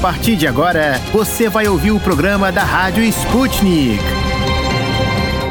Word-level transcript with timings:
partir 0.00 0.34
de 0.34 0.46
agora, 0.46 0.94
você 1.12 1.46
vai 1.46 1.68
ouvir 1.68 1.90
o 1.90 2.00
programa 2.00 2.50
da 2.50 2.64
Rádio 2.64 3.04
Sputnik. 3.04 4.02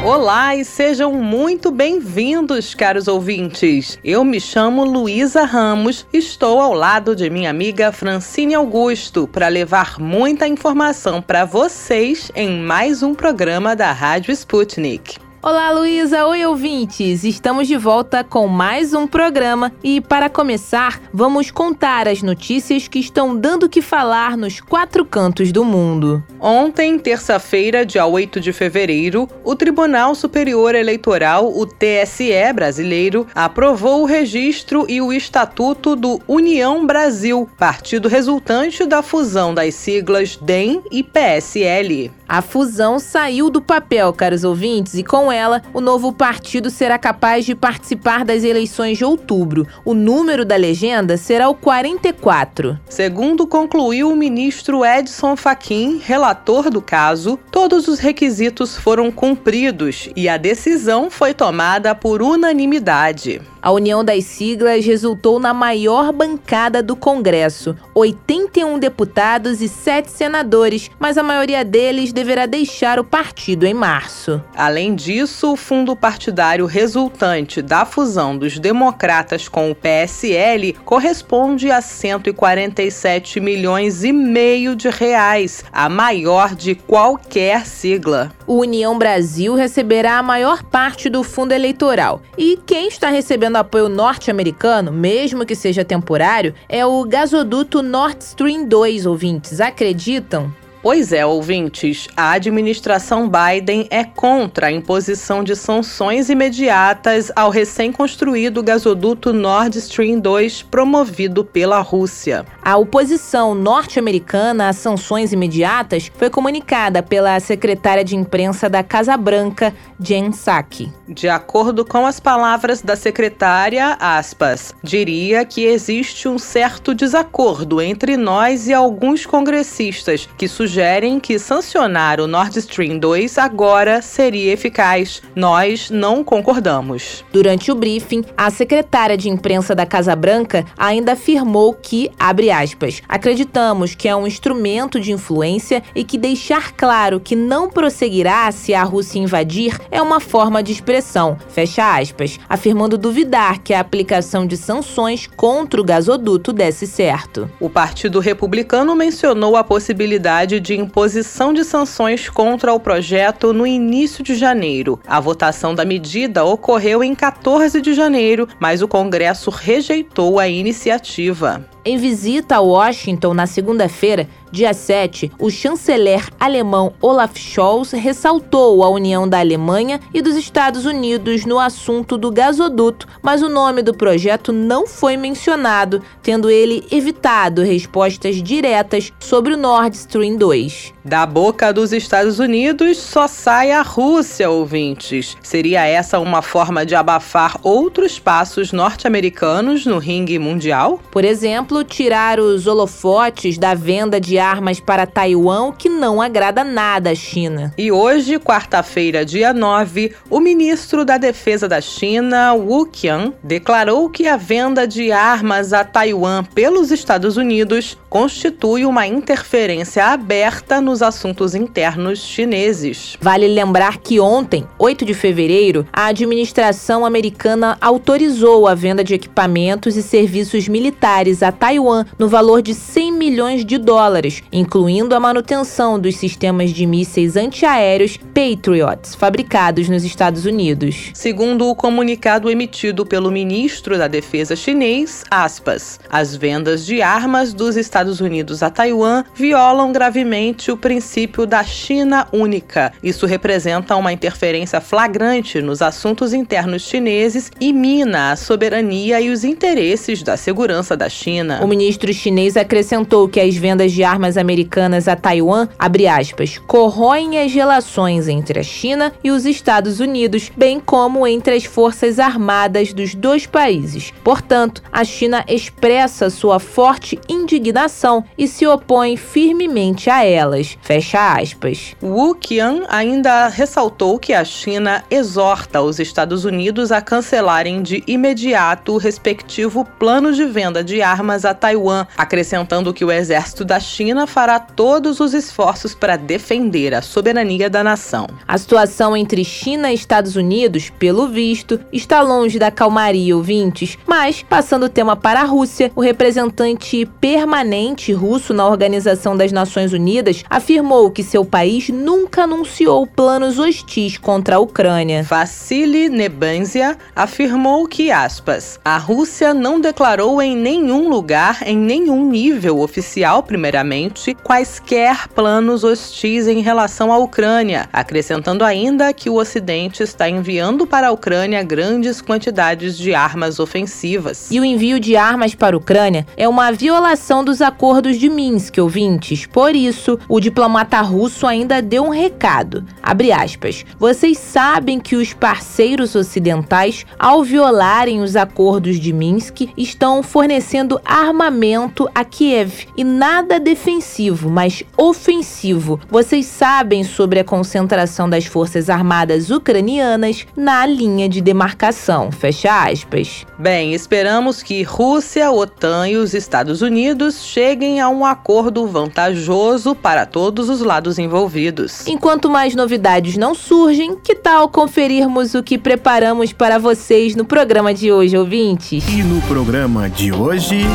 Olá 0.04 0.56
e 0.56 0.64
sejam 0.64 1.12
muito 1.12 1.70
bem-vindos, 1.70 2.74
caros 2.74 3.06
ouvintes. 3.06 3.96
Eu 4.02 4.24
me 4.24 4.40
chamo 4.40 4.82
Luísa 4.82 5.44
Ramos, 5.44 6.04
estou 6.12 6.60
ao 6.60 6.74
lado 6.74 7.14
de 7.14 7.30
minha 7.30 7.48
amiga 7.48 7.92
Francine 7.92 8.54
Augusto 8.54 9.28
para 9.28 9.46
levar 9.46 10.00
muita 10.00 10.48
informação 10.48 11.22
para 11.22 11.44
vocês 11.44 12.32
em 12.34 12.58
mais 12.60 13.04
um 13.04 13.14
programa 13.14 13.76
da 13.76 13.92
Rádio 13.92 14.32
Sputnik. 14.32 15.29
Olá, 15.42 15.70
Luísa! 15.70 16.26
Oi, 16.26 16.44
ouvintes! 16.44 17.24
Estamos 17.24 17.66
de 17.66 17.74
volta 17.74 18.22
com 18.22 18.46
mais 18.46 18.92
um 18.92 19.06
programa 19.06 19.72
e, 19.82 19.98
para 19.98 20.28
começar, 20.28 21.00
vamos 21.14 21.50
contar 21.50 22.06
as 22.06 22.22
notícias 22.22 22.86
que 22.86 22.98
estão 22.98 23.34
dando 23.34 23.66
que 23.66 23.80
falar 23.80 24.36
nos 24.36 24.60
quatro 24.60 25.02
cantos 25.02 25.50
do 25.50 25.64
mundo. 25.64 26.22
Ontem, 26.38 26.98
terça-feira, 26.98 27.86
dia 27.86 28.04
8 28.04 28.38
de 28.38 28.52
fevereiro, 28.52 29.26
o 29.42 29.56
Tribunal 29.56 30.14
Superior 30.14 30.74
Eleitoral, 30.74 31.50
o 31.50 31.64
TSE 31.64 32.52
brasileiro, 32.54 33.26
aprovou 33.34 34.02
o 34.02 34.06
registro 34.06 34.84
e 34.90 35.00
o 35.00 35.10
estatuto 35.10 35.96
do 35.96 36.20
União 36.28 36.86
Brasil, 36.86 37.48
partido 37.58 38.08
resultante 38.08 38.84
da 38.84 39.02
fusão 39.02 39.54
das 39.54 39.74
siglas 39.74 40.36
DEM 40.36 40.82
e 40.92 41.02
PSL. 41.02 42.10
A 42.28 42.42
fusão 42.42 42.98
saiu 42.98 43.50
do 43.50 43.60
papel, 43.60 44.12
caros 44.12 44.44
ouvintes, 44.44 44.94
e 44.94 45.02
com 45.02 45.29
ela, 45.30 45.62
o 45.72 45.80
novo 45.80 46.12
partido 46.12 46.70
será 46.70 46.98
capaz 46.98 47.44
de 47.44 47.54
participar 47.54 48.24
das 48.24 48.44
eleições 48.44 48.98
de 48.98 49.04
outubro. 49.04 49.66
O 49.84 49.94
número 49.94 50.44
da 50.44 50.56
legenda 50.56 51.16
será 51.16 51.48
o 51.48 51.54
44. 51.54 52.78
Segundo 52.88 53.46
concluiu 53.46 54.10
o 54.10 54.16
ministro 54.16 54.84
Edson 54.84 55.36
Fachin, 55.36 56.00
relator 56.02 56.70
do 56.70 56.82
caso, 56.82 57.38
todos 57.50 57.88
os 57.88 57.98
requisitos 57.98 58.76
foram 58.76 59.10
cumpridos 59.10 60.08
e 60.16 60.28
a 60.28 60.36
decisão 60.36 61.10
foi 61.10 61.34
tomada 61.34 61.94
por 61.94 62.22
unanimidade. 62.22 63.40
A 63.62 63.70
união 63.70 64.02
das 64.02 64.24
siglas 64.24 64.86
resultou 64.86 65.38
na 65.38 65.52
maior 65.52 66.12
bancada 66.12 66.82
do 66.82 66.96
Congresso, 66.96 67.76
81 67.94 68.78
deputados 68.78 69.60
e 69.60 69.68
7 69.68 70.10
senadores, 70.10 70.90
mas 70.98 71.18
a 71.18 71.22
maioria 71.22 71.62
deles 71.62 72.10
deverá 72.10 72.46
deixar 72.46 72.98
o 72.98 73.04
partido 73.04 73.66
em 73.66 73.74
março. 73.74 74.42
Além 74.56 74.94
disso, 74.94 75.52
o 75.52 75.56
fundo 75.56 75.94
partidário 75.94 76.64
resultante 76.64 77.60
da 77.60 77.84
fusão 77.84 78.36
dos 78.36 78.58
democratas 78.58 79.46
com 79.46 79.70
o 79.70 79.74
PSL 79.74 80.72
corresponde 80.84 81.70
a 81.70 81.82
147 81.82 83.40
milhões 83.40 84.04
e 84.04 84.12
meio 84.12 84.74
de 84.74 84.88
reais, 84.88 85.64
a 85.70 85.88
maior 85.88 86.54
de 86.54 86.74
qualquer 86.74 87.66
sigla. 87.66 88.32
O 88.46 88.60
União 88.60 88.98
Brasil 88.98 89.54
receberá 89.54 90.18
a 90.18 90.22
maior 90.22 90.62
parte 90.64 91.10
do 91.10 91.22
fundo 91.22 91.52
eleitoral. 91.52 92.22
E 92.38 92.58
quem 92.66 92.88
está 92.88 93.08
recebendo 93.10 93.49
recebendo 93.50 93.56
apoio 93.56 93.88
norte-americano, 93.88 94.92
mesmo 94.92 95.44
que 95.44 95.54
seja 95.54 95.84
temporário, 95.84 96.54
é 96.68 96.86
o 96.86 97.04
gasoduto 97.04 97.82
Nord 97.82 98.22
Stream 98.22 98.66
2, 98.66 99.06
ouvintes. 99.06 99.60
Acreditam? 99.60 100.52
Pois 100.82 101.12
é, 101.12 101.26
ouvintes, 101.26 102.08
a 102.16 102.32
administração 102.32 103.28
Biden 103.28 103.86
é 103.90 104.02
contra 104.02 104.68
a 104.68 104.72
imposição 104.72 105.44
de 105.44 105.54
sanções 105.54 106.30
imediatas 106.30 107.30
ao 107.36 107.50
recém-construído 107.50 108.62
gasoduto 108.62 109.30
Nord 109.30 109.76
Stream 109.76 110.18
2 110.18 110.62
promovido 110.62 111.44
pela 111.44 111.80
Rússia. 111.80 112.46
A 112.62 112.78
oposição 112.78 113.54
norte-americana 113.54 114.70
às 114.70 114.76
sanções 114.76 115.34
imediatas 115.34 116.10
foi 116.16 116.30
comunicada 116.30 117.02
pela 117.02 117.38
secretária 117.40 118.02
de 118.02 118.16
imprensa 118.16 118.66
da 118.66 118.82
Casa 118.82 119.18
Branca, 119.18 119.74
Jen 120.00 120.30
Psaki. 120.30 120.90
De 121.06 121.28
acordo 121.28 121.84
com 121.84 122.06
as 122.06 122.18
palavras 122.18 122.80
da 122.80 122.96
secretária, 122.96 123.98
aspas, 124.00 124.74
diria 124.82 125.44
que 125.44 125.66
existe 125.66 126.26
um 126.26 126.38
certo 126.38 126.94
desacordo 126.94 127.82
entre 127.82 128.16
nós 128.16 128.66
e 128.66 128.72
alguns 128.72 129.26
congressistas 129.26 130.26
que 130.38 130.48
sugerem 130.48 130.69
sugerem 130.70 131.18
que 131.18 131.36
sancionar 131.36 132.20
o 132.20 132.28
Nord 132.28 132.56
Stream 132.60 132.96
2 132.96 133.38
agora 133.38 134.00
seria 134.00 134.52
eficaz. 134.52 135.20
Nós 135.34 135.90
não 135.90 136.22
concordamos. 136.22 137.24
Durante 137.32 137.72
o 137.72 137.74
briefing, 137.74 138.24
a 138.36 138.48
secretária 138.50 139.16
de 139.16 139.28
imprensa 139.28 139.74
da 139.74 139.84
Casa 139.84 140.14
Branca 140.14 140.64
ainda 140.78 141.14
afirmou 141.14 141.74
que, 141.74 142.08
abre 142.16 142.52
aspas, 142.52 143.02
acreditamos 143.08 143.96
que 143.96 144.06
é 144.06 144.14
um 144.14 144.28
instrumento 144.28 145.00
de 145.00 145.10
influência 145.10 145.82
e 145.92 146.04
que 146.04 146.16
deixar 146.16 146.70
claro 146.70 147.18
que 147.18 147.34
não 147.34 147.68
prosseguirá 147.68 148.52
se 148.52 148.72
a 148.72 148.84
Rússia 148.84 149.18
invadir 149.18 149.76
é 149.90 150.00
uma 150.00 150.20
forma 150.20 150.62
de 150.62 150.70
expressão, 150.70 151.36
fecha 151.48 151.98
aspas, 151.98 152.38
afirmando 152.48 152.96
duvidar 152.96 153.60
que 153.60 153.74
a 153.74 153.80
aplicação 153.80 154.46
de 154.46 154.56
sanções 154.56 155.26
contra 155.26 155.80
o 155.80 155.84
gasoduto 155.84 156.52
desse 156.52 156.86
certo. 156.86 157.50
O 157.58 157.68
Partido 157.68 158.20
Republicano 158.20 158.94
mencionou 158.94 159.56
a 159.56 159.64
possibilidade 159.64 160.59
de 160.60 160.78
imposição 160.78 161.52
de 161.52 161.64
sanções 161.64 162.28
contra 162.28 162.72
o 162.72 162.80
projeto 162.80 163.52
no 163.52 163.66
início 163.66 164.22
de 164.22 164.34
janeiro. 164.34 165.00
A 165.06 165.18
votação 165.18 165.74
da 165.74 165.84
medida 165.84 166.44
ocorreu 166.44 167.02
em 167.02 167.14
14 167.14 167.80
de 167.80 167.94
janeiro, 167.94 168.46
mas 168.58 168.82
o 168.82 168.88
Congresso 168.88 169.50
rejeitou 169.50 170.38
a 170.38 170.48
iniciativa. 170.48 171.64
Em 171.82 171.96
visita 171.96 172.56
a 172.56 172.60
Washington 172.60 173.32
na 173.32 173.46
segunda-feira, 173.46 174.28
dia 174.52 174.74
7, 174.74 175.32
o 175.38 175.48
chanceler 175.48 176.28
alemão 176.38 176.92
Olaf 177.00 177.38
Scholz 177.38 177.92
ressaltou 177.92 178.84
a 178.84 178.90
união 178.90 179.26
da 179.26 179.38
Alemanha 179.38 179.98
e 180.12 180.20
dos 180.20 180.36
Estados 180.36 180.84
Unidos 180.84 181.46
no 181.46 181.58
assunto 181.58 182.18
do 182.18 182.30
gasoduto, 182.30 183.08
mas 183.22 183.42
o 183.42 183.48
nome 183.48 183.80
do 183.80 183.94
projeto 183.94 184.52
não 184.52 184.86
foi 184.86 185.16
mencionado, 185.16 186.02
tendo 186.22 186.50
ele 186.50 186.86
evitado 186.90 187.62
respostas 187.62 188.42
diretas 188.42 189.10
sobre 189.18 189.54
o 189.54 189.56
Nord 189.56 189.96
Stream 189.96 190.36
2. 190.36 190.92
Da 191.02 191.24
boca 191.24 191.72
dos 191.72 191.92
Estados 191.92 192.38
Unidos 192.38 192.98
só 192.98 193.26
sai 193.26 193.72
a 193.72 193.80
Rússia, 193.80 194.50
ouvintes. 194.50 195.34
Seria 195.42 195.86
essa 195.86 196.18
uma 196.18 196.42
forma 196.42 196.84
de 196.84 196.94
abafar 196.94 197.56
outros 197.62 198.18
passos 198.18 198.70
norte-americanos 198.70 199.86
no 199.86 199.98
ringue 199.98 200.38
mundial? 200.38 201.00
Por 201.10 201.24
exemplo, 201.24 201.82
tirar 201.84 202.38
os 202.38 202.66
holofotes 202.66 203.56
da 203.56 203.72
venda 203.72 204.20
de 204.20 204.38
armas 204.38 204.78
para 204.78 205.06
Taiwan, 205.06 205.72
que 205.72 205.88
não 205.88 206.20
agrada 206.20 206.62
nada 206.62 207.10
à 207.10 207.14
China. 207.14 207.72
E 207.78 207.90
hoje, 207.90 208.38
quarta-feira, 208.38 209.24
dia 209.24 209.54
9, 209.54 210.14
o 210.28 210.38
ministro 210.38 211.02
da 211.02 211.16
Defesa 211.16 211.66
da 211.66 211.80
China, 211.80 212.52
Wu 212.52 212.84
Qian, 212.86 213.32
declarou 213.42 214.10
que 214.10 214.28
a 214.28 214.36
venda 214.36 214.86
de 214.86 215.10
armas 215.10 215.72
a 215.72 215.82
Taiwan 215.82 216.44
pelos 216.44 216.90
Estados 216.90 217.38
Unidos 217.38 217.96
constitui 218.10 218.84
uma 218.84 219.06
interferência 219.06 220.04
aberta 220.06 220.80
nos 220.80 221.00
assuntos 221.00 221.54
internos 221.54 222.18
chineses. 222.18 223.16
Vale 223.20 223.46
lembrar 223.46 223.98
que 223.98 224.18
ontem, 224.18 224.66
8 224.76 225.04
de 225.04 225.14
fevereiro, 225.14 225.86
a 225.92 226.06
administração 226.06 227.06
americana 227.06 227.78
autorizou 227.80 228.66
a 228.66 228.74
venda 228.74 229.04
de 229.04 229.14
equipamentos 229.14 229.96
e 229.96 230.02
serviços 230.02 230.66
militares 230.66 231.40
a 231.40 231.52
Taiwan 231.52 232.04
no 232.18 232.28
valor 232.28 232.60
de 232.60 232.74
100 232.74 233.12
milhões 233.12 233.64
de 233.64 233.78
dólares, 233.78 234.42
incluindo 234.50 235.14
a 235.14 235.20
manutenção 235.20 235.98
dos 235.98 236.16
sistemas 236.16 236.70
de 236.72 236.86
mísseis 236.86 237.36
antiaéreos 237.36 238.16
Patriots, 238.16 239.14
fabricados 239.14 239.88
nos 239.88 240.02
Estados 240.02 240.44
Unidos. 240.44 241.10
Segundo 241.14 241.68
o 241.68 241.76
comunicado 241.76 242.50
emitido 242.50 243.06
pelo 243.06 243.30
ministro 243.30 243.96
da 243.96 244.08
Defesa 244.08 244.56
chinês, 244.56 245.24
aspas, 245.30 246.00
as 246.10 246.34
vendas 246.34 246.84
de 246.84 247.02
armas 247.02 247.54
dos 247.54 247.76
Estados 247.76 247.99
Unidos 248.08 248.62
a 248.62 248.70
Taiwan 248.70 249.24
violam 249.34 249.92
gravemente 249.92 250.72
o 250.72 250.76
princípio 250.76 251.44
da 251.44 251.62
China 251.62 252.26
única. 252.32 252.94
Isso 253.02 253.26
representa 253.26 253.94
uma 253.96 254.12
interferência 254.12 254.80
flagrante 254.80 255.60
nos 255.60 255.82
assuntos 255.82 256.32
internos 256.32 256.80
chineses 256.82 257.52
e 257.60 257.74
mina 257.74 258.32
a 258.32 258.36
soberania 258.36 259.20
e 259.20 259.28
os 259.28 259.44
interesses 259.44 260.22
da 260.22 260.38
segurança 260.38 260.96
da. 260.96 261.10
China. 261.10 261.60
O 261.62 261.66
ministro 261.66 262.12
chinês 262.14 262.56
acrescentou 262.56 263.28
que 263.28 263.40
as 263.40 263.54
vendas 263.56 263.92
de 263.92 264.02
armas 264.02 264.38
americanas 264.38 265.08
a 265.08 265.16
Taiwan, 265.16 265.68
abre 265.78 266.06
aspas, 266.06 266.56
corroem 266.66 267.38
as 267.38 267.52
relações 267.52 268.28
entre 268.28 268.60
a 268.60 268.62
China 268.62 269.12
e 269.22 269.30
os 269.30 269.44
Estados 269.44 270.00
Unidos, 270.00 270.50
bem 270.56 270.80
como 270.80 271.26
entre 271.26 271.54
as 271.54 271.64
forças 271.64 272.18
armadas 272.18 272.92
dos 272.92 273.14
dois 273.14 273.44
países. 273.44 274.14
Portanto, 274.22 274.82
a 274.90 275.04
China 275.04 275.44
expressa 275.48 276.30
sua 276.30 276.60
forte 276.60 277.18
indignação 277.28 277.89
situação 277.90 278.24
e 278.38 278.46
se 278.46 278.66
opõe 278.66 279.16
firmemente 279.16 280.08
a 280.08 280.24
elas. 280.24 280.78
Fecha 280.80 281.34
aspas. 281.34 281.96
Wu 282.00 282.34
Qian 282.36 282.84
ainda 282.88 283.48
ressaltou 283.48 284.18
que 284.18 284.32
a 284.32 284.44
China 284.44 285.04
exorta 285.10 285.82
os 285.82 285.98
Estados 285.98 286.44
Unidos 286.44 286.92
a 286.92 287.00
cancelarem 287.00 287.82
de 287.82 288.02
imediato 288.06 288.92
o 288.92 288.98
respectivo 288.98 289.84
plano 289.98 290.32
de 290.32 290.44
venda 290.46 290.82
de 290.82 291.02
armas 291.02 291.44
a 291.44 291.52
Taiwan, 291.52 292.06
acrescentando 292.16 292.94
que 292.94 293.04
o 293.04 293.10
exército 293.10 293.64
da 293.64 293.80
China 293.80 294.26
fará 294.26 294.60
todos 294.60 295.20
os 295.20 295.34
esforços 295.34 295.94
para 295.94 296.16
defender 296.16 296.94
a 296.94 297.02
soberania 297.02 297.68
da 297.68 297.82
nação. 297.82 298.26
A 298.46 298.56
situação 298.56 299.16
entre 299.16 299.44
China 299.44 299.90
e 299.90 299.94
Estados 299.94 300.36
Unidos, 300.36 300.90
pelo 300.98 301.28
visto, 301.28 301.80
está 301.92 302.20
longe 302.20 302.58
da 302.58 302.70
calmaria, 302.70 303.36
ouvintes, 303.36 303.98
mas, 304.06 304.42
passando 304.42 304.84
o 304.84 304.88
tema 304.88 305.16
para 305.16 305.40
a 305.40 305.44
Rússia, 305.44 305.90
o 305.96 306.00
representante 306.00 307.06
permanente 307.20 307.79
russo 308.12 308.52
na 308.52 308.66
Organização 308.66 309.36
das 309.36 309.52
Nações 309.52 309.92
Unidas 309.92 310.44
afirmou 310.48 311.10
que 311.10 311.22
seu 311.22 311.44
país 311.44 311.88
nunca 311.88 312.42
anunciou 312.44 313.06
planos 313.06 313.58
hostis 313.58 314.18
contra 314.18 314.56
a 314.56 314.58
Ucrânia. 314.58 315.22
Vassili 315.22 316.08
Nebenzia 316.08 316.96
afirmou 317.14 317.86
que, 317.86 318.10
aspas, 318.10 318.78
a 318.84 318.98
Rússia 318.98 319.54
não 319.54 319.80
declarou 319.80 320.40
em 320.42 320.56
nenhum 320.56 321.08
lugar, 321.08 321.58
em 321.66 321.76
nenhum 321.76 322.28
nível 322.28 322.80
oficial, 322.80 323.42
primeiramente, 323.42 324.34
quaisquer 324.34 325.28
planos 325.28 325.84
hostis 325.84 326.46
em 326.46 326.60
relação 326.60 327.12
à 327.12 327.18
Ucrânia, 327.18 327.88
acrescentando 327.92 328.64
ainda 328.64 329.12
que 329.12 329.30
o 329.30 329.36
Ocidente 329.36 330.02
está 330.02 330.28
enviando 330.28 330.86
para 330.86 331.08
a 331.08 331.12
Ucrânia 331.12 331.62
grandes 331.62 332.20
quantidades 332.20 332.96
de 332.96 333.14
armas 333.14 333.58
ofensivas. 333.58 334.48
E 334.50 334.60
o 334.60 334.64
envio 334.64 335.00
de 335.00 335.16
armas 335.16 335.54
para 335.54 335.76
a 335.76 335.78
Ucrânia 335.78 336.26
é 336.36 336.48
uma 336.48 336.70
violação 336.72 337.44
dos 337.44 337.60
acordos 337.60 337.69
de 338.18 338.28
Minsk, 338.28 338.78
ouvintes. 338.78 339.46
Por 339.46 339.74
isso, 339.74 340.18
o 340.28 340.40
diplomata 340.40 341.00
russo 341.00 341.46
ainda 341.46 341.80
deu 341.80 342.04
um 342.04 342.10
recado. 342.10 342.84
Abre 343.02 343.32
aspas. 343.32 343.84
Vocês 343.98 344.38
sabem 344.38 344.98
que 344.98 345.16
os 345.16 345.32
parceiros 345.32 346.14
ocidentais, 346.14 347.06
ao 347.18 347.42
violarem 347.42 348.20
os 348.20 348.36
acordos 348.36 348.98
de 348.98 349.12
Minsk, 349.12 349.68
estão 349.76 350.22
fornecendo 350.22 351.00
armamento 351.04 352.08
a 352.14 352.24
Kiev 352.24 352.86
e 352.96 353.04
nada 353.04 353.58
defensivo, 353.58 354.50
mas 354.50 354.82
ofensivo. 354.96 356.00
Vocês 356.10 356.46
sabem 356.46 357.04
sobre 357.04 357.40
a 357.40 357.44
concentração 357.44 358.28
das 358.28 358.46
forças 358.46 358.90
armadas 358.90 359.50
ucranianas 359.50 360.46
na 360.56 360.84
linha 360.86 361.28
de 361.28 361.40
demarcação. 361.40 362.30
Fecha 362.30 362.84
aspas. 362.84 363.46
Bem, 363.58 363.94
esperamos 363.94 364.62
que 364.62 364.82
Rússia, 364.82 365.50
OTAN 365.50 366.08
e 366.08 366.16
os 366.16 366.34
Estados 366.34 366.82
Unidos 366.82 367.34
cheguem 367.60 368.00
a 368.00 368.08
um 368.08 368.24
acordo 368.24 368.86
vantajoso 368.86 369.94
para 369.94 370.24
todos 370.24 370.70
os 370.70 370.80
lados 370.80 371.18
envolvidos. 371.18 372.06
Enquanto 372.06 372.48
mais 372.48 372.74
novidades 372.74 373.36
não 373.36 373.54
surgem, 373.54 374.16
que 374.16 374.34
tal 374.34 374.70
conferirmos 374.70 375.52
o 375.52 375.62
que 375.62 375.76
preparamos 375.76 376.54
para 376.54 376.78
vocês 376.78 377.36
no 377.36 377.44
programa 377.44 377.92
de 377.92 378.10
hoje, 378.10 378.34
ouvintes? 378.34 379.06
E 379.06 379.22
no 379.22 379.42
programa 379.42 380.08
de 380.08 380.32
hoje. 380.32 380.86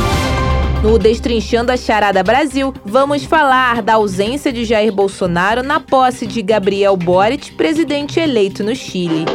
No 0.82 0.98
Destrinchando 0.98 1.72
a 1.72 1.78
Charada 1.78 2.24
Brasil, 2.24 2.74
vamos 2.84 3.24
falar 3.24 3.84
da 3.84 3.94
ausência 3.94 4.52
de 4.52 4.66
Jair 4.66 4.92
Bolsonaro 4.92 5.62
na 5.62 5.80
posse 5.80 6.26
de 6.26 6.42
Gabriel 6.42 6.98
Boric, 6.98 7.52
presidente 7.52 8.20
eleito 8.20 8.64
no 8.64 8.76
Chile. 8.76 9.26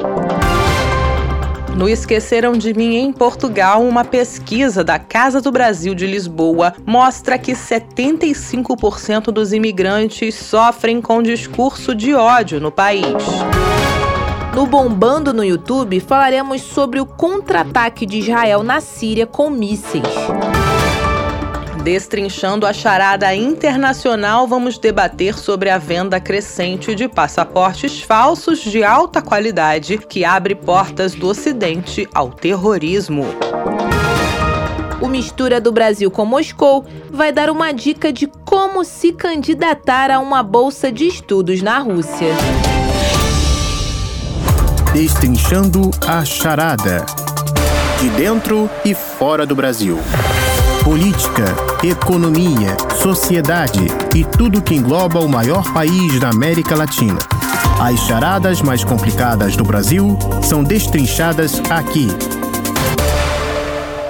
No 1.81 1.89
Esqueceram 1.89 2.53
de 2.53 2.75
Mim 2.75 2.97
em 2.97 3.11
Portugal, 3.11 3.83
uma 3.83 4.05
pesquisa 4.05 4.85
da 4.85 4.99
Casa 4.99 5.41
do 5.41 5.51
Brasil 5.51 5.95
de 5.95 6.07
Lisboa 6.07 6.75
mostra 6.85 7.39
que 7.39 7.53
75% 7.53 9.33
dos 9.33 9.55
imigrantes 9.55 10.35
sofrem 10.35 11.01
com 11.01 11.23
discurso 11.23 11.95
de 11.95 12.15
ódio 12.15 12.61
no 12.61 12.71
país. 12.71 13.07
No 14.55 14.67
Bombando 14.67 15.33
no 15.33 15.43
YouTube, 15.43 16.01
falaremos 16.01 16.61
sobre 16.61 17.01
o 17.01 17.07
contra-ataque 17.07 18.05
de 18.05 18.19
Israel 18.19 18.63
na 18.63 18.83
Síria 18.83 19.27
com 19.27 19.49
mísseis. 19.49 20.05
Destrinchando 21.83 22.67
a 22.67 22.75
charada 22.75 23.35
internacional, 23.35 24.47
vamos 24.47 24.77
debater 24.77 25.39
sobre 25.39 25.71
a 25.71 25.79
venda 25.79 26.21
crescente 26.21 26.95
de 26.95 27.09
passaportes 27.09 28.03
falsos 28.03 28.59
de 28.59 28.85
alta 28.85 29.23
qualidade 29.23 29.97
que 29.97 30.23
abre 30.23 30.55
portas 30.55 31.15
do 31.15 31.29
Ocidente 31.29 32.07
ao 32.15 32.31
terrorismo. 32.31 33.25
O 35.01 35.09
Mistura 35.09 35.59
do 35.59 35.73
Brasil 35.73 36.11
com 36.11 36.27
Moscou 36.27 36.85
vai 37.11 37.33
dar 37.33 37.49
uma 37.49 37.73
dica 37.73 38.13
de 38.13 38.27
como 38.45 38.85
se 38.85 39.13
candidatar 39.13 40.11
a 40.11 40.19
uma 40.19 40.43
bolsa 40.43 40.93
de 40.93 41.07
estudos 41.07 41.63
na 41.63 41.79
Rússia. 41.79 42.35
Destrinchando 44.93 45.91
a 46.07 46.23
charada. 46.27 47.07
De 47.99 48.11
dentro 48.11 48.69
e 48.85 48.95
fora 48.95 49.47
do 49.47 49.57
Brasil 49.57 49.99
política, 50.91 51.45
economia, 51.85 52.77
sociedade 53.01 53.79
e 54.13 54.25
tudo 54.25 54.61
que 54.61 54.75
engloba 54.75 55.21
o 55.21 55.29
maior 55.29 55.73
país 55.73 56.19
da 56.19 56.31
América 56.31 56.75
Latina. 56.75 57.21
As 57.81 58.01
charadas 58.09 58.61
mais 58.61 58.83
complicadas 58.83 59.55
do 59.55 59.63
Brasil 59.63 60.19
são 60.43 60.65
destrinchadas 60.65 61.61
aqui. 61.71 62.09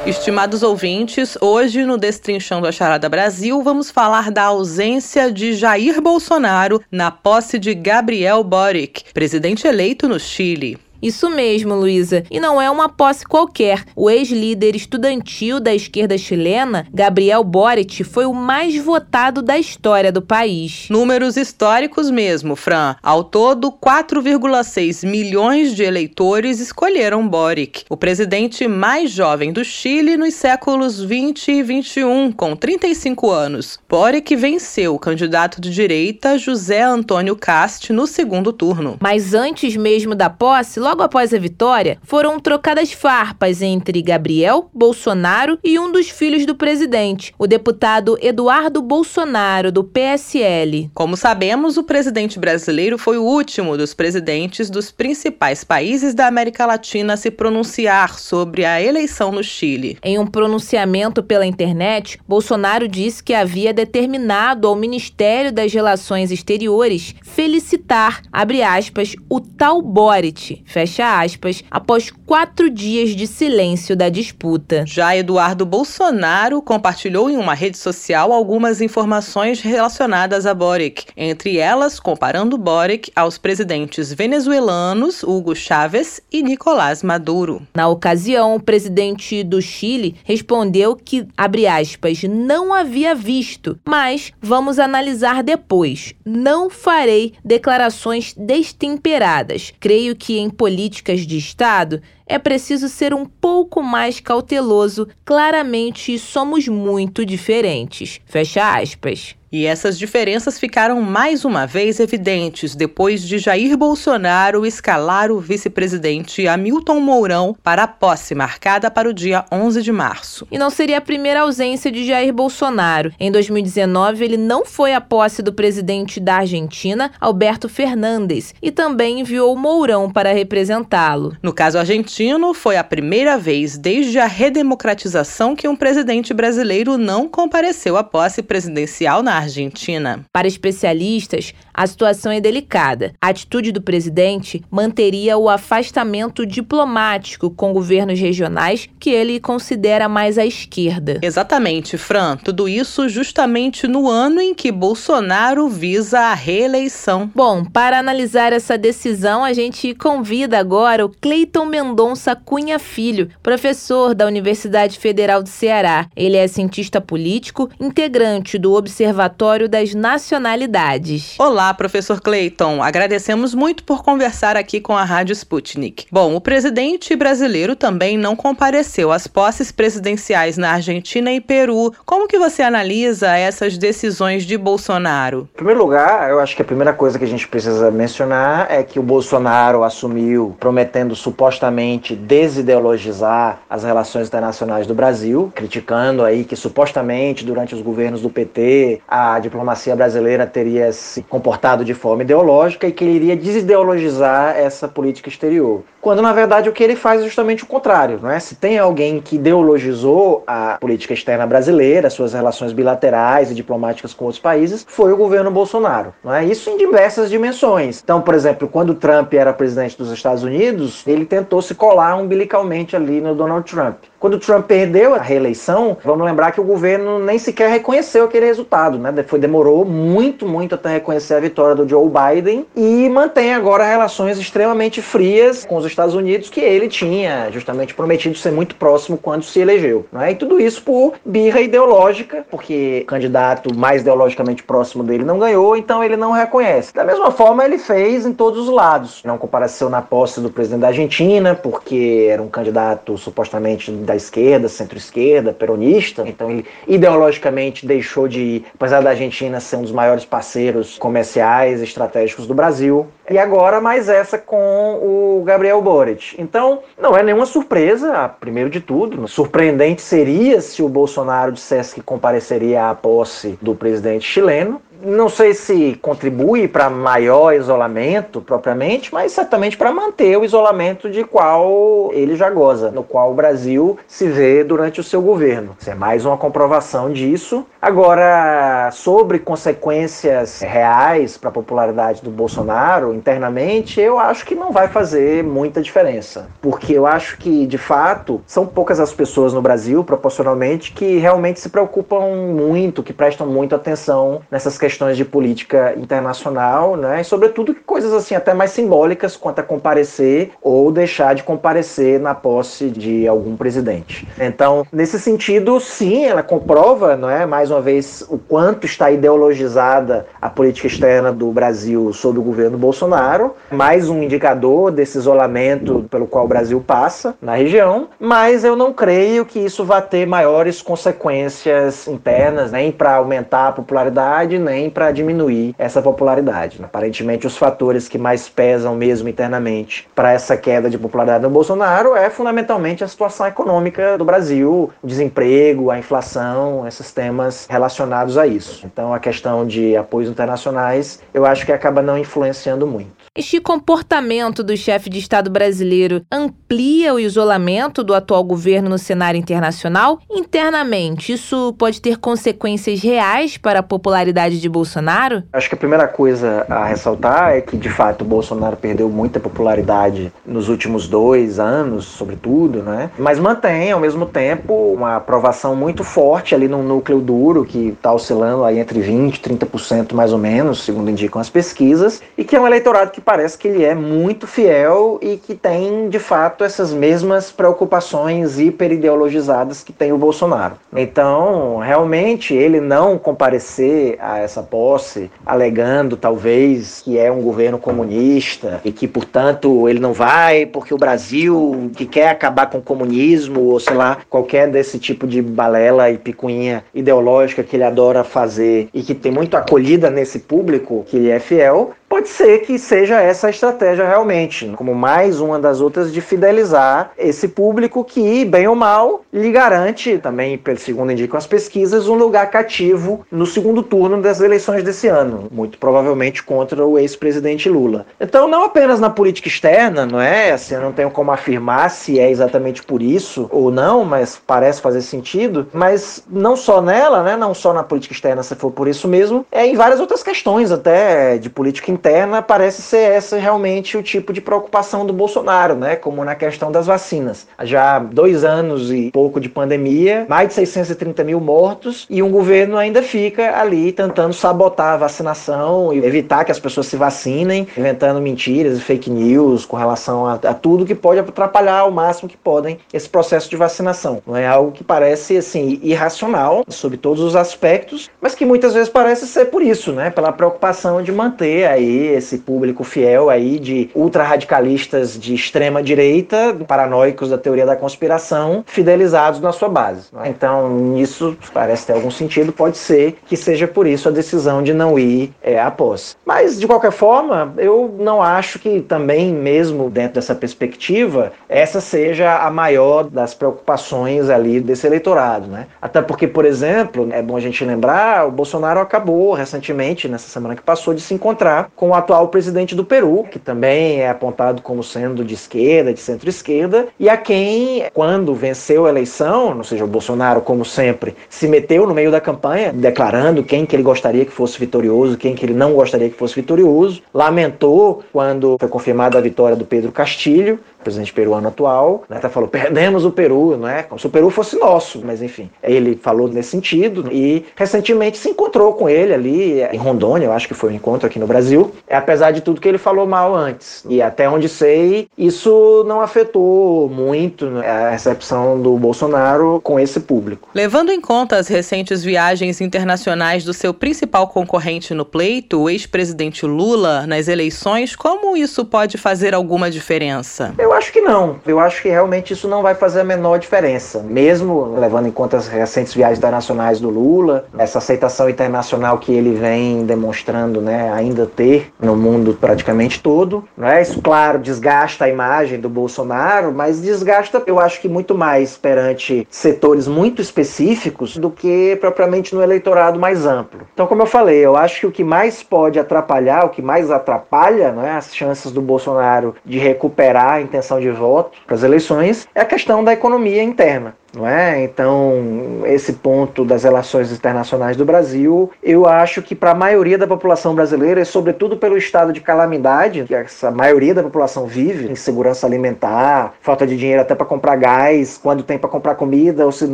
Estimados 0.06 0.62
ouvintes, 0.62 1.36
hoje 1.38 1.84
no 1.84 1.98
Destrinchando 1.98 2.66
a 2.66 2.72
Charada 2.72 3.10
Brasil 3.10 3.62
vamos 3.62 3.90
falar 3.90 4.30
da 4.30 4.44
ausência 4.44 5.30
de 5.30 5.52
Jair 5.52 6.00
Bolsonaro 6.00 6.80
na 6.90 7.10
posse 7.10 7.58
de 7.58 7.74
Gabriel 7.74 8.42
Boric, 8.42 9.04
presidente 9.12 9.66
eleito 9.66 10.08
no 10.08 10.18
Chile. 10.18 10.78
Isso 11.02 11.30
mesmo, 11.30 11.74
Luísa. 11.74 12.24
E 12.30 12.38
não 12.38 12.60
é 12.60 12.70
uma 12.70 12.88
posse 12.88 13.24
qualquer. 13.24 13.84
O 13.96 14.10
ex-líder 14.10 14.76
estudantil 14.76 15.60
da 15.60 15.74
esquerda 15.74 16.16
chilena, 16.18 16.86
Gabriel 16.92 17.42
Boric, 17.42 18.04
foi 18.04 18.26
o 18.26 18.34
mais 18.34 18.76
votado 18.76 19.42
da 19.42 19.58
história 19.58 20.12
do 20.12 20.22
país. 20.22 20.86
Números 20.90 21.36
históricos 21.36 22.10
mesmo, 22.10 22.54
Fran. 22.56 22.96
Ao 23.02 23.24
todo, 23.24 23.72
4,6 23.72 25.08
milhões 25.08 25.74
de 25.74 25.82
eleitores 25.82 26.60
escolheram 26.60 27.26
Boric, 27.26 27.84
o 27.88 27.96
presidente 27.96 28.66
mais 28.66 29.10
jovem 29.10 29.52
do 29.52 29.64
Chile 29.64 30.16
nos 30.16 30.34
séculos 30.34 31.02
20 31.02 31.50
e 31.50 31.62
21, 31.62 32.32
com 32.32 32.54
35 32.56 33.30
anos. 33.30 33.78
Boric 33.88 34.34
venceu 34.36 34.94
o 34.94 34.98
candidato 34.98 35.60
de 35.60 35.70
direita 35.70 36.38
José 36.38 36.82
Antônio 36.82 37.36
Cast 37.36 37.92
no 37.92 38.06
segundo 38.06 38.52
turno. 38.52 38.96
Mas 39.00 39.34
antes 39.34 39.76
mesmo 39.76 40.14
da 40.14 40.28
posse, 40.28 40.80
logo 40.90 41.04
após 41.04 41.32
a 41.32 41.38
vitória, 41.38 41.98
foram 42.02 42.40
trocadas 42.40 42.92
farpas 42.92 43.62
entre 43.62 44.02
Gabriel, 44.02 44.68
Bolsonaro 44.74 45.56
e 45.62 45.78
um 45.78 45.92
dos 45.92 46.10
filhos 46.10 46.44
do 46.44 46.56
presidente, 46.56 47.32
o 47.38 47.46
deputado 47.46 48.18
Eduardo 48.20 48.82
Bolsonaro, 48.82 49.70
do 49.70 49.84
PSL. 49.84 50.90
Como 50.92 51.16
sabemos, 51.16 51.76
o 51.76 51.84
presidente 51.84 52.40
brasileiro 52.40 52.98
foi 52.98 53.18
o 53.18 53.22
último 53.22 53.76
dos 53.76 53.94
presidentes 53.94 54.68
dos 54.68 54.90
principais 54.90 55.62
países 55.62 56.12
da 56.12 56.26
América 56.26 56.66
Latina 56.66 57.12
a 57.12 57.16
se 57.16 57.30
pronunciar 57.30 58.18
sobre 58.18 58.64
a 58.64 58.82
eleição 58.82 59.30
no 59.30 59.44
Chile. 59.44 59.96
Em 60.02 60.18
um 60.18 60.26
pronunciamento 60.26 61.22
pela 61.22 61.46
internet, 61.46 62.18
Bolsonaro 62.26 62.88
disse 62.88 63.22
que 63.22 63.32
havia 63.32 63.72
determinado 63.72 64.66
ao 64.66 64.74
Ministério 64.74 65.52
das 65.52 65.72
Relações 65.72 66.32
Exteriores 66.32 67.14
felicitar, 67.22 68.22
abre 68.32 68.64
aspas, 68.64 69.14
o 69.28 69.38
tal 69.38 69.80
Boric, 69.80 70.64
fecha 70.80 71.20
aspas, 71.20 71.62
após 71.70 72.10
quatro 72.10 72.70
dias 72.70 73.10
de 73.10 73.26
silêncio 73.26 73.94
da 73.94 74.08
disputa. 74.08 74.84
Já 74.86 75.14
Eduardo 75.14 75.66
Bolsonaro 75.66 76.62
compartilhou 76.62 77.28
em 77.28 77.36
uma 77.36 77.52
rede 77.52 77.76
social 77.76 78.32
algumas 78.32 78.80
informações 78.80 79.60
relacionadas 79.60 80.46
a 80.46 80.54
Boric, 80.54 81.04
entre 81.14 81.58
elas 81.58 82.00
comparando 82.00 82.56
Boric 82.56 83.12
aos 83.14 83.36
presidentes 83.36 84.10
venezuelanos 84.10 85.22
Hugo 85.22 85.54
Chávez 85.54 86.20
e 86.32 86.42
Nicolás 86.42 87.02
Maduro. 87.02 87.60
Na 87.74 87.88
ocasião, 87.88 88.54
o 88.54 88.60
presidente 88.60 89.42
do 89.42 89.60
Chile 89.60 90.16
respondeu 90.24 90.96
que, 90.96 91.26
abre 91.36 91.66
aspas, 91.66 92.22
não 92.22 92.72
havia 92.72 93.14
visto, 93.14 93.78
mas 93.86 94.32
vamos 94.40 94.78
analisar 94.78 95.42
depois. 95.42 96.14
Não 96.24 96.70
farei 96.70 97.34
declarações 97.44 98.32
destemperadas. 98.34 99.74
Creio 99.78 100.16
que 100.16 100.38
em 100.38 100.48
políticas 100.70 101.26
de 101.26 101.36
Estado 101.36 102.00
é 102.30 102.38
preciso 102.38 102.88
ser 102.88 103.12
um 103.12 103.26
pouco 103.26 103.82
mais 103.82 104.20
cauteloso. 104.20 105.08
Claramente 105.24 106.16
somos 106.16 106.68
muito 106.68 107.26
diferentes. 107.26 108.20
Fecha 108.24 108.78
aspas. 108.78 109.34
E 109.52 109.66
essas 109.66 109.98
diferenças 109.98 110.60
ficaram 110.60 111.02
mais 111.02 111.44
uma 111.44 111.66
vez 111.66 111.98
evidentes 111.98 112.76
depois 112.76 113.20
de 113.20 113.36
Jair 113.36 113.76
Bolsonaro 113.76 114.64
escalar 114.64 115.32
o 115.32 115.40
vice-presidente 115.40 116.46
Hamilton 116.46 117.00
Mourão 117.00 117.56
para 117.60 117.82
a 117.82 117.88
posse 117.88 118.32
marcada 118.32 118.88
para 118.92 119.08
o 119.08 119.12
dia 119.12 119.44
11 119.50 119.82
de 119.82 119.90
março. 119.90 120.46
E 120.52 120.58
não 120.58 120.70
seria 120.70 120.98
a 120.98 121.00
primeira 121.00 121.40
ausência 121.40 121.90
de 121.90 122.06
Jair 122.06 122.32
Bolsonaro. 122.32 123.12
Em 123.18 123.32
2019, 123.32 124.24
ele 124.24 124.36
não 124.36 124.64
foi 124.64 124.94
à 124.94 125.00
posse 125.00 125.42
do 125.42 125.52
presidente 125.52 126.20
da 126.20 126.36
Argentina, 126.36 127.10
Alberto 127.20 127.68
Fernandes, 127.68 128.54
e 128.62 128.70
também 128.70 129.18
enviou 129.18 129.56
Mourão 129.56 130.08
para 130.08 130.32
representá-lo. 130.32 131.36
No 131.42 131.52
caso 131.52 131.76
argentino, 131.76 132.19
foi 132.52 132.76
a 132.76 132.84
primeira 132.84 133.38
vez 133.38 133.78
desde 133.78 134.18
a 134.18 134.26
redemocratização 134.26 135.56
que 135.56 135.66
um 135.66 135.74
presidente 135.74 136.34
brasileiro 136.34 136.98
não 136.98 137.26
compareceu 137.26 137.96
à 137.96 138.04
posse 138.04 138.42
presidencial 138.42 139.22
na 139.22 139.36
Argentina. 139.36 140.22
Para 140.30 140.46
especialistas, 140.46 141.54
a 141.80 141.86
situação 141.86 142.30
é 142.30 142.42
delicada. 142.42 143.14
A 143.18 143.28
atitude 143.28 143.72
do 143.72 143.80
presidente 143.80 144.62
manteria 144.70 145.38
o 145.38 145.48
afastamento 145.48 146.44
diplomático 146.44 147.48
com 147.48 147.72
governos 147.72 148.20
regionais 148.20 148.86
que 148.98 149.08
ele 149.08 149.40
considera 149.40 150.06
mais 150.06 150.36
à 150.36 150.44
esquerda. 150.44 151.18
Exatamente, 151.22 151.96
Fran. 151.96 152.36
Tudo 152.36 152.68
isso 152.68 153.08
justamente 153.08 153.88
no 153.88 154.10
ano 154.10 154.42
em 154.42 154.54
que 154.54 154.70
Bolsonaro 154.70 155.70
visa 155.70 156.20
a 156.20 156.34
reeleição. 156.34 157.30
Bom, 157.34 157.64
para 157.64 157.98
analisar 157.98 158.52
essa 158.52 158.76
decisão, 158.76 159.42
a 159.42 159.54
gente 159.54 159.94
convida 159.94 160.58
agora 160.58 161.06
o 161.06 161.08
Cleiton 161.08 161.64
Mendonça 161.64 162.36
Cunha 162.36 162.78
Filho, 162.78 163.30
professor 163.42 164.14
da 164.14 164.26
Universidade 164.26 164.98
Federal 164.98 165.42
do 165.42 165.48
Ceará. 165.48 166.08
Ele 166.14 166.36
é 166.36 166.46
cientista 166.46 167.00
político, 167.00 167.70
integrante 167.80 168.58
do 168.58 168.74
Observatório 168.74 169.66
das 169.66 169.94
Nacionalidades. 169.94 171.36
Olá, 171.38 171.69
professor 171.72 172.20
Clayton. 172.20 172.82
Agradecemos 172.82 173.54
muito 173.54 173.84
por 173.84 174.02
conversar 174.02 174.56
aqui 174.56 174.80
com 174.80 174.96
a 174.96 175.04
Rádio 175.04 175.32
Sputnik. 175.32 176.06
Bom, 176.12 176.34
o 176.34 176.40
presidente 176.40 177.16
brasileiro 177.16 177.74
também 177.74 178.18
não 178.18 178.36
compareceu 178.36 179.12
às 179.12 179.26
posses 179.26 179.72
presidenciais 179.72 180.58
na 180.58 180.72
Argentina 180.72 181.32
e 181.32 181.40
Peru. 181.40 181.92
Como 182.04 182.28
que 182.28 182.38
você 182.38 182.62
analisa 182.62 183.36
essas 183.36 183.78
decisões 183.78 184.44
de 184.44 184.58
Bolsonaro? 184.58 185.48
Em 185.54 185.56
primeiro 185.56 185.80
lugar, 185.80 186.28
eu 186.28 186.40
acho 186.40 186.54
que 186.54 186.62
a 186.62 186.64
primeira 186.64 186.92
coisa 186.92 187.18
que 187.18 187.24
a 187.24 187.28
gente 187.28 187.48
precisa 187.48 187.90
mencionar 187.90 188.66
é 188.70 188.82
que 188.82 188.98
o 188.98 189.02
Bolsonaro 189.02 189.84
assumiu 189.84 190.56
prometendo 190.60 191.16
supostamente 191.16 192.14
desideologizar 192.14 193.60
as 193.70 193.84
relações 193.84 194.26
internacionais 194.28 194.86
do 194.86 194.94
Brasil, 194.94 195.50
criticando 195.54 196.24
aí 196.24 196.44
que 196.44 196.56
supostamente 196.56 197.44
durante 197.44 197.74
os 197.74 197.80
governos 197.80 198.20
do 198.20 198.28
PT 198.28 199.00
a 199.08 199.30
a 199.34 199.38
diplomacia 199.38 199.94
brasileira 199.94 200.46
teria 200.46 200.92
se 200.92 201.22
comportado 201.22 201.59
de 201.84 201.92
forma 201.94 202.22
ideológica 202.22 202.86
e 202.86 202.92
que 202.92 203.04
ele 203.04 203.16
iria 203.16 203.36
desideologizar 203.36 204.56
essa 204.56 204.88
política 204.88 205.28
exterior. 205.28 205.82
Quando 206.00 206.22
na 206.22 206.32
verdade 206.32 206.68
o 206.68 206.72
que 206.72 206.82
ele 206.82 206.96
faz 206.96 207.20
é 207.20 207.24
justamente 207.24 207.62
o 207.62 207.66
contrário, 207.66 208.18
não 208.22 208.30
é? 208.30 208.40
Se 208.40 208.54
tem 208.54 208.78
alguém 208.78 209.20
que 209.20 209.36
ideologizou 209.36 210.42
a 210.46 210.78
política 210.80 211.12
externa 211.12 211.46
brasileira, 211.46 212.08
suas 212.08 212.32
relações 212.32 212.72
bilaterais 212.72 213.50
e 213.50 213.54
diplomáticas 213.54 214.14
com 214.14 214.24
outros 214.24 214.40
países, 214.40 214.86
foi 214.88 215.12
o 215.12 215.16
governo 215.16 215.50
Bolsonaro, 215.50 216.14
não 216.24 216.32
é? 216.32 216.42
Isso 216.44 216.70
em 216.70 216.78
diversas 216.78 217.28
dimensões. 217.28 218.00
Então, 218.02 218.22
por 218.22 218.34
exemplo, 218.34 218.66
quando 218.66 218.94
Trump 218.94 219.34
era 219.34 219.52
presidente 219.52 219.98
dos 219.98 220.10
Estados 220.10 220.42
Unidos, 220.42 221.06
ele 221.06 221.26
tentou 221.26 221.60
se 221.60 221.74
colar 221.74 222.16
umbilicalmente 222.16 222.96
ali 222.96 223.20
no 223.20 223.34
Donald 223.34 223.70
Trump. 223.70 223.96
Quando 224.18 224.38
Trump 224.38 224.66
perdeu 224.66 225.14
a 225.14 225.18
reeleição, 225.18 225.96
vamos 226.04 226.24
lembrar 226.24 226.52
que 226.52 226.60
o 226.60 226.64
governo 226.64 227.18
nem 227.18 227.38
sequer 227.38 227.70
reconheceu 227.70 228.24
aquele 228.24 228.46
resultado, 228.46 228.98
né? 228.98 229.12
Foi, 229.26 229.38
demorou 229.38 229.84
muito, 229.84 230.46
muito 230.46 230.74
até 230.74 230.90
reconhecer 230.94 231.34
vitória 231.40 231.74
do 231.74 231.88
Joe 231.88 232.08
Biden 232.08 232.66
e 232.76 233.08
mantém 233.08 233.54
agora 233.54 233.84
relações 233.84 234.38
extremamente 234.38 235.00
frias 235.00 235.64
com 235.64 235.76
os 235.76 235.84
Estados 235.84 236.14
Unidos 236.14 236.50
que 236.50 236.60
ele 236.60 236.88
tinha 236.88 237.50
justamente 237.50 237.94
prometido 237.94 238.36
ser 238.36 238.52
muito 238.52 238.74
próximo 238.74 239.16
quando 239.16 239.42
se 239.42 239.60
elegeu. 239.60 240.06
Né? 240.12 240.32
E 240.32 240.34
tudo 240.34 240.60
isso 240.60 240.82
por 240.82 241.14
birra 241.24 241.60
ideológica, 241.60 242.44
porque 242.50 243.00
o 243.02 243.06
candidato 243.06 243.74
mais 243.74 244.02
ideologicamente 244.02 244.62
próximo 244.62 245.02
dele 245.02 245.24
não 245.24 245.38
ganhou, 245.38 245.76
então 245.76 246.04
ele 246.04 246.16
não 246.16 246.32
reconhece. 246.32 246.92
Da 246.92 247.04
mesma 247.04 247.30
forma, 247.30 247.64
ele 247.64 247.78
fez 247.78 248.26
em 248.26 248.32
todos 248.32 248.68
os 248.68 248.74
lados. 248.74 249.22
Não 249.24 249.38
compareceu 249.38 249.88
na 249.88 250.02
posse 250.02 250.40
do 250.40 250.50
presidente 250.50 250.80
da 250.80 250.88
Argentina, 250.88 251.54
porque 251.54 252.28
era 252.30 252.42
um 252.42 252.48
candidato 252.48 253.16
supostamente 253.16 253.90
da 253.90 254.14
esquerda, 254.14 254.68
centro-esquerda, 254.68 255.52
peronista, 255.52 256.24
então 256.26 256.50
ele 256.50 256.66
ideologicamente 256.86 257.86
deixou 257.86 258.28
de 258.28 258.40
ir, 258.40 258.64
apesar 258.74 259.00
da 259.00 259.10
Argentina 259.10 259.60
ser 259.60 259.76
um 259.76 259.82
dos 259.82 259.92
maiores 259.92 260.24
parceiros 260.24 260.98
comerciais 260.98 261.29
e 261.36 261.84
estratégicos 261.84 262.46
do 262.46 262.54
Brasil. 262.54 263.06
E 263.30 263.38
agora 263.38 263.80
mais 263.80 264.08
essa 264.08 264.38
com 264.38 264.98
o 265.02 265.42
Gabriel 265.44 265.80
Boric. 265.80 266.34
Então, 266.38 266.80
não 266.98 267.16
é 267.16 267.22
nenhuma 267.22 267.46
surpresa, 267.46 268.28
primeiro 268.40 268.68
de 268.68 268.80
tudo. 268.80 269.28
Surpreendente 269.28 270.02
seria 270.02 270.60
se 270.60 270.82
o 270.82 270.88
Bolsonaro 270.88 271.52
dissesse 271.52 271.94
que 271.94 272.02
compareceria 272.02 272.90
à 272.90 272.94
posse 272.94 273.58
do 273.62 273.74
presidente 273.74 274.24
chileno 274.26 274.80
não 275.02 275.28
sei 275.28 275.54
se 275.54 275.98
contribui 276.00 276.68
para 276.68 276.90
maior 276.90 277.54
isolamento 277.54 278.40
propriamente, 278.40 279.12
mas 279.12 279.32
certamente 279.32 279.76
para 279.76 279.92
manter 279.92 280.36
o 280.36 280.44
isolamento 280.44 281.08
de 281.08 281.24
qual 281.24 282.10
ele 282.12 282.36
já 282.36 282.50
goza, 282.50 282.90
no 282.90 283.02
qual 283.02 283.30
o 283.30 283.34
Brasil 283.34 283.98
se 284.06 284.28
vê 284.28 284.62
durante 284.62 285.00
o 285.00 285.04
seu 285.04 285.22
governo. 285.22 285.76
Isso 285.78 285.90
é 285.90 285.94
mais 285.94 286.26
uma 286.26 286.36
comprovação 286.36 287.10
disso. 287.10 287.64
Agora, 287.80 288.90
sobre 288.92 289.38
consequências 289.38 290.60
reais 290.60 291.36
para 291.38 291.48
a 291.48 291.52
popularidade 291.52 292.22
do 292.22 292.30
Bolsonaro 292.30 293.14
internamente, 293.14 294.00
eu 294.00 294.18
acho 294.18 294.44
que 294.44 294.54
não 294.54 294.70
vai 294.70 294.88
fazer 294.88 295.42
muita 295.42 295.80
diferença, 295.80 296.48
porque 296.60 296.92
eu 296.92 297.06
acho 297.06 297.38
que 297.38 297.66
de 297.66 297.78
fato 297.78 298.42
são 298.46 298.66
poucas 298.66 299.00
as 299.00 299.12
pessoas 299.12 299.54
no 299.54 299.62
Brasil, 299.62 300.04
proporcionalmente, 300.04 300.92
que 300.92 301.18
realmente 301.18 301.58
se 301.58 301.70
preocupam 301.70 302.20
muito, 302.20 303.02
que 303.02 303.12
prestam 303.12 303.46
muito 303.46 303.74
atenção 303.74 304.42
nessas 304.50 304.76
questões 304.76 304.89
questões 304.90 305.16
de 305.16 305.24
política 305.24 305.94
internacional, 305.96 306.96
né? 306.96 307.20
E 307.20 307.24
sobretudo 307.24 307.74
coisas 307.86 308.12
assim 308.12 308.34
até 308.34 308.52
mais 308.52 308.72
simbólicas 308.72 309.36
quanto 309.36 309.60
a 309.60 309.62
comparecer 309.62 310.50
ou 310.60 310.90
deixar 310.90 311.32
de 311.34 311.44
comparecer 311.44 312.18
na 312.18 312.34
posse 312.34 312.90
de 312.90 313.28
algum 313.28 313.56
presidente. 313.56 314.26
Então, 314.38 314.84
nesse 314.92 315.20
sentido, 315.20 315.78
sim, 315.78 316.24
ela 316.24 316.42
comprova, 316.42 317.16
não 317.16 317.30
é, 317.30 317.46
mais 317.46 317.70
uma 317.70 317.80
vez 317.80 318.26
o 318.28 318.36
quanto 318.36 318.84
está 318.84 319.12
ideologizada 319.12 320.26
a 320.42 320.50
política 320.50 320.88
externa 320.88 321.30
do 321.30 321.52
Brasil 321.52 322.12
sob 322.12 322.40
o 322.40 322.42
governo 322.42 322.76
Bolsonaro, 322.76 323.54
mais 323.70 324.08
um 324.08 324.20
indicador 324.22 324.90
desse 324.90 325.18
isolamento 325.18 326.06
pelo 326.10 326.26
qual 326.26 326.46
o 326.46 326.48
Brasil 326.48 326.82
passa 326.84 327.36
na 327.40 327.54
região, 327.54 328.08
mas 328.18 328.64
eu 328.64 328.74
não 328.74 328.92
creio 328.92 329.44
que 329.44 329.60
isso 329.60 329.84
vá 329.84 330.00
ter 330.00 330.26
maiores 330.26 330.82
consequências 330.82 332.08
internas, 332.08 332.72
nem 332.72 332.90
para 332.90 333.16
aumentar 333.16 333.68
a 333.68 333.72
popularidade, 333.72 334.58
nem 334.58 334.79
também 334.80 334.88
para 334.88 335.12
diminuir 335.12 335.74
essa 335.78 336.00
popularidade. 336.00 336.80
Aparentemente, 336.82 337.46
os 337.46 337.56
fatores 337.56 338.08
que 338.08 338.16
mais 338.16 338.48
pesam 338.48 338.94
mesmo 338.94 339.28
internamente 339.28 340.08
para 340.14 340.32
essa 340.32 340.56
queda 340.56 340.88
de 340.88 340.96
popularidade 340.96 341.42
do 341.42 341.50
Bolsonaro 341.50 342.16
é 342.16 342.30
fundamentalmente 342.30 343.04
a 343.04 343.08
situação 343.08 343.46
econômica 343.46 344.16
do 344.16 344.24
Brasil, 344.24 344.90
o 345.02 345.06
desemprego, 345.06 345.90
a 345.90 345.98
inflação, 345.98 346.86
esses 346.86 347.12
temas 347.12 347.66
relacionados 347.68 348.38
a 348.38 348.46
isso. 348.46 348.86
Então, 348.86 349.12
a 349.12 349.18
questão 349.18 349.66
de 349.66 349.96
apoios 349.96 350.30
internacionais, 350.30 351.20
eu 351.34 351.44
acho 351.44 351.66
que 351.66 351.72
acaba 351.72 352.00
não 352.00 352.16
influenciando 352.16 352.86
muito. 352.86 353.19
Este 353.38 353.60
comportamento 353.60 354.64
do 354.64 354.76
chefe 354.76 355.08
de 355.08 355.20
Estado 355.20 355.48
brasileiro 355.48 356.20
amplia 356.32 357.14
o 357.14 357.20
isolamento 357.20 358.02
do 358.02 358.12
atual 358.12 358.42
governo 358.42 358.88
no 358.88 358.98
cenário 358.98 359.38
internacional? 359.38 360.18
Internamente, 360.28 361.34
isso 361.34 361.72
pode 361.78 362.02
ter 362.02 362.16
consequências 362.16 363.00
reais 363.00 363.56
para 363.56 363.78
a 363.78 363.82
popularidade 363.84 364.60
de 364.60 364.68
Bolsonaro? 364.68 365.44
Acho 365.52 365.68
que 365.68 365.76
a 365.76 365.78
primeira 365.78 366.08
coisa 366.08 366.66
a 366.68 366.84
ressaltar 366.86 367.52
é 367.52 367.60
que, 367.60 367.76
de 367.76 367.88
fato, 367.88 368.24
Bolsonaro 368.24 368.76
perdeu 368.76 369.08
muita 369.08 369.38
popularidade 369.38 370.32
nos 370.44 370.68
últimos 370.68 371.06
dois 371.06 371.60
anos, 371.60 372.06
sobretudo, 372.06 372.82
né? 372.82 373.12
Mas 373.16 373.38
mantém, 373.38 373.92
ao 373.92 374.00
mesmo 374.00 374.26
tempo, 374.26 374.74
uma 374.92 375.14
aprovação 375.14 375.76
muito 375.76 376.02
forte 376.02 376.52
ali 376.52 376.66
no 376.66 376.82
núcleo 376.82 377.20
duro, 377.20 377.64
que 377.64 377.90
está 377.90 378.12
oscilando 378.12 378.64
aí 378.64 378.80
entre 378.80 378.98
20% 379.00 379.36
e 379.36 379.38
30% 379.38 380.14
mais 380.14 380.32
ou 380.32 380.38
menos, 380.38 380.82
segundo 380.82 381.08
indicam 381.08 381.40
as 381.40 381.48
pesquisas, 381.48 382.20
e 382.36 382.42
que 382.42 382.56
é 382.56 382.60
um 382.60 382.66
eleitorado 382.66 383.12
que 383.12 383.19
que 383.20 383.24
parece 383.24 383.58
que 383.58 383.68
ele 383.68 383.84
é 383.84 383.94
muito 383.94 384.46
fiel 384.46 385.18
e 385.20 385.36
que 385.36 385.54
tem, 385.54 386.08
de 386.08 386.18
fato, 386.18 386.64
essas 386.64 386.92
mesmas 386.92 387.52
preocupações 387.52 388.58
hiperideologizadas 388.58 389.84
que 389.84 389.92
tem 389.92 390.10
o 390.10 390.18
Bolsonaro. 390.18 390.76
Então, 390.96 391.76
realmente, 391.76 392.54
ele 392.54 392.80
não 392.80 393.18
comparecer 393.18 394.16
a 394.18 394.38
essa 394.38 394.62
posse, 394.62 395.30
alegando 395.44 396.16
talvez 396.16 397.02
que 397.02 397.18
é 397.18 397.30
um 397.30 397.42
governo 397.42 397.78
comunista 397.78 398.80
e 398.84 398.90
que, 398.90 399.06
portanto, 399.06 399.88
ele 399.88 400.00
não 400.00 400.14
vai 400.14 400.64
porque 400.64 400.94
o 400.94 400.98
Brasil 400.98 401.90
que 401.94 402.06
quer 402.06 402.28
acabar 402.30 402.70
com 402.70 402.78
o 402.78 402.82
comunismo 402.82 403.60
ou 403.60 403.78
sei 403.78 403.96
lá, 403.96 404.18
qualquer 404.30 404.70
desse 404.70 404.98
tipo 404.98 405.26
de 405.26 405.42
balela 405.42 406.10
e 406.10 406.16
picuinha 406.16 406.84
ideológica 406.94 407.62
que 407.62 407.76
ele 407.76 407.84
adora 407.84 408.24
fazer 408.24 408.88
e 408.94 409.02
que 409.02 409.14
tem 409.14 409.30
muito 409.30 409.56
acolhida 409.56 410.10
nesse 410.10 410.38
público 410.38 411.04
que 411.06 411.16
ele 411.16 411.28
é 411.28 411.38
fiel, 411.38 411.92
Pode 412.10 412.28
ser 412.28 412.62
que 412.62 412.76
seja 412.76 413.20
essa 413.20 413.46
a 413.46 413.50
estratégia 413.50 414.04
realmente, 414.04 414.66
como 414.74 414.92
mais 414.96 415.40
uma 415.40 415.60
das 415.60 415.80
outras 415.80 416.12
de 416.12 416.20
fidelizar 416.20 417.12
esse 417.16 417.46
público 417.46 418.02
que, 418.02 418.44
bem 418.44 418.66
ou 418.66 418.74
mal, 418.74 419.22
lhe 419.32 419.52
garante, 419.52 420.18
também, 420.18 420.60
segundo 420.76 421.12
indicam 421.12 421.38
as 421.38 421.46
pesquisas, 421.46 422.08
um 422.08 422.14
lugar 422.14 422.50
cativo 422.50 423.24
no 423.30 423.46
segundo 423.46 423.80
turno 423.80 424.20
das 424.20 424.40
eleições 424.40 424.82
desse 424.82 425.06
ano, 425.06 425.46
muito 425.52 425.78
provavelmente 425.78 426.42
contra 426.42 426.84
o 426.84 426.98
ex-presidente 426.98 427.68
Lula. 427.68 428.04
Então, 428.20 428.48
não 428.48 428.64
apenas 428.64 428.98
na 428.98 429.08
política 429.08 429.46
externa, 429.46 430.04
não 430.04 430.20
é? 430.20 430.50
Assim, 430.50 430.74
eu 430.74 430.80
não 430.80 430.90
tenho 430.90 431.12
como 431.12 431.30
afirmar 431.30 431.90
se 431.90 432.18
é 432.18 432.28
exatamente 432.28 432.82
por 432.82 433.00
isso 433.00 433.48
ou 433.52 433.70
não, 433.70 434.04
mas 434.04 434.36
parece 434.44 434.80
fazer 434.80 435.02
sentido, 435.02 435.68
mas 435.72 436.24
não 436.28 436.56
só 436.56 436.82
nela, 436.82 437.22
né? 437.22 437.36
Não 437.36 437.54
só 437.54 437.72
na 437.72 437.84
política 437.84 438.14
externa, 438.14 438.42
se 438.42 438.56
for 438.56 438.72
por 438.72 438.88
isso 438.88 439.06
mesmo, 439.06 439.46
é 439.52 439.64
em 439.64 439.76
várias 439.76 440.00
outras 440.00 440.24
questões 440.24 440.72
até 440.72 441.38
de 441.38 441.48
política 441.48 441.88
interna 441.88 441.99
interna 442.00 442.40
parece 442.40 442.80
ser 442.80 443.12
essa 443.12 443.36
realmente 443.36 443.94
o 443.98 444.02
tipo 444.02 444.32
de 444.32 444.40
preocupação 444.40 445.04
do 445.04 445.12
Bolsonaro, 445.12 445.74
né? 445.74 445.96
Como 445.96 446.24
na 446.24 446.34
questão 446.34 446.72
das 446.72 446.86
vacinas. 446.86 447.46
Já 447.62 447.98
dois 447.98 448.42
anos 448.42 448.90
e 448.90 449.10
pouco 449.12 449.38
de 449.38 449.50
pandemia, 449.50 450.24
mais 450.26 450.48
de 450.48 450.54
630 450.54 451.22
mil 451.22 451.40
mortos 451.40 452.06
e 452.08 452.22
um 452.22 452.30
governo 452.30 452.78
ainda 452.78 453.02
fica 453.02 453.60
ali 453.60 453.92
tentando 453.92 454.32
sabotar 454.32 454.94
a 454.94 454.96
vacinação 454.96 455.92
e 455.92 455.98
evitar 455.98 456.44
que 456.44 456.50
as 456.50 456.58
pessoas 456.58 456.86
se 456.86 456.96
vacinem, 456.96 457.68
inventando 457.76 458.20
mentiras 458.20 458.78
e 458.78 458.80
fake 458.80 459.10
news 459.10 459.66
com 459.66 459.76
relação 459.76 460.26
a, 460.26 460.34
a 460.34 460.54
tudo 460.54 460.86
que 460.86 460.94
pode 460.94 461.20
atrapalhar 461.20 461.80
ao 461.80 461.90
máximo 461.90 462.30
que 462.30 462.36
podem 462.36 462.78
esse 462.94 463.08
processo 463.08 463.50
de 463.50 463.56
vacinação. 463.56 464.22
Não 464.26 464.36
é 464.36 464.46
algo 464.46 464.72
que 464.72 464.82
parece 464.82 465.36
assim 465.36 465.78
irracional 465.82 466.64
sob 466.68 466.96
todos 466.96 467.22
os 467.22 467.36
aspectos, 467.36 468.08
mas 468.22 468.34
que 468.34 468.46
muitas 468.46 468.72
vezes 468.72 468.88
parece 468.88 469.26
ser 469.26 469.46
por 469.46 469.62
isso, 469.62 469.92
né? 469.92 470.08
Pela 470.08 470.32
preocupação 470.32 471.02
de 471.02 471.12
manter 471.12 471.66
aí 471.66 471.89
esse 471.90 472.38
público 472.38 472.84
fiel 472.84 473.30
aí 473.30 473.58
de 473.58 473.90
ultra-radicalistas 473.94 475.18
de 475.18 475.34
extrema 475.34 475.82
direita, 475.82 476.56
paranoicos 476.66 477.30
da 477.30 477.38
teoria 477.38 477.66
da 477.66 477.76
conspiração, 477.76 478.64
fidelizados 478.66 479.40
na 479.40 479.52
sua 479.52 479.68
base. 479.68 480.08
Então, 480.24 480.96
isso 480.98 481.36
parece 481.52 481.86
ter 481.86 481.92
algum 481.92 482.10
sentido, 482.10 482.52
pode 482.52 482.78
ser 482.78 483.18
que 483.26 483.36
seja 483.36 483.66
por 483.66 483.86
isso 483.86 484.08
a 484.08 484.12
decisão 484.12 484.62
de 484.62 484.72
não 484.72 484.98
ir 484.98 485.32
é, 485.42 485.60
à 485.60 485.70
posse. 485.70 486.16
Mas, 486.24 486.58
de 486.58 486.66
qualquer 486.66 486.92
forma, 486.92 487.52
eu 487.58 487.94
não 487.98 488.22
acho 488.22 488.58
que 488.58 488.80
também, 488.80 489.32
mesmo 489.32 489.90
dentro 489.90 490.14
dessa 490.14 490.34
perspectiva, 490.34 491.32
essa 491.48 491.80
seja 491.80 492.38
a 492.38 492.50
maior 492.50 493.04
das 493.04 493.34
preocupações 493.34 494.28
ali 494.28 494.60
desse 494.60 494.86
eleitorado, 494.86 495.46
né? 495.46 495.66
Até 495.80 496.02
porque, 496.02 496.26
por 496.26 496.44
exemplo, 496.44 497.08
é 497.12 497.22
bom 497.22 497.36
a 497.36 497.40
gente 497.40 497.64
lembrar, 497.64 498.26
o 498.26 498.30
Bolsonaro 498.30 498.80
acabou 498.80 499.32
recentemente, 499.32 500.08
nessa 500.08 500.28
semana 500.28 500.56
que 500.56 500.62
passou, 500.62 500.94
de 500.94 501.00
se 501.00 501.14
encontrar 501.14 501.70
com 501.80 501.88
o 501.88 501.94
atual 501.94 502.28
presidente 502.28 502.74
do 502.74 502.84
Peru, 502.84 503.24
que 503.30 503.38
também 503.38 504.02
é 504.02 504.10
apontado 504.10 504.60
como 504.60 504.84
sendo 504.84 505.24
de 505.24 505.32
esquerda, 505.32 505.94
de 505.94 506.00
centro-esquerda, 506.00 506.88
e 507.00 507.08
a 507.08 507.16
quem, 507.16 507.84
quando 507.94 508.34
venceu 508.34 508.84
a 508.84 508.90
eleição, 508.90 509.56
ou 509.56 509.64
seja, 509.64 509.82
o 509.82 509.88
Bolsonaro, 509.88 510.42
como 510.42 510.62
sempre, 510.62 511.16
se 511.30 511.48
meteu 511.48 511.86
no 511.86 511.94
meio 511.94 512.10
da 512.10 512.20
campanha, 512.20 512.70
declarando 512.70 513.42
quem 513.42 513.64
que 513.64 513.74
ele 513.74 513.82
gostaria 513.82 514.26
que 514.26 514.30
fosse 514.30 514.58
vitorioso, 514.58 515.16
quem 515.16 515.34
que 515.34 515.46
ele 515.46 515.54
não 515.54 515.72
gostaria 515.72 516.10
que 516.10 516.16
fosse 516.18 516.34
vitorioso, 516.34 517.00
lamentou 517.14 518.02
quando 518.12 518.58
foi 518.60 518.68
confirmada 518.68 519.16
a 519.16 519.22
vitória 519.22 519.56
do 519.56 519.64
Pedro 519.64 519.90
Castilho, 519.90 520.60
presidente 520.82 521.12
peruano 521.12 521.48
atual, 521.48 522.04
né, 522.08 522.16
até 522.16 522.28
falou, 522.28 522.48
perdemos 522.48 523.04
o 523.04 523.10
Peru, 523.10 523.56
não 523.56 523.68
é? 523.68 523.82
Como 523.82 523.98
se 523.98 524.06
o 524.06 524.10
Peru 524.10 524.30
fosse 524.30 524.58
nosso, 524.58 525.00
mas 525.04 525.22
enfim, 525.22 525.50
ele 525.62 525.98
falou 526.02 526.28
nesse 526.28 526.50
sentido 526.50 527.08
e 527.10 527.46
recentemente 527.56 528.18
se 528.18 528.30
encontrou 528.30 528.72
com 528.74 528.88
ele 528.88 529.12
ali 529.12 529.62
em 529.72 529.78
Rondônia, 529.78 530.26
eu 530.26 530.32
acho 530.32 530.48
que 530.48 530.54
foi 530.54 530.70
um 530.70 530.74
encontro 530.74 531.06
aqui 531.06 531.18
no 531.18 531.26
Brasil, 531.26 531.72
é, 531.86 531.96
apesar 531.96 532.30
de 532.30 532.40
tudo 532.40 532.60
que 532.60 532.68
ele 532.68 532.78
falou 532.78 533.06
mal 533.06 533.34
antes. 533.34 533.84
E 533.88 534.02
até 534.02 534.28
onde 534.28 534.48
sei, 534.48 535.08
isso 535.16 535.84
não 535.86 536.00
afetou 536.00 536.88
muito 536.88 537.46
né, 537.46 537.68
a 537.68 537.90
recepção 537.90 538.60
do 538.60 538.76
Bolsonaro 538.76 539.60
com 539.62 539.78
esse 539.78 540.00
público. 540.00 540.48
Levando 540.54 540.90
em 540.90 541.00
conta 541.00 541.36
as 541.36 541.48
recentes 541.48 542.02
viagens 542.02 542.60
internacionais 542.60 543.44
do 543.44 543.52
seu 543.52 543.72
principal 543.72 544.28
concorrente 544.28 544.94
no 544.94 545.04
pleito, 545.04 545.60
o 545.60 545.70
ex-presidente 545.70 546.46
Lula, 546.46 547.06
nas 547.06 547.28
eleições, 547.28 547.94
como 547.94 548.36
isso 548.36 548.64
pode 548.64 548.98
fazer 548.98 549.34
alguma 549.34 549.70
diferença? 549.70 550.54
Eu 550.58 550.69
eu 550.70 550.76
acho 550.76 550.92
que 550.92 551.00
não. 551.00 551.40
Eu 551.44 551.58
acho 551.58 551.82
que 551.82 551.88
realmente 551.88 552.32
isso 552.32 552.46
não 552.46 552.62
vai 552.62 552.74
fazer 552.74 553.00
a 553.00 553.04
menor 553.04 553.38
diferença. 553.38 553.98
Mesmo 553.98 554.76
levando 554.78 555.08
em 555.08 555.10
conta 555.10 555.36
as 555.36 555.48
recentes 555.48 555.92
viagens 555.92 556.18
internacionais 556.18 556.80
do 556.80 556.88
Lula, 556.88 557.46
essa 557.58 557.78
aceitação 557.78 558.30
internacional 558.30 558.98
que 558.98 559.12
ele 559.12 559.34
vem 559.34 559.84
demonstrando 559.84 560.60
né, 560.60 560.92
ainda 560.92 561.26
ter 561.26 561.72
no 561.80 561.96
mundo 561.96 562.38
praticamente 562.40 563.02
todo. 563.02 563.44
Né? 563.56 563.82
Isso, 563.82 564.00
claro, 564.00 564.38
desgasta 564.38 565.06
a 565.06 565.08
imagem 565.08 565.58
do 565.58 565.68
Bolsonaro, 565.68 566.52
mas 566.52 566.80
desgasta, 566.80 567.42
eu 567.46 567.58
acho 567.58 567.80
que 567.80 567.88
muito 567.88 568.14
mais 568.14 568.56
perante 568.56 569.26
setores 569.28 569.88
muito 569.88 570.22
específicos 570.22 571.16
do 571.16 571.30
que 571.30 571.76
propriamente 571.80 572.34
no 572.34 572.42
eleitorado 572.42 572.98
mais 572.98 573.26
amplo. 573.26 573.62
Então, 573.74 573.88
como 573.88 574.02
eu 574.02 574.06
falei, 574.06 574.38
eu 574.38 574.56
acho 574.56 574.80
que 574.80 574.86
o 574.86 574.92
que 574.92 575.02
mais 575.02 575.42
pode 575.42 575.80
atrapalhar, 575.80 576.44
o 576.44 576.50
que 576.50 576.62
mais 576.62 576.90
atrapalha 576.90 577.72
né, 577.72 577.96
as 577.96 578.14
chances 578.14 578.52
do 578.52 578.60
Bolsonaro 578.60 579.34
de 579.44 579.58
recuperar 579.58 580.34
a 580.34 580.40
intenção 580.60 580.78
de 580.78 580.90
voto 580.90 581.38
para 581.46 581.56
as 581.56 581.62
eleições 581.62 582.28
é 582.34 582.42
a 582.42 582.44
questão 582.44 582.84
da 582.84 582.92
economia 582.92 583.42
interna 583.42 583.96
não 584.14 584.26
é? 584.26 584.62
Então, 584.64 585.62
esse 585.64 585.94
ponto 585.94 586.44
das 586.44 586.64
relações 586.64 587.12
internacionais 587.12 587.76
do 587.76 587.84
Brasil, 587.84 588.50
eu 588.62 588.86
acho 588.86 589.22
que 589.22 589.34
para 589.34 589.52
a 589.52 589.54
maioria 589.54 589.98
da 589.98 590.06
população 590.06 590.54
brasileira, 590.54 591.00
e 591.00 591.04
sobretudo 591.04 591.56
pelo 591.56 591.76
estado 591.76 592.12
de 592.12 592.20
calamidade 592.20 593.04
que 593.04 593.14
essa 593.14 593.50
maioria 593.50 593.94
da 593.94 594.02
população 594.02 594.46
vive, 594.46 594.90
insegurança 594.90 595.46
alimentar, 595.46 596.34
falta 596.40 596.66
de 596.66 596.76
dinheiro 596.76 597.02
até 597.02 597.14
para 597.14 597.26
comprar 597.26 597.56
gás, 597.56 598.18
quando 598.22 598.42
tem 598.42 598.58
para 598.58 598.68
comprar 598.68 598.94
comida, 598.94 599.44
ou 599.44 599.52
se 599.52 599.66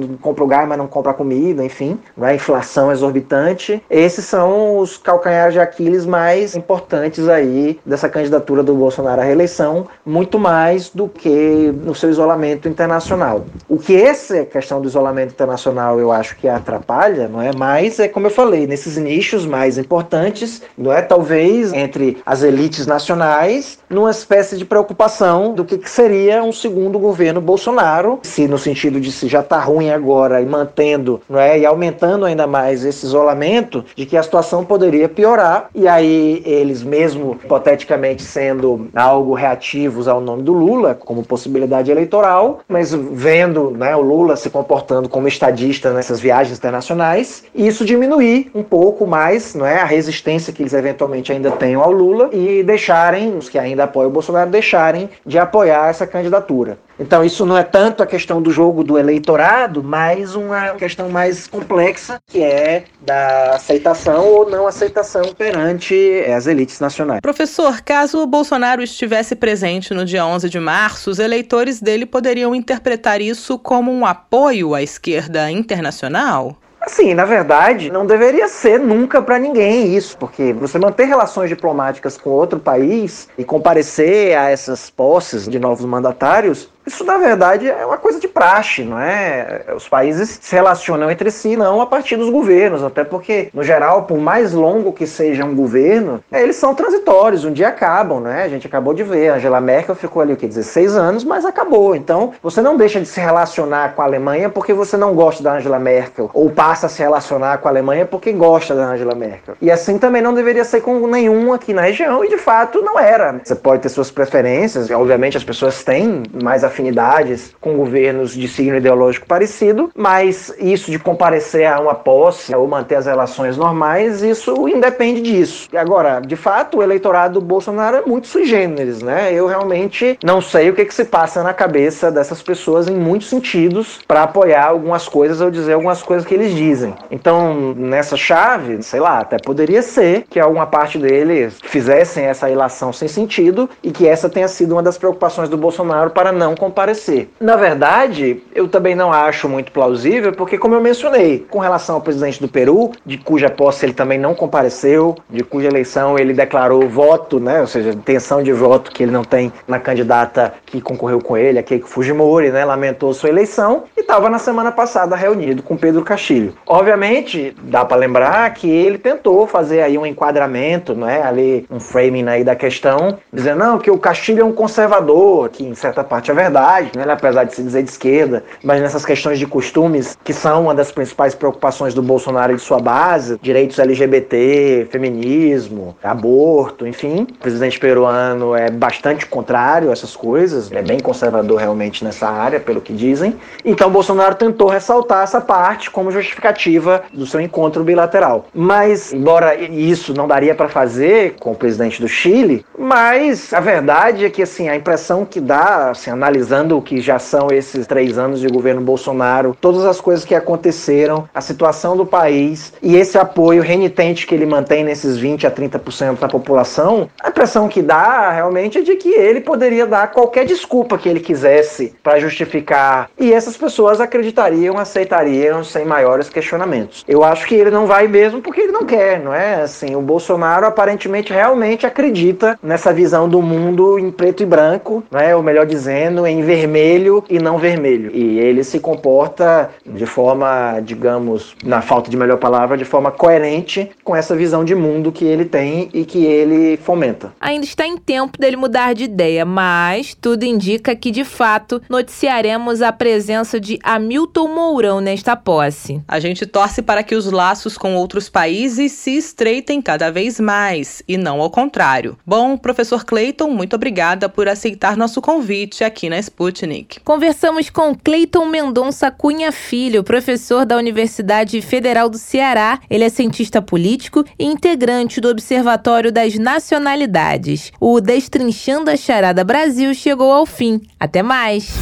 compra 0.20 0.44
o 0.44 0.46
gás, 0.46 0.68
mas 0.68 0.78
não 0.78 0.86
compra 0.86 1.12
comida, 1.14 1.64
enfim, 1.64 1.98
não 2.16 2.26
é? 2.26 2.34
inflação 2.34 2.92
exorbitante. 2.92 3.82
Esses 3.88 4.24
são 4.24 4.78
os 4.78 4.96
calcanhares 4.96 5.54
de 5.54 5.60
Aquiles 5.60 6.04
mais 6.04 6.54
importantes 6.54 7.28
aí 7.28 7.78
dessa 7.84 8.08
candidatura 8.08 8.62
do 8.62 8.74
Bolsonaro 8.74 9.20
à 9.20 9.24
reeleição, 9.24 9.86
muito 10.04 10.38
mais 10.38 10.90
do 10.90 11.08
que 11.08 11.72
no 11.82 11.94
seu 11.94 12.10
isolamento 12.10 12.68
internacional. 12.68 13.46
O 13.68 13.78
que 13.78 13.94
esse 13.94 14.25
essa 14.32 14.44
questão 14.44 14.80
do 14.80 14.88
isolamento 14.88 15.32
internacional 15.32 16.00
eu 16.00 16.10
acho 16.10 16.36
que 16.36 16.48
atrapalha, 16.48 17.28
não 17.28 17.40
é? 17.40 17.50
Mas 17.56 18.00
é 18.00 18.08
como 18.08 18.26
eu 18.26 18.30
falei, 18.30 18.66
nesses 18.66 18.96
nichos 18.96 19.46
mais 19.46 19.78
importantes, 19.78 20.62
não 20.76 20.92
é? 20.92 21.00
Talvez 21.02 21.72
entre 21.72 22.18
as 22.26 22.42
elites 22.42 22.86
nacionais, 22.86 23.78
numa 23.88 24.10
espécie 24.10 24.56
de 24.56 24.64
preocupação 24.64 25.54
do 25.54 25.64
que, 25.64 25.78
que 25.78 25.90
seria 25.90 26.42
um 26.42 26.52
segundo 26.52 26.98
governo 26.98 27.40
Bolsonaro, 27.40 28.18
se 28.22 28.48
no 28.48 28.58
sentido 28.58 29.00
de 29.00 29.12
se 29.12 29.28
já 29.28 29.40
está 29.40 29.60
ruim 29.60 29.90
agora 29.90 30.40
e 30.40 30.46
mantendo, 30.46 31.20
não 31.28 31.38
é? 31.38 31.58
E 31.58 31.66
aumentando 31.66 32.24
ainda 32.24 32.46
mais 32.46 32.84
esse 32.84 33.06
isolamento, 33.06 33.84
de 33.94 34.06
que 34.06 34.16
a 34.16 34.22
situação 34.22 34.64
poderia 34.64 35.08
piorar 35.08 35.68
e 35.74 35.86
aí 35.86 36.42
eles 36.44 36.82
mesmo 36.82 37.38
hipoteticamente 37.44 38.22
sendo 38.22 38.88
algo 38.94 39.34
reativos 39.34 40.08
ao 40.08 40.20
nome 40.20 40.42
do 40.42 40.52
Lula 40.52 40.94
como 40.94 41.24
possibilidade 41.24 41.90
eleitoral, 41.90 42.60
mas 42.68 42.92
vendo, 42.92 43.70
né, 43.70 43.94
o 43.94 44.00
Lula 44.00 44.15
Lula 44.16 44.34
se 44.34 44.48
comportando 44.48 45.08
como 45.08 45.28
estadista 45.28 45.92
nessas 45.92 46.18
viagens 46.18 46.56
internacionais, 46.56 47.44
e 47.54 47.66
isso 47.66 47.84
diminuir 47.84 48.50
um 48.54 48.62
pouco 48.62 49.06
mais 49.06 49.54
não 49.54 49.66
é, 49.66 49.80
a 49.80 49.84
resistência 49.84 50.52
que 50.52 50.62
eles 50.62 50.72
eventualmente 50.72 51.30
ainda 51.32 51.50
tenham 51.50 51.82
ao 51.82 51.92
Lula 51.92 52.30
e 52.32 52.62
deixarem, 52.62 53.36
os 53.36 53.48
que 53.48 53.58
ainda 53.58 53.84
apoiam 53.84 54.08
o 54.08 54.12
Bolsonaro, 54.12 54.50
deixarem 54.50 55.10
de 55.24 55.38
apoiar 55.38 55.90
essa 55.90 56.06
candidatura. 56.06 56.78
Então, 56.98 57.22
isso 57.22 57.44
não 57.44 57.58
é 57.58 57.62
tanto 57.62 58.02
a 58.02 58.06
questão 58.06 58.40
do 58.40 58.50
jogo 58.50 58.82
do 58.82 58.98
eleitorado, 58.98 59.82
mas 59.82 60.34
uma 60.34 60.70
questão 60.70 61.10
mais 61.10 61.46
complexa, 61.46 62.18
que 62.26 62.42
é 62.42 62.84
da 63.02 63.56
aceitação 63.56 64.26
ou 64.26 64.48
não 64.48 64.66
aceitação 64.66 65.34
perante 65.34 66.24
as 66.34 66.46
elites 66.46 66.80
nacionais. 66.80 67.20
Professor, 67.20 67.82
caso 67.82 68.22
o 68.22 68.26
Bolsonaro 68.26 68.82
estivesse 68.82 69.36
presente 69.36 69.92
no 69.92 70.06
dia 70.06 70.24
11 70.24 70.48
de 70.48 70.58
março, 70.58 71.10
os 71.10 71.18
eleitores 71.18 71.80
dele 71.80 72.06
poderiam 72.06 72.54
interpretar 72.54 73.20
isso 73.20 73.58
como 73.58 73.92
um 73.92 74.05
apoio 74.06 74.74
à 74.74 74.82
esquerda 74.82 75.50
internacional? 75.50 76.56
Assim, 76.80 77.14
na 77.14 77.24
verdade, 77.24 77.90
não 77.90 78.06
deveria 78.06 78.46
ser 78.46 78.78
nunca 78.78 79.20
para 79.20 79.40
ninguém 79.40 79.96
isso, 79.96 80.16
porque 80.16 80.52
você 80.52 80.78
manter 80.78 81.06
relações 81.06 81.48
diplomáticas 81.48 82.16
com 82.16 82.30
outro 82.30 82.60
país 82.60 83.28
e 83.36 83.42
comparecer 83.42 84.38
a 84.38 84.50
essas 84.50 84.88
posses 84.88 85.48
de 85.48 85.58
novos 85.58 85.84
mandatários 85.84 86.70
Isso, 86.86 87.04
na 87.04 87.18
verdade, 87.18 87.68
é 87.68 87.84
uma 87.84 87.98
coisa 87.98 88.20
de 88.20 88.28
praxe, 88.28 88.84
não 88.84 88.98
é? 88.98 89.64
Os 89.74 89.88
países 89.88 90.38
se 90.40 90.54
relacionam 90.54 91.10
entre 91.10 91.32
si, 91.32 91.56
não 91.56 91.80
a 91.80 91.86
partir 91.86 92.16
dos 92.16 92.30
governos, 92.30 92.84
até 92.84 93.02
porque, 93.02 93.48
no 93.52 93.64
geral, 93.64 94.04
por 94.04 94.18
mais 94.18 94.52
longo 94.52 94.92
que 94.92 95.06
seja 95.06 95.44
um 95.44 95.54
governo, 95.54 96.22
é, 96.30 96.42
eles 96.42 96.54
são 96.54 96.74
transitórios, 96.74 97.44
um 97.44 97.52
dia 97.52 97.68
acabam, 97.68 98.20
né? 98.20 98.44
A 98.44 98.48
gente 98.48 98.68
acabou 98.68 98.94
de 98.94 99.02
ver, 99.02 99.30
a 99.30 99.34
Angela 99.34 99.60
Merkel 99.60 99.96
ficou 99.96 100.22
ali, 100.22 100.32
o 100.32 100.36
que, 100.36 100.46
16 100.46 100.96
anos, 100.96 101.24
mas 101.24 101.44
acabou. 101.44 101.96
Então, 101.96 102.32
você 102.40 102.62
não 102.62 102.76
deixa 102.76 103.00
de 103.00 103.06
se 103.06 103.18
relacionar 103.18 103.94
com 103.94 104.02
a 104.02 104.04
Alemanha 104.04 104.48
porque 104.48 104.72
você 104.72 104.96
não 104.96 105.12
gosta 105.12 105.42
da 105.42 105.54
Angela 105.54 105.80
Merkel, 105.80 106.30
ou 106.32 106.50
passa 106.50 106.86
a 106.86 106.88
se 106.88 107.02
relacionar 107.02 107.58
com 107.58 107.66
a 107.66 107.70
Alemanha 107.70 108.06
porque 108.06 108.32
gosta 108.32 108.76
da 108.76 108.84
Angela 108.84 109.14
Merkel. 109.14 109.56
E 109.60 109.72
assim 109.72 109.98
também 109.98 110.22
não 110.22 110.32
deveria 110.32 110.64
ser 110.64 110.82
com 110.82 111.04
nenhum 111.08 111.52
aqui 111.52 111.72
na 111.72 111.82
região, 111.82 112.24
e 112.24 112.28
de 112.28 112.38
fato 112.38 112.80
não 112.80 112.96
era. 112.96 113.40
Você 113.42 113.56
pode 113.56 113.82
ter 113.82 113.88
suas 113.88 114.10
preferências, 114.10 114.88
obviamente 114.90 115.36
as 115.36 115.44
pessoas 115.44 115.82
têm 115.82 116.22
mais 116.42 116.62
afinidades 116.76 117.54
com 117.58 117.74
governos 117.76 118.34
de 118.34 118.46
signo 118.46 118.76
ideológico 118.76 119.26
parecido, 119.26 119.90
mas 119.96 120.54
isso 120.58 120.90
de 120.90 120.98
comparecer 120.98 121.66
a 121.66 121.80
uma 121.80 121.94
posse 121.94 122.54
ou 122.54 122.68
manter 122.68 122.96
as 122.96 123.06
relações 123.06 123.56
normais, 123.56 124.22
isso 124.22 124.68
independe 124.68 125.22
disso. 125.22 125.68
Agora, 125.74 126.20
de 126.20 126.36
fato, 126.36 126.78
o 126.78 126.82
eleitorado 126.82 127.34
do 127.34 127.40
Bolsonaro 127.40 127.96
é 127.96 128.02
muito 128.02 128.26
sui 128.26 128.44
generis, 128.44 129.00
né? 129.00 129.32
Eu 129.32 129.46
realmente 129.46 130.18
não 130.22 130.40
sei 130.40 130.68
o 130.68 130.74
que, 130.74 130.84
que 130.84 130.94
se 130.94 131.04
passa 131.04 131.42
na 131.42 131.54
cabeça 131.54 132.10
dessas 132.10 132.42
pessoas 132.42 132.88
em 132.88 132.94
muitos 132.94 133.28
sentidos 133.28 134.00
para 134.06 134.24
apoiar 134.24 134.66
algumas 134.66 135.08
coisas 135.08 135.40
ou 135.40 135.50
dizer 135.50 135.72
algumas 135.72 136.02
coisas 136.02 136.26
que 136.26 136.34
eles 136.34 136.54
dizem. 136.54 136.94
Então, 137.10 137.74
nessa 137.74 138.16
chave, 138.16 138.82
sei 138.82 139.00
lá, 139.00 139.20
até 139.20 139.38
poderia 139.38 139.82
ser 139.82 140.24
que 140.28 140.38
alguma 140.38 140.66
parte 140.66 140.98
deles 140.98 141.58
fizessem 141.62 142.24
essa 142.24 142.50
ilação 142.50 142.92
sem 142.92 143.08
sentido 143.08 143.68
e 143.82 143.90
que 143.90 144.06
essa 144.06 144.28
tenha 144.28 144.48
sido 144.48 144.72
uma 144.72 144.82
das 144.82 144.98
preocupações 144.98 145.48
do 145.48 145.56
Bolsonaro 145.56 146.10
para 146.10 146.32
não 146.32 146.54
comparecer. 146.66 147.28
Na 147.40 147.56
verdade, 147.56 148.42
eu 148.54 148.68
também 148.68 148.94
não 148.94 149.12
acho 149.12 149.48
muito 149.48 149.70
plausível, 149.70 150.32
porque, 150.32 150.58
como 150.58 150.74
eu 150.74 150.80
mencionei, 150.80 151.46
com 151.48 151.58
relação 151.58 151.94
ao 151.96 152.00
presidente 152.00 152.40
do 152.40 152.48
Peru, 152.48 152.90
de 153.04 153.16
cuja 153.18 153.48
posse 153.48 153.86
ele 153.86 153.92
também 153.92 154.18
não 154.18 154.34
compareceu, 154.34 155.14
de 155.30 155.44
cuja 155.44 155.68
eleição 155.68 156.18
ele 156.18 156.34
declarou 156.34 156.88
voto, 156.88 157.38
né, 157.38 157.60
ou 157.60 157.66
seja, 157.66 157.90
intenção 157.90 158.42
de 158.42 158.52
voto 158.52 158.90
que 158.90 159.02
ele 159.02 159.12
não 159.12 159.22
tem 159.22 159.52
na 159.66 159.78
candidata 159.78 160.54
que 160.66 160.80
concorreu 160.80 161.20
com 161.20 161.36
ele, 161.36 161.58
a 161.58 161.62
Keiko 161.62 161.88
Fujimori, 161.88 162.50
né, 162.50 162.64
lamentou 162.64 163.14
sua 163.14 163.28
eleição 163.28 163.84
e 163.96 164.00
estava 164.00 164.28
na 164.28 164.38
semana 164.38 164.72
passada 164.72 165.14
reunido 165.14 165.62
com 165.62 165.76
Pedro 165.76 166.02
Castilho. 166.02 166.54
Obviamente, 166.66 167.54
dá 167.62 167.84
para 167.84 167.96
lembrar 167.96 168.52
que 168.54 168.68
ele 168.68 168.98
tentou 168.98 169.46
fazer 169.46 169.82
aí 169.82 169.96
um 169.96 170.04
enquadramento, 170.04 170.94
né, 170.94 171.22
ali 171.22 171.66
um 171.70 171.78
framing 171.78 172.26
aí 172.28 172.42
da 172.42 172.56
questão, 172.56 173.18
dizendo 173.32 173.58
não 173.58 173.78
que 173.78 173.90
o 173.90 173.98
Castilho 173.98 174.40
é 174.40 174.44
um 174.44 174.52
conservador, 174.52 175.48
que 175.48 175.64
em 175.64 175.74
certa 175.74 176.02
parte 176.02 176.30
é 176.30 176.34
verdade, 176.34 176.55
né, 176.94 177.04
apesar 177.08 177.44
de 177.44 177.54
se 177.54 177.62
dizer 177.62 177.82
de 177.82 177.90
esquerda, 177.90 178.42
mas 178.62 178.80
nessas 178.80 179.04
questões 179.04 179.38
de 179.38 179.46
costumes 179.46 180.16
que 180.24 180.32
são 180.32 180.62
uma 180.62 180.74
das 180.74 180.90
principais 180.90 181.34
preocupações 181.34 181.94
do 181.94 182.02
Bolsonaro 182.02 182.52
e 182.52 182.56
de 182.56 182.62
sua 182.62 182.78
base, 182.78 183.38
direitos 183.42 183.78
LGBT, 183.78 184.88
feminismo, 184.90 185.96
aborto, 186.02 186.86
enfim, 186.86 187.26
o 187.30 187.38
presidente 187.38 187.78
peruano 187.78 188.54
é 188.54 188.70
bastante 188.70 189.26
contrário 189.26 189.90
a 189.90 189.92
essas 189.92 190.16
coisas, 190.16 190.72
é 190.72 190.82
bem 190.82 190.98
conservador 191.00 191.58
realmente 191.58 192.04
nessa 192.04 192.28
área, 192.28 192.58
pelo 192.58 192.80
que 192.80 192.92
dizem. 192.92 193.36
Então 193.64 193.90
Bolsonaro 193.90 194.34
tentou 194.34 194.68
ressaltar 194.68 195.24
essa 195.24 195.40
parte 195.40 195.90
como 195.90 196.10
justificativa 196.10 197.04
do 197.12 197.26
seu 197.26 197.40
encontro 197.40 197.84
bilateral. 197.84 198.46
Mas, 198.54 199.12
embora 199.12 199.54
isso 199.54 200.14
não 200.14 200.26
daria 200.26 200.54
para 200.54 200.68
fazer 200.68 201.34
com 201.38 201.52
o 201.52 201.54
presidente 201.54 202.00
do 202.00 202.08
Chile, 202.08 202.64
mas 202.78 203.52
a 203.52 203.60
verdade 203.60 204.24
é 204.24 204.30
que 204.30 204.42
assim, 204.42 204.68
a 204.68 204.76
impressão 204.76 205.24
que 205.24 205.40
dá, 205.40 205.90
assim, 205.90 206.10
analisando 206.10 206.45
o 206.76 206.82
que 206.82 207.00
já 207.00 207.18
são 207.18 207.48
esses 207.50 207.86
três 207.86 208.18
anos 208.18 208.40
de 208.40 208.48
governo 208.48 208.80
Bolsonaro, 208.80 209.56
todas 209.60 209.84
as 209.84 210.00
coisas 210.00 210.24
que 210.24 210.34
aconteceram, 210.34 211.28
a 211.34 211.40
situação 211.40 211.96
do 211.96 212.06
país 212.06 212.72
e 212.82 212.96
esse 212.96 213.18
apoio 213.18 213.62
renitente 213.62 214.26
que 214.26 214.34
ele 214.34 214.46
mantém 214.46 214.84
nesses 214.84 215.16
20 215.16 215.46
a 215.46 215.50
30% 215.50 216.18
da 216.18 216.28
população, 216.28 217.08
a 217.22 217.28
impressão 217.28 217.68
que 217.68 217.82
dá 217.82 218.30
realmente 218.30 218.78
é 218.78 218.82
de 218.82 218.96
que 218.96 219.10
ele 219.10 219.40
poderia 219.40 219.86
dar 219.86 220.12
qualquer 220.12 220.44
desculpa 220.44 220.96
que 220.96 221.08
ele 221.08 221.20
quisesse 221.20 221.94
para 222.02 222.18
justificar 222.18 223.10
e 223.18 223.32
essas 223.32 223.56
pessoas 223.56 224.00
acreditariam, 224.00 224.78
aceitariam 224.78 225.64
sem 225.64 225.84
maiores 225.84 226.28
questionamentos. 226.28 227.04
Eu 227.08 227.24
acho 227.24 227.46
que 227.46 227.54
ele 227.54 227.70
não 227.70 227.86
vai 227.86 228.08
mesmo 228.08 228.40
porque 228.40 228.60
ele 228.60 228.72
não 228.72 228.84
quer, 228.84 229.20
não 229.20 229.34
é? 229.34 229.62
Assim, 229.62 229.94
o 229.94 230.00
Bolsonaro 230.00 230.66
aparentemente 230.66 231.32
realmente 231.32 231.86
acredita 231.86 232.58
nessa 232.62 232.92
visão 232.92 233.28
do 233.28 233.42
mundo 233.42 233.98
em 233.98 234.10
preto 234.10 234.42
e 234.42 234.46
branco, 234.46 235.02
não 235.10 235.20
é? 235.20 235.34
Ou 235.34 235.42
melhor 235.42 235.66
dizendo, 235.66 236.25
em 236.26 236.42
vermelho 236.42 237.24
e 237.28 237.38
não 237.38 237.58
vermelho. 237.58 238.10
E 238.14 238.38
ele 238.38 238.62
se 238.64 238.80
comporta 238.80 239.70
de 239.84 240.06
forma, 240.06 240.80
digamos, 240.80 241.54
na 241.64 241.80
falta 241.80 242.10
de 242.10 242.16
melhor 242.16 242.38
palavra, 242.38 242.76
de 242.76 242.84
forma 242.84 243.10
coerente 243.10 243.90
com 244.02 244.14
essa 244.14 244.36
visão 244.36 244.64
de 244.64 244.74
mundo 244.74 245.12
que 245.12 245.24
ele 245.24 245.44
tem 245.44 245.88
e 245.92 246.04
que 246.04 246.24
ele 246.24 246.76
fomenta. 246.76 247.32
Ainda 247.40 247.64
está 247.64 247.86
em 247.86 247.96
tempo 247.96 248.38
dele 248.38 248.56
mudar 248.56 248.94
de 248.94 249.04
ideia, 249.04 249.44
mas 249.44 250.14
tudo 250.14 250.44
indica 250.44 250.94
que 250.94 251.10
de 251.10 251.24
fato 251.24 251.80
noticiaremos 251.88 252.82
a 252.82 252.92
presença 252.92 253.60
de 253.60 253.78
Hamilton 253.82 254.48
Mourão 254.48 255.00
nesta 255.00 255.36
posse. 255.36 256.00
A 256.06 256.18
gente 256.18 256.46
torce 256.46 256.82
para 256.82 257.02
que 257.02 257.14
os 257.14 257.30
laços 257.30 257.76
com 257.78 257.94
outros 257.94 258.28
países 258.28 258.92
se 258.92 259.16
estreitem 259.16 259.80
cada 259.80 260.10
vez 260.10 260.38
mais 260.40 261.02
e 261.06 261.16
não 261.16 261.40
ao 261.40 261.50
contrário. 261.50 262.16
Bom, 262.26 262.56
professor 262.56 263.04
Clayton, 263.04 263.50
muito 263.50 263.76
obrigada 263.76 264.28
por 264.28 264.48
aceitar 264.48 264.96
nosso 264.96 265.20
convite 265.20 265.84
aqui 265.84 266.08
na 266.08 266.15
Sputnik. 266.18 267.00
Conversamos 267.00 267.70
com 267.70 267.94
Clayton 267.94 268.46
Mendonça 268.46 269.10
Cunha 269.10 269.52
Filho, 269.52 270.04
professor 270.04 270.64
da 270.64 270.76
Universidade 270.76 271.60
Federal 271.60 272.08
do 272.08 272.18
Ceará. 272.18 272.80
Ele 272.88 273.04
é 273.04 273.08
cientista 273.08 273.60
político 273.60 274.24
e 274.38 274.44
integrante 274.44 275.20
do 275.20 275.28
Observatório 275.28 276.12
das 276.12 276.36
Nacionalidades. 276.36 277.72
O 277.80 278.00
Destrinchando 278.00 278.90
a 278.90 278.96
Charada 278.96 279.44
Brasil 279.44 279.94
chegou 279.94 280.32
ao 280.32 280.46
fim. 280.46 280.80
Até 280.98 281.22
mais! 281.22 281.74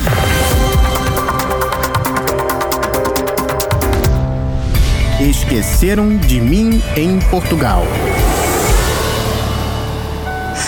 Esqueceram 5.20 6.16
de 6.18 6.40
mim 6.40 6.82
em 6.96 7.18
Portugal. 7.30 7.82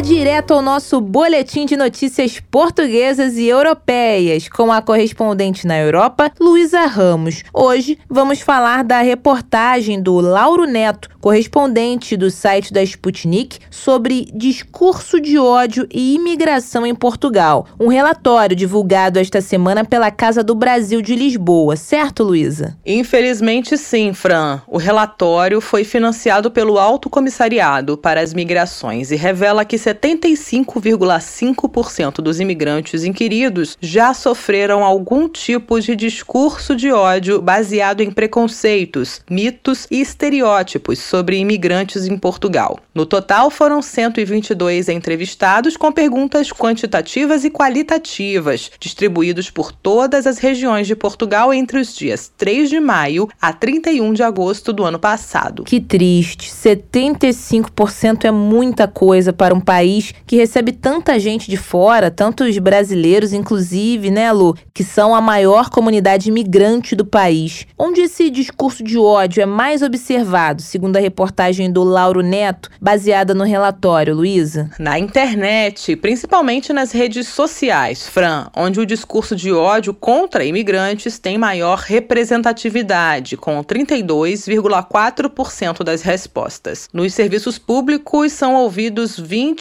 Direto 0.00 0.52
ao 0.54 0.62
nosso 0.62 1.00
boletim 1.00 1.64
de 1.64 1.76
notícias 1.76 2.40
portuguesas 2.50 3.36
e 3.36 3.46
europeias 3.46 4.48
com 4.48 4.72
a 4.72 4.82
correspondente 4.82 5.64
na 5.64 5.78
Europa, 5.78 6.32
Luísa 6.40 6.86
Ramos. 6.86 7.44
Hoje 7.54 7.98
vamos 8.08 8.40
falar 8.40 8.82
da 8.82 9.00
reportagem 9.00 10.02
do 10.02 10.14
Lauro 10.20 10.64
Neto, 10.64 11.08
correspondente 11.20 12.16
do 12.16 12.30
site 12.30 12.72
da 12.72 12.82
Sputnik, 12.82 13.60
sobre 13.70 14.26
discurso 14.34 15.20
de 15.20 15.38
ódio 15.38 15.86
e 15.92 16.16
imigração 16.16 16.84
em 16.84 16.94
Portugal. 16.94 17.66
Um 17.78 17.86
relatório 17.86 18.56
divulgado 18.56 19.20
esta 19.20 19.40
semana 19.40 19.84
pela 19.84 20.10
Casa 20.10 20.42
do 20.42 20.54
Brasil 20.54 21.00
de 21.00 21.14
Lisboa, 21.14 21.76
certo, 21.76 22.24
Luísa? 22.24 22.76
Infelizmente, 22.84 23.78
sim, 23.78 24.12
Fran. 24.12 24.60
O 24.66 24.78
relatório 24.78 25.60
foi 25.60 25.84
financiado 25.84 26.50
pelo 26.50 26.76
Alto 26.76 27.08
Comissariado 27.08 27.96
para 27.96 28.20
as 28.20 28.34
Migrações 28.34 29.12
e 29.12 29.16
revela 29.16 29.64
que 29.64 29.78
75,5% 29.82 32.22
dos 32.22 32.38
imigrantes 32.38 33.02
inquiridos 33.04 33.76
já 33.80 34.14
sofreram 34.14 34.84
algum 34.84 35.28
tipo 35.28 35.80
de 35.80 35.96
discurso 35.96 36.76
de 36.76 36.92
ódio 36.92 37.42
baseado 37.42 38.00
em 38.00 38.10
preconceitos, 38.10 39.20
mitos 39.28 39.88
e 39.90 40.00
estereótipos 40.00 41.00
sobre 41.00 41.38
imigrantes 41.38 42.06
em 42.06 42.16
Portugal. 42.16 42.78
No 42.94 43.04
total, 43.04 43.50
foram 43.50 43.82
122 43.82 44.88
entrevistados 44.88 45.76
com 45.76 45.90
perguntas 45.90 46.52
quantitativas 46.52 47.44
e 47.44 47.50
qualitativas, 47.50 48.70
distribuídos 48.78 49.50
por 49.50 49.72
todas 49.72 50.24
as 50.26 50.38
regiões 50.38 50.86
de 50.86 50.94
Portugal 50.94 51.52
entre 51.52 51.80
os 51.80 51.92
dias 51.94 52.30
3 52.36 52.70
de 52.70 52.78
maio 52.78 53.28
a 53.40 53.52
31 53.52 54.12
de 54.12 54.22
agosto 54.22 54.72
do 54.72 54.84
ano 54.84 54.98
passado. 54.98 55.64
Que 55.64 55.80
triste, 55.80 56.50
75% 56.50 58.24
é 58.24 58.30
muita 58.30 58.86
coisa 58.86 59.32
para 59.32 59.54
um 59.54 59.60
país 59.60 59.71
país 59.72 60.12
que 60.26 60.36
recebe 60.36 60.70
tanta 60.70 61.18
gente 61.18 61.50
de 61.50 61.56
fora, 61.56 62.10
tantos 62.10 62.58
brasileiros, 62.58 63.32
inclusive, 63.32 64.10
né, 64.10 64.30
Lu, 64.30 64.54
que 64.74 64.84
são 64.84 65.14
a 65.14 65.20
maior 65.20 65.70
comunidade 65.70 66.28
imigrante 66.28 66.94
do 66.94 67.06
país. 67.06 67.66
Onde 67.78 68.02
esse 68.02 68.28
discurso 68.28 68.84
de 68.84 68.98
ódio 68.98 69.42
é 69.42 69.46
mais 69.46 69.80
observado, 69.80 70.60
segundo 70.60 70.98
a 70.98 71.00
reportagem 71.00 71.72
do 71.72 71.82
Lauro 71.82 72.20
Neto, 72.20 72.68
baseada 72.78 73.32
no 73.32 73.44
relatório, 73.44 74.14
Luísa? 74.14 74.68
Na 74.78 74.98
internet, 74.98 75.96
principalmente 75.96 76.70
nas 76.70 76.92
redes 76.92 77.28
sociais, 77.28 78.06
Fran, 78.06 78.48
onde 78.54 78.78
o 78.78 78.84
discurso 78.84 79.34
de 79.34 79.50
ódio 79.50 79.94
contra 79.94 80.44
imigrantes 80.44 81.18
tem 81.18 81.38
maior 81.38 81.78
representatividade, 81.78 83.38
com 83.38 83.64
32,4% 83.64 85.82
das 85.82 86.02
respostas. 86.02 86.90
Nos 86.92 87.14
serviços 87.14 87.58
públicos 87.58 88.32
são 88.32 88.54
ouvidos 88.54 89.18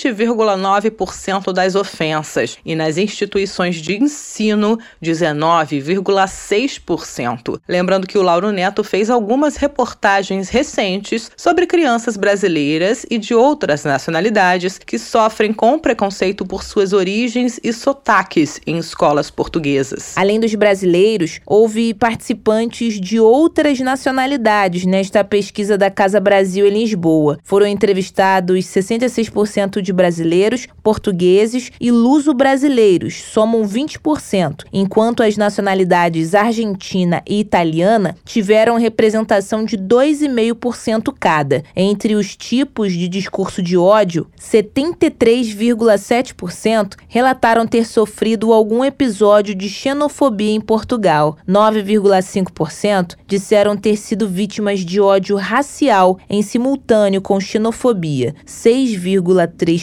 20,9% 0.09 1.53
das 1.53 1.75
ofensas 1.75 2.57
e 2.65 2.75
nas 2.75 2.97
instituições 2.97 3.77
de 3.77 3.95
ensino, 3.97 4.77
19,6%. 5.03 7.59
Lembrando 7.67 8.07
que 8.07 8.17
o 8.17 8.21
Lauro 8.21 8.51
Neto 8.51 8.83
fez 8.83 9.09
algumas 9.09 9.55
reportagens 9.55 10.49
recentes 10.49 11.31
sobre 11.35 11.65
crianças 11.65 12.15
brasileiras 12.17 13.05
e 13.09 13.17
de 13.17 13.33
outras 13.33 13.83
nacionalidades 13.83 14.77
que 14.77 14.99
sofrem 14.99 15.53
com 15.53 15.79
preconceito 15.79 16.45
por 16.45 16.63
suas 16.63 16.93
origens 16.93 17.59
e 17.63 17.73
sotaques 17.73 18.59
em 18.65 18.77
escolas 18.77 19.29
portuguesas. 19.29 20.13
Além 20.15 20.39
dos 20.39 20.55
brasileiros, 20.55 21.39
houve 21.45 21.93
participantes 21.93 22.99
de 22.99 23.19
outras 23.19 23.79
nacionalidades 23.79 24.85
nesta 24.85 25.23
pesquisa 25.23 25.77
da 25.77 25.89
Casa 25.89 26.19
Brasil 26.19 26.67
em 26.67 26.71
Lisboa. 26.71 27.39
Foram 27.43 27.67
entrevistados 27.67 28.65
66% 28.65 29.81
de 29.81 29.90
brasileiros, 29.91 30.67
portugueses 30.83 31.71
e 31.79 31.91
luso-brasileiros, 31.91 33.21
somam 33.21 33.61
20%, 33.63 34.65
enquanto 34.71 35.23
as 35.23 35.35
nacionalidades 35.37 36.35
argentina 36.35 37.23
e 37.27 37.39
italiana 37.39 38.15
tiveram 38.25 38.77
representação 38.77 39.63
de 39.63 39.77
2,5% 39.77 41.13
cada. 41.19 41.63
Entre 41.75 42.15
os 42.15 42.35
tipos 42.35 42.93
de 42.93 43.07
discurso 43.07 43.61
de 43.61 43.77
ódio, 43.77 44.25
73,7% 44.39 46.95
relataram 47.07 47.67
ter 47.67 47.85
sofrido 47.85 48.53
algum 48.53 48.83
episódio 48.83 49.53
de 49.55 49.69
xenofobia 49.69 50.51
em 50.51 50.61
Portugal. 50.61 51.37
9,5% 51.47 53.15
disseram 53.27 53.77
ter 53.77 53.97
sido 53.97 54.27
vítimas 54.27 54.79
de 54.81 54.99
ódio 54.99 55.35
racial 55.35 56.17
em 56.29 56.41
simultâneo 56.41 57.21
com 57.21 57.39
xenofobia. 57.39 58.35
6,3% 58.45 59.80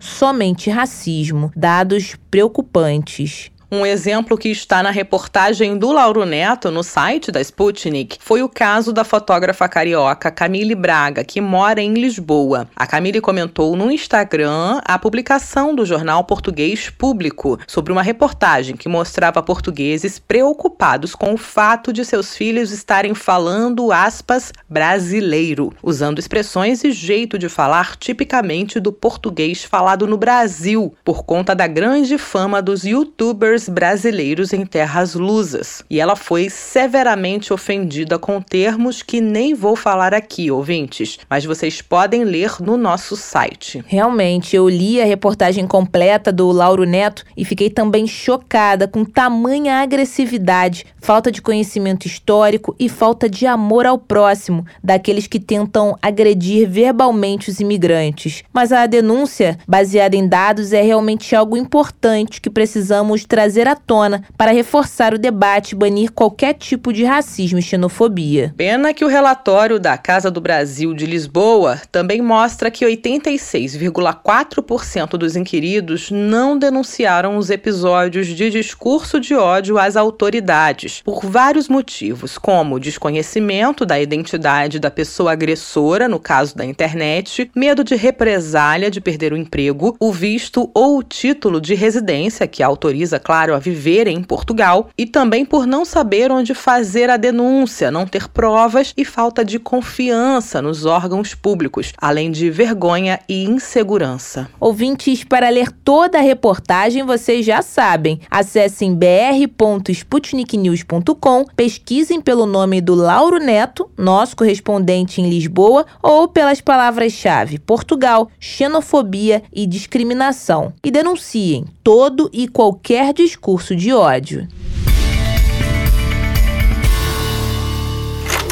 somente 0.00 0.70
racismo. 0.70 1.52
Dados 1.54 2.16
preocupantes. 2.30 3.50
Um 3.70 3.84
exemplo 3.84 4.38
que 4.38 4.48
está 4.48 4.82
na 4.82 4.90
reportagem 4.90 5.76
do 5.76 5.92
Lauro 5.92 6.24
Neto 6.24 6.70
no 6.70 6.82
site 6.82 7.30
da 7.30 7.38
Sputnik 7.38 8.16
foi 8.18 8.42
o 8.42 8.48
caso 8.48 8.94
da 8.94 9.04
fotógrafa 9.04 9.68
carioca 9.68 10.30
Camille 10.30 10.74
Braga, 10.74 11.22
que 11.22 11.38
mora 11.38 11.82
em 11.82 11.92
Lisboa. 11.92 12.66
A 12.74 12.86
Camille 12.86 13.20
comentou 13.20 13.76
no 13.76 13.90
Instagram 13.90 14.80
a 14.86 14.98
publicação 14.98 15.74
do 15.74 15.84
jornal 15.84 16.24
português 16.24 16.88
Público 16.88 17.58
sobre 17.66 17.92
uma 17.92 18.00
reportagem 18.00 18.74
que 18.74 18.88
mostrava 18.88 19.42
portugueses 19.42 20.18
preocupados 20.18 21.14
com 21.14 21.34
o 21.34 21.38
fato 21.38 21.92
de 21.92 22.06
seus 22.06 22.34
filhos 22.34 22.72
estarem 22.72 23.14
falando 23.14 23.92
aspas 23.92 24.50
brasileiro, 24.66 25.74
usando 25.82 26.18
expressões 26.18 26.84
e 26.84 26.90
jeito 26.90 27.38
de 27.38 27.50
falar 27.50 27.96
tipicamente 27.96 28.80
do 28.80 28.94
português 28.94 29.62
falado 29.62 30.06
no 30.06 30.16
Brasil, 30.16 30.94
por 31.04 31.22
conta 31.22 31.54
da 31.54 31.66
grande 31.66 32.16
fama 32.16 32.62
dos 32.62 32.84
youtubers 32.84 33.57
brasileiros 33.66 34.52
em 34.52 34.66
terras 34.66 35.14
lusas. 35.14 35.82
E 35.88 35.98
ela 35.98 36.14
foi 36.14 36.50
severamente 36.50 37.50
ofendida 37.50 38.18
com 38.18 38.42
termos 38.42 39.02
que 39.02 39.22
nem 39.22 39.54
vou 39.54 39.74
falar 39.74 40.12
aqui, 40.12 40.50
ouvintes, 40.50 41.18
mas 41.30 41.46
vocês 41.46 41.80
podem 41.80 42.24
ler 42.24 42.56
no 42.60 42.76
nosso 42.76 43.16
site. 43.16 43.82
Realmente, 43.86 44.54
eu 44.54 44.68
li 44.68 45.00
a 45.00 45.06
reportagem 45.06 45.66
completa 45.66 46.30
do 46.30 46.52
Lauro 46.52 46.84
Neto 46.84 47.24
e 47.34 47.44
fiquei 47.44 47.70
também 47.70 48.06
chocada 48.06 48.86
com 48.86 49.04
tamanha 49.04 49.76
agressividade, 49.76 50.84
falta 51.00 51.32
de 51.32 51.40
conhecimento 51.40 52.06
histórico 52.06 52.76
e 52.78 52.88
falta 52.88 53.30
de 53.30 53.46
amor 53.46 53.86
ao 53.86 53.96
próximo 53.96 54.66
daqueles 54.84 55.26
que 55.26 55.40
tentam 55.40 55.96
agredir 56.02 56.68
verbalmente 56.68 57.48
os 57.48 57.60
imigrantes. 57.60 58.42
Mas 58.52 58.72
a 58.72 58.84
denúncia, 58.86 59.58
baseada 59.66 60.16
em 60.16 60.28
dados, 60.28 60.72
é 60.72 60.82
realmente 60.82 61.34
algo 61.34 61.56
importante 61.56 62.40
que 62.40 62.50
precisamos 62.50 63.24
trazer 63.24 63.47
trazer 63.48 63.66
à 63.66 63.74
tona 63.74 64.22
para 64.36 64.52
reforçar 64.52 65.14
o 65.14 65.18
debate 65.18 65.72
e 65.72 65.74
banir 65.74 66.12
qualquer 66.12 66.52
tipo 66.52 66.92
de 66.92 67.02
racismo 67.02 67.58
e 67.58 67.62
xenofobia. 67.62 68.52
Pena 68.58 68.92
que 68.92 69.06
o 69.06 69.08
relatório 69.08 69.80
da 69.80 69.96
Casa 69.96 70.30
do 70.30 70.38
Brasil 70.38 70.92
de 70.92 71.06
Lisboa 71.06 71.80
também 71.90 72.20
mostra 72.20 72.70
que 72.70 72.84
86,4% 72.84 75.16
dos 75.16 75.34
inquiridos 75.34 76.10
não 76.10 76.58
denunciaram 76.58 77.38
os 77.38 77.48
episódios 77.48 78.26
de 78.26 78.50
discurso 78.50 79.18
de 79.18 79.34
ódio 79.34 79.78
às 79.78 79.96
autoridades, 79.96 81.00
por 81.02 81.24
vários 81.24 81.70
motivos, 81.70 82.36
como 82.36 82.78
desconhecimento 82.78 83.86
da 83.86 83.98
identidade 83.98 84.78
da 84.78 84.90
pessoa 84.90 85.32
agressora, 85.32 86.06
no 86.06 86.20
caso 86.20 86.54
da 86.54 86.66
internet, 86.66 87.50
medo 87.56 87.82
de 87.82 87.96
represália 87.96 88.90
de 88.90 89.00
perder 89.00 89.32
o 89.32 89.38
emprego, 89.38 89.96
o 89.98 90.12
visto 90.12 90.70
ou 90.74 90.98
o 90.98 91.02
título 91.02 91.62
de 91.62 91.74
residência 91.74 92.46
que 92.46 92.62
autoriza, 92.62 93.18
claro, 93.18 93.37
claro, 93.38 93.54
a 93.54 93.58
viver 93.60 94.08
em 94.08 94.20
Portugal 94.20 94.88
e 94.98 95.06
também 95.06 95.44
por 95.44 95.64
não 95.64 95.84
saber 95.84 96.32
onde 96.32 96.54
fazer 96.54 97.08
a 97.08 97.16
denúncia, 97.16 97.88
não 97.88 98.04
ter 98.04 98.26
provas 98.26 98.92
e 98.96 99.04
falta 99.04 99.44
de 99.44 99.60
confiança 99.60 100.60
nos 100.60 100.84
órgãos 100.84 101.36
públicos, 101.36 101.92
além 101.98 102.32
de 102.32 102.50
vergonha 102.50 103.20
e 103.28 103.44
insegurança. 103.44 104.50
Ouvintes, 104.58 105.22
para 105.22 105.48
ler 105.50 105.70
toda 105.70 106.18
a 106.18 106.20
reportagem, 106.20 107.04
vocês 107.04 107.46
já 107.46 107.62
sabem. 107.62 108.20
Acessem 108.28 108.92
br.sputniknews.com, 108.92 111.44
pesquisem 111.54 112.20
pelo 112.20 112.44
nome 112.44 112.80
do 112.80 112.96
Lauro 112.96 113.38
Neto, 113.38 113.88
nosso 113.96 114.36
correspondente 114.36 115.20
em 115.20 115.30
Lisboa, 115.30 115.86
ou 116.02 116.26
pelas 116.26 116.60
palavras-chave 116.60 117.60
Portugal, 117.60 118.28
xenofobia 118.40 119.44
e 119.52 119.64
discriminação. 119.64 120.72
E 120.82 120.90
denunciem 120.90 121.66
todo 121.88 122.28
e 122.34 122.46
qualquer 122.46 123.14
discurso 123.14 123.74
de 123.74 123.94
ódio. 123.94 124.46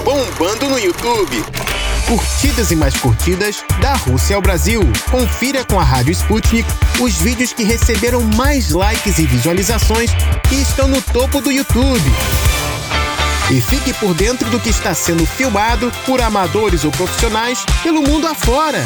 Bombando 0.03 0.71
no 0.71 0.79
YouTube. 0.79 1.45
Curtidas 2.09 2.71
e 2.71 2.77
mais 2.77 2.97
curtidas 2.97 3.63
da 3.79 3.93
Rússia 3.93 4.37
ao 4.37 4.41
Brasil. 4.41 4.81
Confira 5.11 5.63
com 5.67 5.79
a 5.79 5.85
Rádio 5.85 6.13
Sputnik 6.13 6.67
os 6.99 7.17
vídeos 7.17 7.53
que 7.53 7.63
receberam 7.63 8.23
mais 8.23 8.71
likes 8.71 9.19
e 9.19 9.27
visualizações 9.27 10.11
e 10.51 10.63
estão 10.63 10.89
no 10.89 11.03
topo 11.03 11.43
do 11.43 11.53
YouTube. 11.53 12.11
E 13.49 13.61
fique 13.61 13.95
por 13.95 14.13
dentro 14.13 14.51
do 14.51 14.59
que 14.59 14.71
está 14.71 14.93
sendo 14.93 15.25
filmado 15.25 15.93
por 16.05 16.21
amadores 16.21 16.85
ou 16.85 16.91
profissionais 16.91 17.65
pelo 17.81 18.03
mundo 18.03 18.27
afora. 18.27 18.85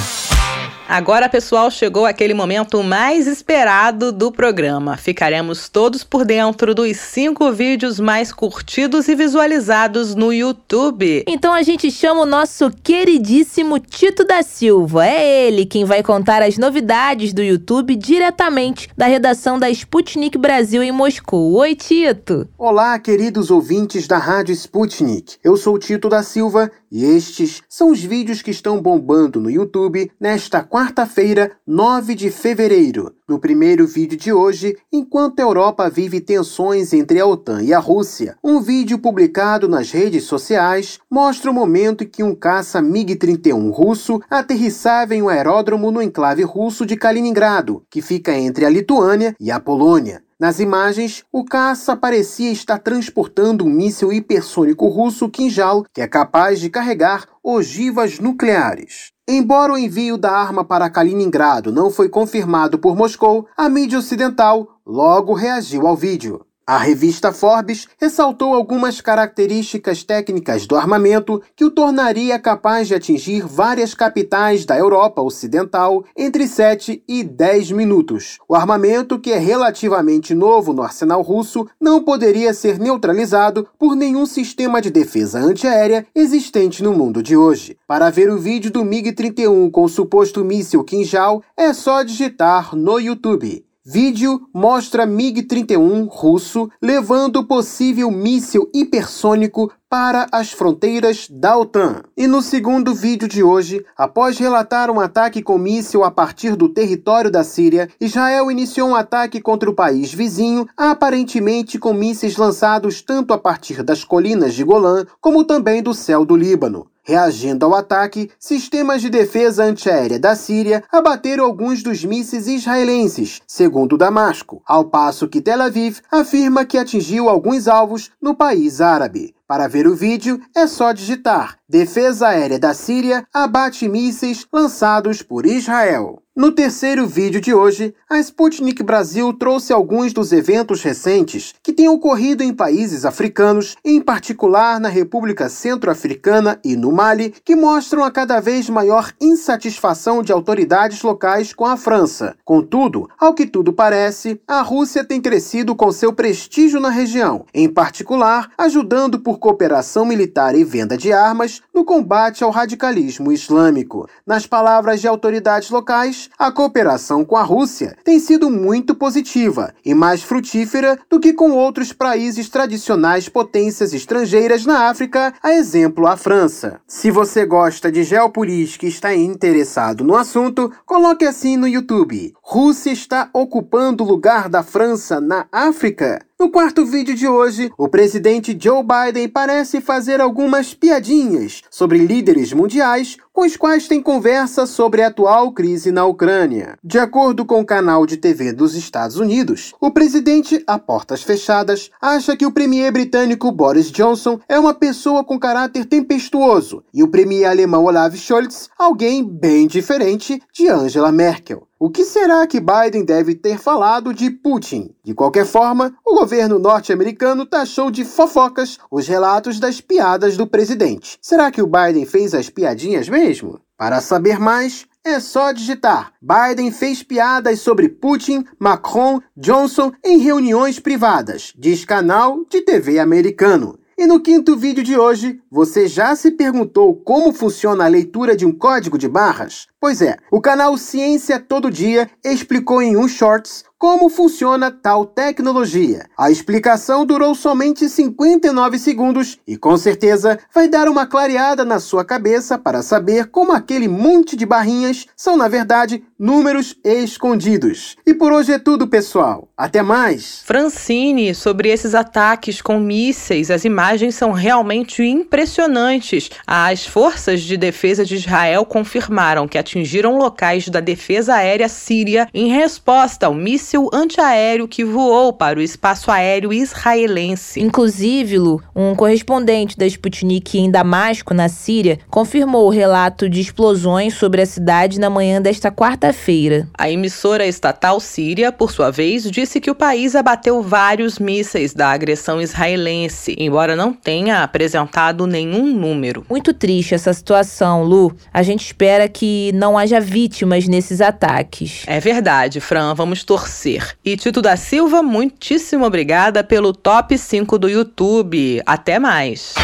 Agora, 0.90 1.29
pessoal, 1.29 1.70
chegou 1.70 2.05
aquele 2.05 2.35
momento 2.35 2.83
mais 2.83 3.29
esperado 3.29 4.11
do 4.11 4.33
programa. 4.33 4.96
Ficaremos 4.96 5.68
todos 5.68 6.03
por 6.03 6.25
dentro 6.25 6.75
dos 6.75 6.96
cinco 6.96 7.53
vídeos 7.53 8.01
mais 8.01 8.33
curtidos 8.33 9.07
e 9.07 9.14
visualizados 9.14 10.16
no 10.16 10.33
YouTube. 10.33 11.23
Então 11.29 11.53
a 11.53 11.62
gente 11.62 11.92
chama 11.92 12.23
o 12.23 12.27
nosso 12.27 12.73
queridíssimo 12.83 13.79
Tito 13.79 14.25
da 14.25 14.42
Silva. 14.42 15.07
É 15.07 15.46
ele 15.46 15.64
quem 15.64 15.85
vai 15.85 16.03
contar 16.03 16.42
as 16.42 16.59
novidades 16.59 17.33
do 17.33 17.40
YouTube 17.40 17.94
diretamente 17.94 18.88
da 18.96 19.07
redação 19.07 19.61
da 19.61 19.70
Sputnik 19.70 20.37
Brasil 20.37 20.83
em 20.83 20.90
Moscou. 20.90 21.53
Oi, 21.53 21.77
Tito! 21.77 22.49
Olá, 22.59 22.99
queridos 22.99 23.49
ouvintes 23.49 24.09
da 24.09 24.18
Rádio 24.18 24.49
Sputnik. 24.52 25.36
Eu 25.42 25.56
sou 25.56 25.74
o 25.74 25.78
Tito 25.78 26.08
da 26.08 26.22
Silva 26.22 26.70
e 26.90 27.04
estes 27.04 27.62
são 27.68 27.90
os 27.90 28.02
vídeos 28.02 28.42
que 28.42 28.50
estão 28.50 28.80
bombando 28.80 29.40
no 29.40 29.50
YouTube 29.50 30.10
nesta 30.20 30.62
quarta-feira, 30.62 31.52
9 31.66 32.14
de 32.14 32.30
fevereiro. 32.30 33.14
No 33.28 33.38
primeiro 33.38 33.86
vídeo 33.86 34.18
de 34.18 34.32
hoje, 34.32 34.76
enquanto 34.92 35.38
a 35.38 35.42
Europa 35.42 35.88
vive 35.88 36.20
tensões 36.20 36.92
entre 36.92 37.20
a 37.20 37.26
OTAN 37.26 37.62
e 37.62 37.72
a 37.72 37.78
Rússia, 37.78 38.36
um 38.42 38.60
vídeo 38.60 38.98
publicado 38.98 39.68
nas 39.68 39.90
redes 39.90 40.24
sociais 40.24 40.98
mostra 41.08 41.50
o 41.50 41.54
momento 41.54 42.02
em 42.02 42.08
que 42.08 42.22
um 42.22 42.34
caça 42.34 42.82
MiG-31 42.82 43.70
russo 43.70 44.20
aterrissava 44.28 45.14
em 45.14 45.22
um 45.22 45.28
aeródromo 45.28 45.90
no 45.90 46.02
enclave 46.02 46.42
russo 46.42 46.84
de 46.84 46.96
Kaliningrado, 46.96 47.84
que 47.88 48.02
fica 48.02 48.36
entre 48.36 48.64
a 48.64 48.70
Lituânia 48.70 49.34
e 49.38 49.50
a 49.50 49.60
Polônia. 49.60 50.22
Nas 50.40 50.59
imagens, 50.59 51.22
o 51.31 51.44
caça 51.44 51.94
parecia 51.94 52.50
estar 52.50 52.79
transportando 52.79 53.62
um 53.62 53.68
míssil 53.68 54.11
hipersônico 54.11 54.88
russo 54.88 55.29
Kinjal, 55.29 55.85
que 55.92 56.00
é 56.00 56.09
capaz 56.09 56.59
de 56.59 56.70
carregar 56.70 57.26
ogivas 57.44 58.18
nucleares. 58.18 59.12
Embora 59.29 59.74
o 59.74 59.76
envio 59.76 60.16
da 60.16 60.33
arma 60.33 60.64
para 60.64 60.88
Kaliningrado 60.88 61.70
não 61.70 61.90
foi 61.90 62.09
confirmado 62.09 62.79
por 62.79 62.96
Moscou, 62.96 63.46
a 63.55 63.68
mídia 63.68 63.98
ocidental 63.98 64.81
logo 64.87 65.35
reagiu 65.35 65.87
ao 65.87 65.94
vídeo. 65.94 66.40
A 66.70 66.76
revista 66.76 67.33
Forbes 67.33 67.88
ressaltou 67.98 68.54
algumas 68.54 69.00
características 69.00 70.04
técnicas 70.04 70.68
do 70.68 70.76
armamento 70.76 71.42
que 71.56 71.64
o 71.64 71.70
tornaria 71.72 72.38
capaz 72.38 72.87
de 72.87 72.94
atingir 72.94 73.44
várias 73.44 73.92
capitais 73.92 74.64
da 74.64 74.78
Europa 74.78 75.20
Ocidental 75.20 76.04
entre 76.16 76.46
7 76.46 77.02
e 77.09 77.24
10 77.24 77.72
minutos. 77.72 78.38
O 78.48 78.54
armamento, 78.54 79.18
que 79.18 79.33
é 79.33 79.37
relativamente 79.37 80.33
novo 80.33 80.72
no 80.72 80.83
arsenal 80.83 81.22
russo, 81.22 81.66
não 81.80 82.04
poderia 82.04 82.54
ser 82.54 82.78
neutralizado 82.78 83.66
por 83.76 83.96
nenhum 83.96 84.24
sistema 84.24 84.80
de 84.80 84.90
defesa 84.90 85.40
antiaérea 85.40 86.06
existente 86.14 86.85
no 86.85 86.92
mundo 86.92 87.20
de 87.20 87.37
hoje. 87.37 87.76
Para 87.85 88.11
ver 88.11 88.30
o 88.30 88.38
vídeo 88.38 88.70
do 88.70 88.85
MiG-31 88.85 89.72
com 89.72 89.83
o 89.83 89.88
suposto 89.88 90.44
míssil 90.44 90.85
Kinjal, 90.85 91.42
é 91.56 91.72
só 91.72 92.04
digitar 92.04 92.76
no 92.76 93.00
YouTube. 93.00 93.68
Vídeo 93.85 94.43
mostra 94.53 95.07
MiG-31 95.07 96.07
russo 96.07 96.69
levando 96.83 97.43
possível 97.43 98.11
míssil 98.11 98.69
hipersônico 98.75 99.73
para 99.88 100.27
as 100.31 100.53
fronteiras 100.53 101.27
da 101.31 101.57
OTAN. 101.57 102.03
E 102.14 102.27
no 102.27 102.43
segundo 102.43 102.95
vídeo 102.95 103.27
de 103.27 103.43
hoje, 103.43 103.83
após 103.97 104.38
relatar 104.38 104.90
um 104.90 105.01
ataque 105.01 105.43
com 105.43 105.57
míssil 105.57 106.05
a 106.05 106.11
partir 106.11 106.57
do 106.57 106.69
território 106.69 107.31
da 107.31 107.43
Síria, 107.43 107.88
Israel 107.99 108.51
iniciou 108.51 108.90
um 108.90 108.95
ataque 108.95 109.40
contra 109.40 109.71
o 109.71 109.75
país 109.75 110.12
vizinho, 110.12 110.69
aparentemente 110.77 111.79
com 111.79 111.95
mísseis 111.95 112.37
lançados 112.37 113.01
tanto 113.01 113.33
a 113.33 113.38
partir 113.38 113.83
das 113.83 114.05
colinas 114.05 114.53
de 114.53 114.62
Golã 114.62 115.07
como 115.23 115.43
também 115.43 115.83
do 115.83 115.95
céu 115.95 116.23
do 116.23 116.37
Líbano. 116.37 116.87
Reagindo 117.11 117.66
ao 117.66 117.75
ataque, 117.75 118.31
sistemas 118.38 119.03
de 119.03 119.11
defesa 119.11 119.64
antiaérea 119.64 120.16
da 120.16 120.37
Síria 120.37 120.85
abateram 120.92 121.44
alguns 121.44 121.83
dos 121.83 122.05
mísseis 122.05 122.46
israelenses, 122.46 123.42
segundo 123.49 123.99
Damasco, 123.99 124.62
ao 124.64 124.85
passo 124.85 125.27
que 125.27 125.40
Tel 125.40 125.61
Aviv 125.61 125.99
afirma 126.09 126.64
que 126.64 126.79
atingiu 126.79 127.29
alguns 127.29 127.66
alvos 127.66 128.12
no 128.23 128.33
país 128.33 128.81
árabe. 128.81 129.35
Para 129.44 129.66
ver 129.66 129.88
o 129.88 129.96
vídeo, 129.96 130.40
é 130.55 130.68
só 130.68 130.92
digitar 130.92 131.59
Defesa 131.68 132.29
Aérea 132.29 132.61
da 132.61 132.73
Síria 132.73 133.27
abate 133.35 133.88
mísseis 133.88 134.46
lançados 134.53 135.20
por 135.20 135.44
Israel. 135.46 136.23
No 136.40 136.50
terceiro 136.50 137.07
vídeo 137.07 137.38
de 137.38 137.53
hoje, 137.53 137.94
a 138.09 138.18
Sputnik 138.18 138.83
Brasil 138.83 139.31
trouxe 139.35 139.74
alguns 139.74 140.14
dos 140.14 140.33
eventos 140.33 140.83
recentes 140.83 141.55
que 141.62 141.70
têm 141.70 141.87
ocorrido 141.87 142.42
em 142.42 142.50
países 142.50 143.05
africanos, 143.05 143.76
em 143.85 144.00
particular 144.00 144.81
na 144.81 144.88
República 144.88 145.50
Centro-Africana 145.50 146.59
e 146.64 146.76
no 146.76 146.90
Mali, 146.92 147.35
que 147.44 147.55
mostram 147.55 148.03
a 148.03 148.11
cada 148.11 148.40
vez 148.40 148.70
maior 148.70 149.12
insatisfação 149.20 150.22
de 150.22 150.33
autoridades 150.33 151.03
locais 151.03 151.53
com 151.53 151.66
a 151.66 151.76
França. 151.76 152.35
Contudo, 152.42 153.07
ao 153.18 153.35
que 153.35 153.46
tudo 153.46 153.70
parece, 153.70 154.40
a 154.48 154.62
Rússia 154.62 155.05
tem 155.05 155.20
crescido 155.20 155.76
com 155.76 155.92
seu 155.92 156.11
prestígio 156.11 156.81
na 156.81 156.88
região, 156.88 157.44
em 157.53 157.68
particular 157.68 158.50
ajudando 158.57 159.18
por 159.18 159.38
cooperação 159.38 160.07
militar 160.07 160.55
e 160.55 160.64
venda 160.64 160.96
de 160.96 161.12
armas 161.12 161.61
no 161.74 161.85
combate 161.85 162.42
ao 162.42 162.50
radicalismo 162.50 163.31
islâmico. 163.31 164.09
Nas 164.26 164.46
palavras 164.46 165.03
de 165.03 165.07
autoridades 165.07 165.68
locais, 165.68 166.30
a 166.38 166.51
cooperação 166.51 167.25
com 167.25 167.37
a 167.37 167.43
Rússia 167.43 167.97
tem 168.05 168.19
sido 168.19 168.51
muito 168.51 168.95
positiva 168.95 169.75
e 169.85 169.95
mais 169.95 170.23
frutífera 170.23 170.99
do 171.09 171.21
que 171.21 171.33
com 171.33 171.53
outros 171.53 171.93
países 171.93 172.49
tradicionais 172.49 173.29
potências 173.29 173.93
estrangeiras 173.93 174.64
na 174.64 174.88
África, 174.88 175.35
a 175.43 175.53
exemplo 175.53 176.07
a 176.07 176.16
França. 176.16 176.81
Se 176.87 177.11
você 177.11 177.45
gosta 177.45 177.90
de 177.90 178.03
geopolítica 178.03 178.87
e 178.87 178.88
está 178.88 179.14
interessado 179.14 180.05
no 180.05 180.16
assunto, 180.16 180.73
coloque 180.87 181.25
assim 181.25 181.57
no 181.57 181.69
YouTube. 181.69 182.35
Rússia 182.52 182.90
está 182.90 183.30
ocupando 183.32 184.02
o 184.02 184.06
lugar 184.08 184.48
da 184.48 184.60
França 184.60 185.20
na 185.20 185.46
África? 185.52 186.20
No 186.36 186.50
quarto 186.50 186.84
vídeo 186.84 187.14
de 187.14 187.28
hoje, 187.28 187.70
o 187.78 187.88
presidente 187.88 188.58
Joe 188.60 188.82
Biden 188.82 189.28
parece 189.28 189.80
fazer 189.80 190.20
algumas 190.20 190.74
piadinhas 190.74 191.62
sobre 191.70 191.98
líderes 191.98 192.52
mundiais 192.52 193.16
com 193.32 193.42
os 193.42 193.56
quais 193.56 193.86
tem 193.86 194.02
conversa 194.02 194.66
sobre 194.66 195.00
a 195.00 195.06
atual 195.06 195.52
crise 195.52 195.92
na 195.92 196.04
Ucrânia. 196.04 196.76
De 196.82 196.98
acordo 196.98 197.44
com 197.44 197.60
o 197.60 197.64
canal 197.64 198.04
de 198.04 198.16
TV 198.16 198.52
dos 198.52 198.74
Estados 198.74 199.16
Unidos, 199.16 199.72
o 199.80 199.92
presidente, 199.92 200.60
a 200.66 200.76
portas 200.76 201.22
fechadas, 201.22 201.88
acha 202.02 202.36
que 202.36 202.46
o 202.46 202.50
premier 202.52 202.90
britânico 202.90 203.52
Boris 203.52 203.92
Johnson 203.92 204.40
é 204.48 204.58
uma 204.58 204.74
pessoa 204.74 205.22
com 205.22 205.38
caráter 205.38 205.84
tempestuoso 205.84 206.82
e 206.92 207.00
o 207.04 207.08
premier 207.08 207.48
alemão 207.48 207.84
Olaf 207.84 208.16
Scholz 208.16 208.68
alguém 208.76 209.24
bem 209.24 209.68
diferente 209.68 210.42
de 210.52 210.66
Angela 210.66 211.12
Merkel. 211.12 211.69
O 211.83 211.88
que 211.88 212.05
será 212.05 212.47
que 212.47 212.61
Biden 212.61 213.07
deve 213.07 213.35
ter 213.35 213.59
falado 213.59 214.12
de 214.12 214.29
Putin? 214.31 214.95
De 215.03 215.14
qualquer 215.14 215.47
forma, 215.47 215.95
o 216.05 216.14
governo 216.14 216.59
norte-americano 216.59 217.47
taxou 217.47 217.90
de 217.90 218.05
fofocas 218.05 218.79
os 218.90 219.09
relatos 219.09 219.59
das 219.59 219.81
piadas 219.81 220.37
do 220.37 220.47
presidente. 220.47 221.19
Será 221.23 221.51
que 221.51 221.62
o 221.62 221.66
Biden 221.66 222.05
fez 222.05 222.35
as 222.35 222.51
piadinhas 222.51 223.09
mesmo? 223.09 223.62
Para 223.79 224.03
saber 224.03 224.38
mais, 224.38 224.87
é 225.03 225.19
só 225.21 225.53
digitar. 225.53 226.12
Biden 226.21 226.71
fez 226.71 227.03
piadas 227.03 227.61
sobre 227.61 227.88
Putin, 227.88 228.45
Macron, 228.59 229.19
Johnson 229.35 229.90
em 230.05 230.19
reuniões 230.19 230.79
privadas, 230.79 231.55
diz 231.57 231.87
canal 231.87 232.45
de 232.51 232.61
TV 232.61 232.99
americano. 232.99 233.79
E 233.97 234.07
no 234.07 234.21
quinto 234.21 234.55
vídeo 234.55 234.85
de 234.85 234.99
hoje, 234.99 235.40
você 235.51 235.88
já 235.88 236.14
se 236.14 236.31
perguntou 236.31 236.95
como 236.95 237.33
funciona 237.33 237.87
a 237.87 237.88
leitura 237.88 238.37
de 238.37 238.45
um 238.45 238.53
código 238.53 238.99
de 238.99 239.09
barras? 239.09 239.69
Pois 239.81 240.03
é, 240.03 240.19
o 240.31 240.43
canal 240.43 240.77
Ciência 240.77 241.40
Todo 241.40 241.71
Dia 241.71 242.11
explicou 242.23 242.83
em 242.83 242.99
um 242.99 243.09
shorts 243.09 243.64
como 243.81 244.11
funciona 244.11 244.71
tal 244.71 245.07
tecnologia. 245.07 246.05
A 246.14 246.31
explicação 246.31 247.07
durou 247.07 247.35
somente 247.35 247.88
59 247.88 248.79
segundos 248.79 249.38
e 249.49 249.57
com 249.57 249.75
certeza 249.79 250.38
vai 250.55 250.69
dar 250.69 250.87
uma 250.87 251.07
clareada 251.07 251.64
na 251.64 251.81
sua 251.81 252.05
cabeça 252.05 252.59
para 252.59 252.83
saber 252.83 253.29
como 253.31 253.53
aquele 253.53 253.88
monte 253.88 254.37
de 254.37 254.45
barrinhas 254.45 255.07
são, 255.16 255.35
na 255.35 255.49
verdade, 255.49 256.05
números 256.19 256.77
escondidos. 256.85 257.97
E 258.07 258.12
por 258.12 258.35
hoje 258.35 258.53
é 258.53 258.59
tudo, 258.59 258.87
pessoal. 258.87 259.49
Até 259.57 259.81
mais! 259.81 260.43
Francine, 260.45 261.35
sobre 261.35 261.71
esses 261.71 261.95
ataques 261.95 262.61
com 262.61 262.79
mísseis, 262.79 263.51
as 263.51 263.64
imagens 263.64 264.14
são 264.14 264.31
realmente 264.31 265.03
impressionantes. 265.03 266.29
As 266.47 266.85
forças 266.85 267.40
de 267.40 267.57
defesa 267.57 268.05
de 268.05 268.16
Israel 268.16 268.66
confirmaram 268.66 269.49
que 269.49 269.57
atingiram 269.70 270.18
locais 270.18 270.68
da 270.68 270.80
defesa 270.80 271.35
aérea 271.35 271.68
síria 271.68 272.28
em 272.35 272.48
resposta 272.48 273.26
ao 273.26 273.35
míssil 273.35 273.88
antiaéreo 273.92 274.66
que 274.66 274.85
voou 274.85 275.33
para 275.33 275.61
o 275.61 275.62
espaço 275.62 276.11
aéreo 276.11 276.52
israelense. 276.52 277.61
Inclusive, 277.61 278.38
Lu, 278.38 278.61
um 278.74 278.96
correspondente 278.96 279.78
da 279.78 279.87
Sputnik 279.87 280.59
em 280.59 280.70
Damasco, 280.70 281.33
na 281.33 281.48
Síria, 281.48 282.00
confirmou 282.11 282.66
o 282.66 282.70
relato 282.70 283.28
de 283.28 283.40
explosões 283.40 284.14
sobre 284.14 284.42
a 284.42 284.46
cidade 284.46 284.98
na 284.98 285.09
manhã 285.09 285.40
desta 285.40 285.70
quarta-feira. 285.70 286.68
A 286.76 286.90
emissora 286.90 287.46
estatal 287.46 288.00
síria, 288.00 288.50
por 288.50 288.72
sua 288.72 288.90
vez, 288.90 289.30
disse 289.30 289.61
que 289.61 289.70
o 289.70 289.74
país 289.74 290.16
abateu 290.16 290.62
vários 290.62 291.18
mísseis 291.20 291.72
da 291.72 291.90
agressão 291.90 292.40
israelense, 292.40 293.37
embora 293.38 293.76
não 293.76 293.92
tenha 293.92 294.42
apresentado 294.42 295.26
nenhum 295.26 295.72
número. 295.72 296.24
Muito 296.28 296.52
triste 296.52 296.94
essa 296.94 297.12
situação, 297.12 297.85
Lu. 297.85 298.12
A 298.33 298.42
gente 298.42 298.64
espera 298.64 299.09
que 299.09 299.52
não 299.61 299.77
haja 299.77 300.01
vítimas 300.01 300.66
nesses 300.66 301.03
ataques. 301.03 301.85
É 301.87 302.01
verdade, 302.01 302.61
Fran. 302.61 302.94
Vamos 302.94 303.23
torcer. 303.23 303.94
E 304.03 304.16
Tito 304.16 304.40
da 304.40 304.57
Silva, 304.57 305.03
muitíssimo 305.03 305.85
obrigada 305.85 306.42
pelo 306.42 306.73
top 306.73 307.16
5 307.16 307.59
do 307.59 307.68
YouTube. 307.68 308.62
Até 308.64 308.99
mais. 308.99 309.55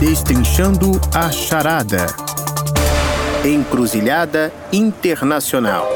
Destrinchando 0.00 1.00
a 1.14 1.30
Charada. 1.30 2.06
Encruzilhada 3.44 4.52
Internacional. 4.72 5.88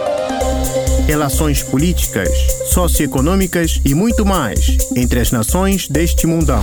Relações 1.07 1.63
políticas, 1.63 2.31
socioeconômicas 2.73 3.81
e 3.85 3.95
muito 3.95 4.25
mais 4.25 4.79
entre 4.97 5.21
as 5.21 5.33
nações 5.33 5.89
deste 5.89 6.27
mundão 6.27 6.63